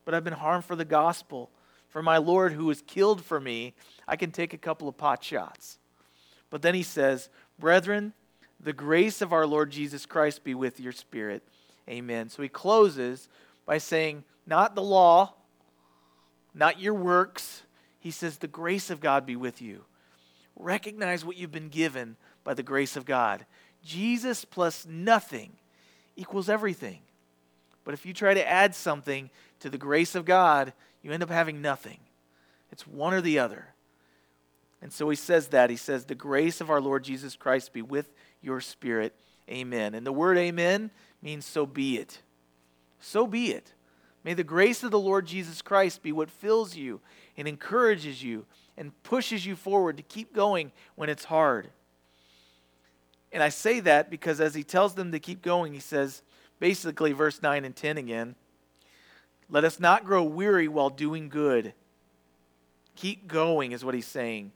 But 0.06 0.14
I've 0.14 0.24
been 0.24 0.34
harmed 0.34 0.66
for 0.66 0.76
the 0.76 0.86
gospel. 0.86 1.50
For 1.90 2.02
my 2.02 2.18
Lord 2.18 2.54
who 2.54 2.66
was 2.66 2.82
killed 2.82 3.24
for 3.24 3.40
me, 3.40 3.74
I 4.08 4.16
can 4.16 4.32
take 4.32 4.54
a 4.54 4.58
couple 4.58 4.88
of 4.88 4.98
pot 4.98 5.24
shots. 5.24 5.80
But 6.50 6.62
then 6.62 6.76
he 6.76 6.84
says, 6.84 7.30
Brethren, 7.60 8.14
the 8.60 8.74
grace 8.74 9.22
of 9.22 9.34
our 9.34 9.46
Lord 9.46 9.72
Jesus 9.72 10.06
Christ 10.06 10.44
be 10.44 10.56
with 10.56 10.80
your 10.80 10.92
spirit. 10.92 11.44
Amen. 11.90 12.30
So 12.30 12.42
he 12.42 12.50
closes 12.50 13.30
by 13.66 13.78
saying, 13.78 14.24
Not 14.46 14.76
the 14.76 14.82
law, 14.82 15.34
not 16.54 16.80
your 16.80 16.94
works. 16.94 17.64
He 18.00 18.12
says, 18.12 18.38
The 18.38 18.48
grace 18.48 18.90
of 18.90 19.00
God 19.00 19.26
be 19.26 19.36
with 19.36 19.62
you. 19.62 19.84
Recognize 20.56 21.26
what 21.26 21.38
you've 21.38 21.52
been 21.52 21.70
given 21.70 22.16
by 22.44 22.54
the 22.54 22.64
grace 22.64 22.96
of 22.96 23.06
God. 23.06 23.46
Jesus 23.86 24.44
plus 24.44 24.86
nothing 24.86 25.54
equals 26.18 26.50
everything. 26.50 27.00
But 27.86 27.94
if 27.94 28.06
you 28.06 28.14
try 28.14 28.34
to 28.34 28.48
add 28.48 28.76
something 28.76 29.30
to 29.62 29.70
the 29.70 29.78
grace 29.78 30.16
of 30.16 30.26
God, 30.26 30.74
you 31.02 31.12
end 31.12 31.24
up 31.24 31.30
having 31.30 31.62
nothing. 31.62 32.00
It's 32.72 32.88
one 32.88 33.14
or 33.14 33.22
the 33.22 33.40
other. 33.40 33.68
And 34.82 34.92
so 34.92 35.08
he 35.10 35.16
says 35.16 35.48
that. 35.50 35.70
He 35.70 35.78
says, 35.78 36.06
The 36.06 36.16
grace 36.16 36.60
of 36.60 36.70
our 36.70 36.82
Lord 36.82 37.04
Jesus 37.04 37.36
Christ 37.36 37.72
be 37.72 37.82
with 37.82 38.12
your 38.42 38.60
spirit. 38.60 39.16
Amen. 39.50 39.94
And 39.94 40.06
the 40.06 40.12
word 40.12 40.38
amen 40.38 40.92
means 41.22 41.46
so 41.46 41.66
be 41.66 41.98
it. 41.98 42.22
So 43.00 43.28
be 43.28 43.52
it. 43.52 43.74
May 44.24 44.34
the 44.34 44.44
grace 44.44 44.84
of 44.84 44.90
the 44.90 45.00
Lord 45.00 45.28
Jesus 45.28 45.62
Christ 45.62 46.02
be 46.02 46.12
what 46.12 46.32
fills 46.32 46.76
you 46.76 47.00
and 47.38 47.48
encourages 47.48 48.24
you 48.24 48.46
and 48.76 48.92
pushes 49.04 49.46
you 49.46 49.56
forward 49.56 49.98
to 49.98 50.04
keep 50.04 50.34
going 50.34 50.72
when 50.96 51.10
it's 51.10 51.26
hard. 51.26 51.70
And 53.36 53.44
I 53.44 53.50
say 53.50 53.82
that 53.82 54.10
because 54.10 54.40
as 54.40 54.56
he 54.56 54.64
tells 54.64 54.94
them 54.94 55.12
to 55.12 55.20
keep 55.20 55.42
going, 55.42 55.74
he 55.74 55.82
says, 55.82 56.22
basically, 56.58 57.12
verse 57.12 57.42
9 57.42 57.66
and 57.66 57.76
10 57.76 57.98
again, 57.98 58.36
let 59.50 59.66
us 59.66 59.78
not 59.78 60.06
grow 60.06 60.24
weary 60.24 60.70
while 60.70 60.90
doing 60.90 61.28
good. 61.28 61.74
Keep 62.96 63.28
going, 63.28 63.74
is 63.74 63.84
what 63.84 63.94
he's 63.94 64.08
saying. 64.08 64.54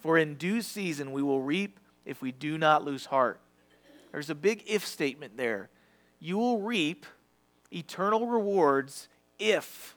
For 0.00 0.18
in 0.18 0.34
due 0.34 0.60
season 0.60 1.12
we 1.12 1.22
will 1.22 1.40
reap 1.40 1.78
if 2.04 2.20
we 2.20 2.32
do 2.32 2.58
not 2.58 2.84
lose 2.84 3.06
heart. 3.06 3.40
There's 4.10 4.28
a 4.28 4.34
big 4.34 4.64
if 4.66 4.84
statement 4.84 5.36
there. 5.36 5.70
You 6.18 6.36
will 6.36 6.60
reap 6.62 7.06
eternal 7.72 8.26
rewards 8.26 9.08
if 9.38 9.94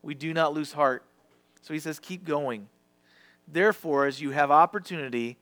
we 0.00 0.14
do 0.14 0.32
not 0.32 0.54
lose 0.54 0.74
heart. 0.74 1.02
So 1.60 1.74
he 1.74 1.80
says, 1.80 1.98
keep 1.98 2.24
going. 2.24 2.68
Therefore, 3.48 4.06
as 4.06 4.20
you 4.20 4.30
have 4.30 4.52
opportunity, 4.52 5.38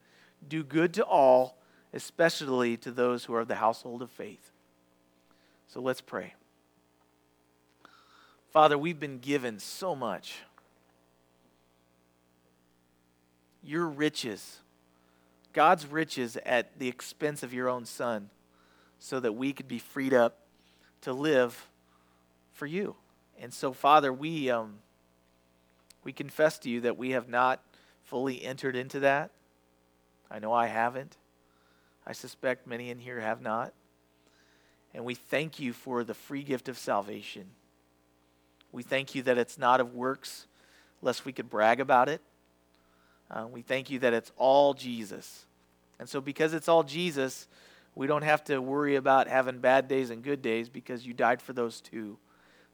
do 0.48 0.64
good 0.64 0.94
to 0.94 1.04
all, 1.04 1.58
especially 1.94 2.76
to 2.76 2.90
those 2.90 3.24
who 3.24 3.34
are 3.34 3.40
of 3.40 3.48
the 3.48 3.54
household 3.54 4.02
of 4.02 4.10
faith. 4.10 4.50
So 5.68 5.80
let's 5.80 6.00
pray. 6.00 6.34
Father, 8.52 8.76
we've 8.76 8.98
been 8.98 9.18
given 9.18 9.60
so 9.60 9.94
much. 9.94 10.40
Your 13.62 13.86
riches, 13.86 14.58
God's 15.52 15.86
riches 15.86 16.36
at 16.44 16.78
the 16.78 16.88
expense 16.88 17.42
of 17.42 17.54
your 17.54 17.68
own 17.68 17.86
Son, 17.86 18.28
so 18.98 19.20
that 19.20 19.32
we 19.32 19.52
could 19.52 19.68
be 19.68 19.78
freed 19.78 20.12
up 20.12 20.40
to 21.02 21.12
live 21.12 21.68
for 22.52 22.66
you. 22.66 22.96
And 23.40 23.52
so, 23.52 23.72
Father, 23.72 24.12
we, 24.12 24.50
um, 24.50 24.76
we 26.02 26.12
confess 26.12 26.58
to 26.60 26.70
you 26.70 26.82
that 26.82 26.96
we 26.96 27.10
have 27.10 27.28
not 27.28 27.62
fully 28.02 28.44
entered 28.44 28.76
into 28.76 29.00
that. 29.00 29.30
I 30.30 30.38
know 30.38 30.52
I 30.52 30.66
haven't. 30.66 31.16
I 32.06 32.12
suspect 32.12 32.66
many 32.66 32.90
in 32.90 32.98
here 32.98 33.20
have 33.20 33.40
not. 33.40 33.72
And 34.92 35.04
we 35.04 35.14
thank 35.14 35.58
you 35.58 35.72
for 35.72 36.04
the 36.04 36.14
free 36.14 36.42
gift 36.42 36.68
of 36.68 36.78
salvation. 36.78 37.46
We 38.72 38.82
thank 38.82 39.14
you 39.14 39.22
that 39.22 39.38
it's 39.38 39.58
not 39.58 39.80
of 39.80 39.94
works, 39.94 40.46
lest 41.02 41.24
we 41.24 41.32
could 41.32 41.50
brag 41.50 41.80
about 41.80 42.08
it. 42.08 42.20
Uh, 43.30 43.46
we 43.50 43.62
thank 43.62 43.90
you 43.90 43.98
that 44.00 44.12
it's 44.12 44.32
all 44.36 44.74
Jesus. 44.74 45.46
And 45.98 46.08
so, 46.08 46.20
because 46.20 46.54
it's 46.54 46.68
all 46.68 46.82
Jesus, 46.82 47.48
we 47.94 48.06
don't 48.06 48.22
have 48.22 48.44
to 48.44 48.58
worry 48.58 48.96
about 48.96 49.28
having 49.28 49.58
bad 49.58 49.88
days 49.88 50.10
and 50.10 50.22
good 50.22 50.42
days 50.42 50.68
because 50.68 51.06
you 51.06 51.14
died 51.14 51.40
for 51.40 51.52
those 51.52 51.80
too. 51.80 52.18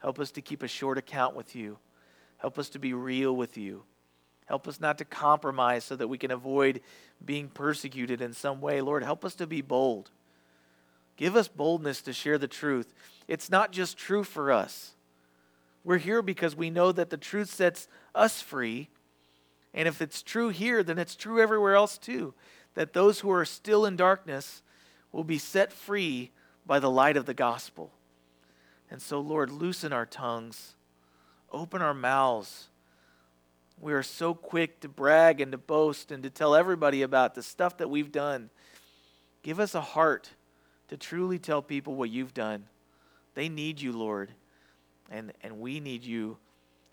Help 0.01 0.19
us 0.19 0.31
to 0.33 0.43
keep 0.43 0.63
a 0.63 0.69
short 0.69 0.99
account 0.99 1.37
with 1.37 1.55
you. 1.55 1.79
Help 2.39 2.59
us 2.59 2.71
to 2.71 2.79
be 2.79 2.95
real 2.95 3.37
with 3.37 3.59
you. 3.59 3.85
Help 4.51 4.67
us 4.67 4.81
not 4.81 4.99
to 4.99 5.05
compromise 5.05 5.85
so 5.85 5.95
that 5.95 6.09
we 6.09 6.19
can 6.19 6.33
avoid 6.33 6.81
being 7.25 7.47
persecuted 7.47 8.21
in 8.21 8.33
some 8.33 8.61
way. 8.61 8.81
Lord, 8.81 9.05
help 9.05 9.25
us 9.25 9.37
to 9.37 9.47
be 9.47 9.61
bold. 9.61 10.11
Give 11.17 11.37
us 11.37 11.47
boldness 11.47 12.03
to 12.03 12.13
share 12.13 12.37
the 12.37 12.49
truth. 12.49 12.93
It's 13.29 13.49
not 13.49 13.71
just 13.71 13.97
true 13.97 14.25
for 14.25 14.51
us. 14.51 14.95
We're 15.85 15.99
here 15.99 16.21
because 16.21 16.57
we 16.57 16.69
know 16.69 16.91
that 16.91 17.11
the 17.11 17.17
truth 17.17 17.49
sets 17.49 17.87
us 18.13 18.43
free. 18.43 18.89
And 19.73 19.87
if 19.87 20.03
it's 20.03 20.21
true 20.21 20.49
here, 20.49 20.83
then 20.83 20.99
it's 20.99 21.15
true 21.15 21.41
everywhere 21.41 21.77
else 21.77 21.97
too. 21.97 22.35
That 22.75 22.93
those 22.93 23.21
who 23.21 23.31
are 23.31 23.45
still 23.45 23.87
in 23.87 23.95
darkness 23.95 24.63
will 25.13 25.23
be 25.23 25.39
set 25.39 25.73
free 25.73 26.33
by 26.67 26.81
the 26.81 26.91
light 26.91 27.17
of 27.17 27.27
the 27.27 27.35
gospel. 27.35 27.93
And 28.91 29.01
so, 29.01 29.21
Lord, 29.21 29.53
loosen 29.53 29.93
our 29.93 30.07
tongues, 30.07 30.75
open 31.53 31.83
our 31.83 31.95
mouths. 31.95 32.70
We 33.81 33.95
are 33.95 34.03
so 34.03 34.35
quick 34.35 34.81
to 34.81 34.89
brag 34.89 35.41
and 35.41 35.53
to 35.53 35.59
boast 35.59 36.13
and 36.13 36.23
to 36.23 36.31
tell 36.31 36.55
everybody 36.55 37.01
about 37.01 37.35
the 37.35 37.43
stuff 37.43 37.79
that 37.79 37.89
we've 37.89 38.13
done. 38.13 38.51
Give 39.43 39.59
us 39.59 39.75
a 39.75 39.81
heart 39.81 40.31
to 40.89 40.99
truly 40.99 41.39
tell 41.39 41.63
people 41.63 41.95
what 41.95 42.11
you've 42.11 42.35
done. 42.35 42.65
They 43.35 43.49
need 43.49 43.81
you, 43.81 43.93
Lord, 43.93 44.33
and, 45.11 45.33
and 45.43 45.61
we 45.61 45.81
need 45.81 46.05
you. 46.05 46.37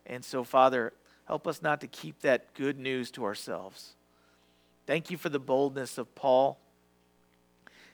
And 0.05 0.23
so, 0.23 0.45
Father, 0.45 0.93
help 1.25 1.45
us 1.45 1.61
not 1.61 1.81
to 1.81 1.87
keep 1.87 2.21
that 2.21 2.53
good 2.53 2.79
news 2.79 3.11
to 3.11 3.25
ourselves. 3.25 3.95
Thank 4.85 5.11
you 5.11 5.17
for 5.17 5.27
the 5.27 5.39
boldness 5.39 5.97
of 5.97 6.15
Paul. 6.15 6.57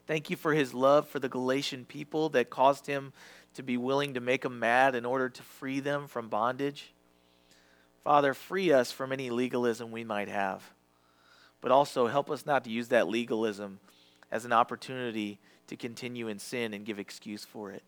Thank 0.05 0.29
you 0.29 0.35
for 0.35 0.53
his 0.53 0.73
love 0.73 1.07
for 1.07 1.17
the 1.17 1.29
Galatian 1.29 1.85
people 1.85 2.29
that 2.29 2.51
caused 2.51 2.85
him 2.85 3.11
to 3.55 3.63
be 3.63 3.77
willing 3.77 4.13
to 4.13 4.19
make 4.19 4.43
them 4.43 4.59
mad 4.59 4.93
in 4.93 5.03
order 5.03 5.29
to 5.29 5.41
free 5.41 5.79
them 5.79 6.07
from 6.07 6.27
bondage. 6.27 6.93
Father, 8.03 8.33
free 8.33 8.71
us 8.71 8.91
from 8.91 9.11
any 9.11 9.29
legalism 9.29 9.91
we 9.91 10.03
might 10.03 10.27
have, 10.27 10.61
but 11.61 11.71
also 11.71 12.07
help 12.07 12.29
us 12.29 12.45
not 12.45 12.63
to 12.65 12.69
use 12.69 12.89
that 12.89 13.07
legalism 13.07 13.79
as 14.31 14.45
an 14.45 14.51
opportunity 14.51 15.39
to 15.67 15.77
continue 15.77 16.27
in 16.27 16.39
sin 16.39 16.73
and 16.73 16.85
give 16.85 16.99
excuse 16.99 17.45
for 17.45 17.71
it. 17.71 17.83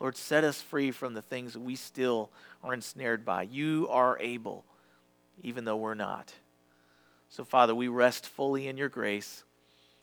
Lord, 0.00 0.16
set 0.16 0.44
us 0.44 0.60
free 0.60 0.90
from 0.90 1.14
the 1.14 1.22
things 1.22 1.56
we 1.56 1.76
still 1.76 2.30
are 2.62 2.74
ensnared 2.74 3.24
by. 3.24 3.42
You 3.42 3.86
are 3.90 4.18
able, 4.18 4.64
even 5.42 5.64
though 5.64 5.76
we're 5.76 5.94
not. 5.94 6.34
So, 7.28 7.44
Father, 7.44 7.74
we 7.74 7.88
rest 7.88 8.26
fully 8.26 8.68
in 8.68 8.76
your 8.76 8.88
grace. 8.88 9.44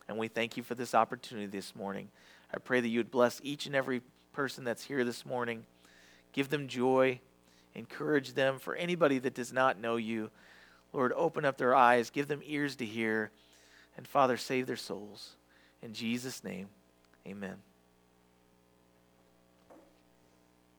And 0.07 0.17
we 0.17 0.27
thank 0.27 0.57
you 0.57 0.63
for 0.63 0.75
this 0.75 0.93
opportunity 0.93 1.47
this 1.47 1.75
morning. 1.75 2.09
I 2.53 2.57
pray 2.57 2.81
that 2.81 2.87
you 2.87 2.99
would 2.99 3.11
bless 3.11 3.39
each 3.43 3.65
and 3.65 3.75
every 3.75 4.01
person 4.31 4.63
that's 4.63 4.83
here 4.83 5.03
this 5.03 5.25
morning. 5.25 5.65
Give 6.33 6.49
them 6.49 6.67
joy, 6.67 7.19
encourage 7.75 8.33
them. 8.33 8.59
For 8.59 8.75
anybody 8.75 9.19
that 9.19 9.33
does 9.33 9.53
not 9.53 9.79
know 9.79 9.95
you, 9.95 10.29
Lord, 10.91 11.13
open 11.15 11.45
up 11.45 11.57
their 11.57 11.75
eyes, 11.75 12.09
give 12.09 12.27
them 12.27 12.41
ears 12.45 12.75
to 12.77 12.85
hear, 12.85 13.31
and 13.97 14.07
Father, 14.07 14.37
save 14.37 14.67
their 14.67 14.75
souls. 14.75 15.35
In 15.81 15.93
Jesus' 15.93 16.43
name, 16.43 16.69
amen. 17.27 17.55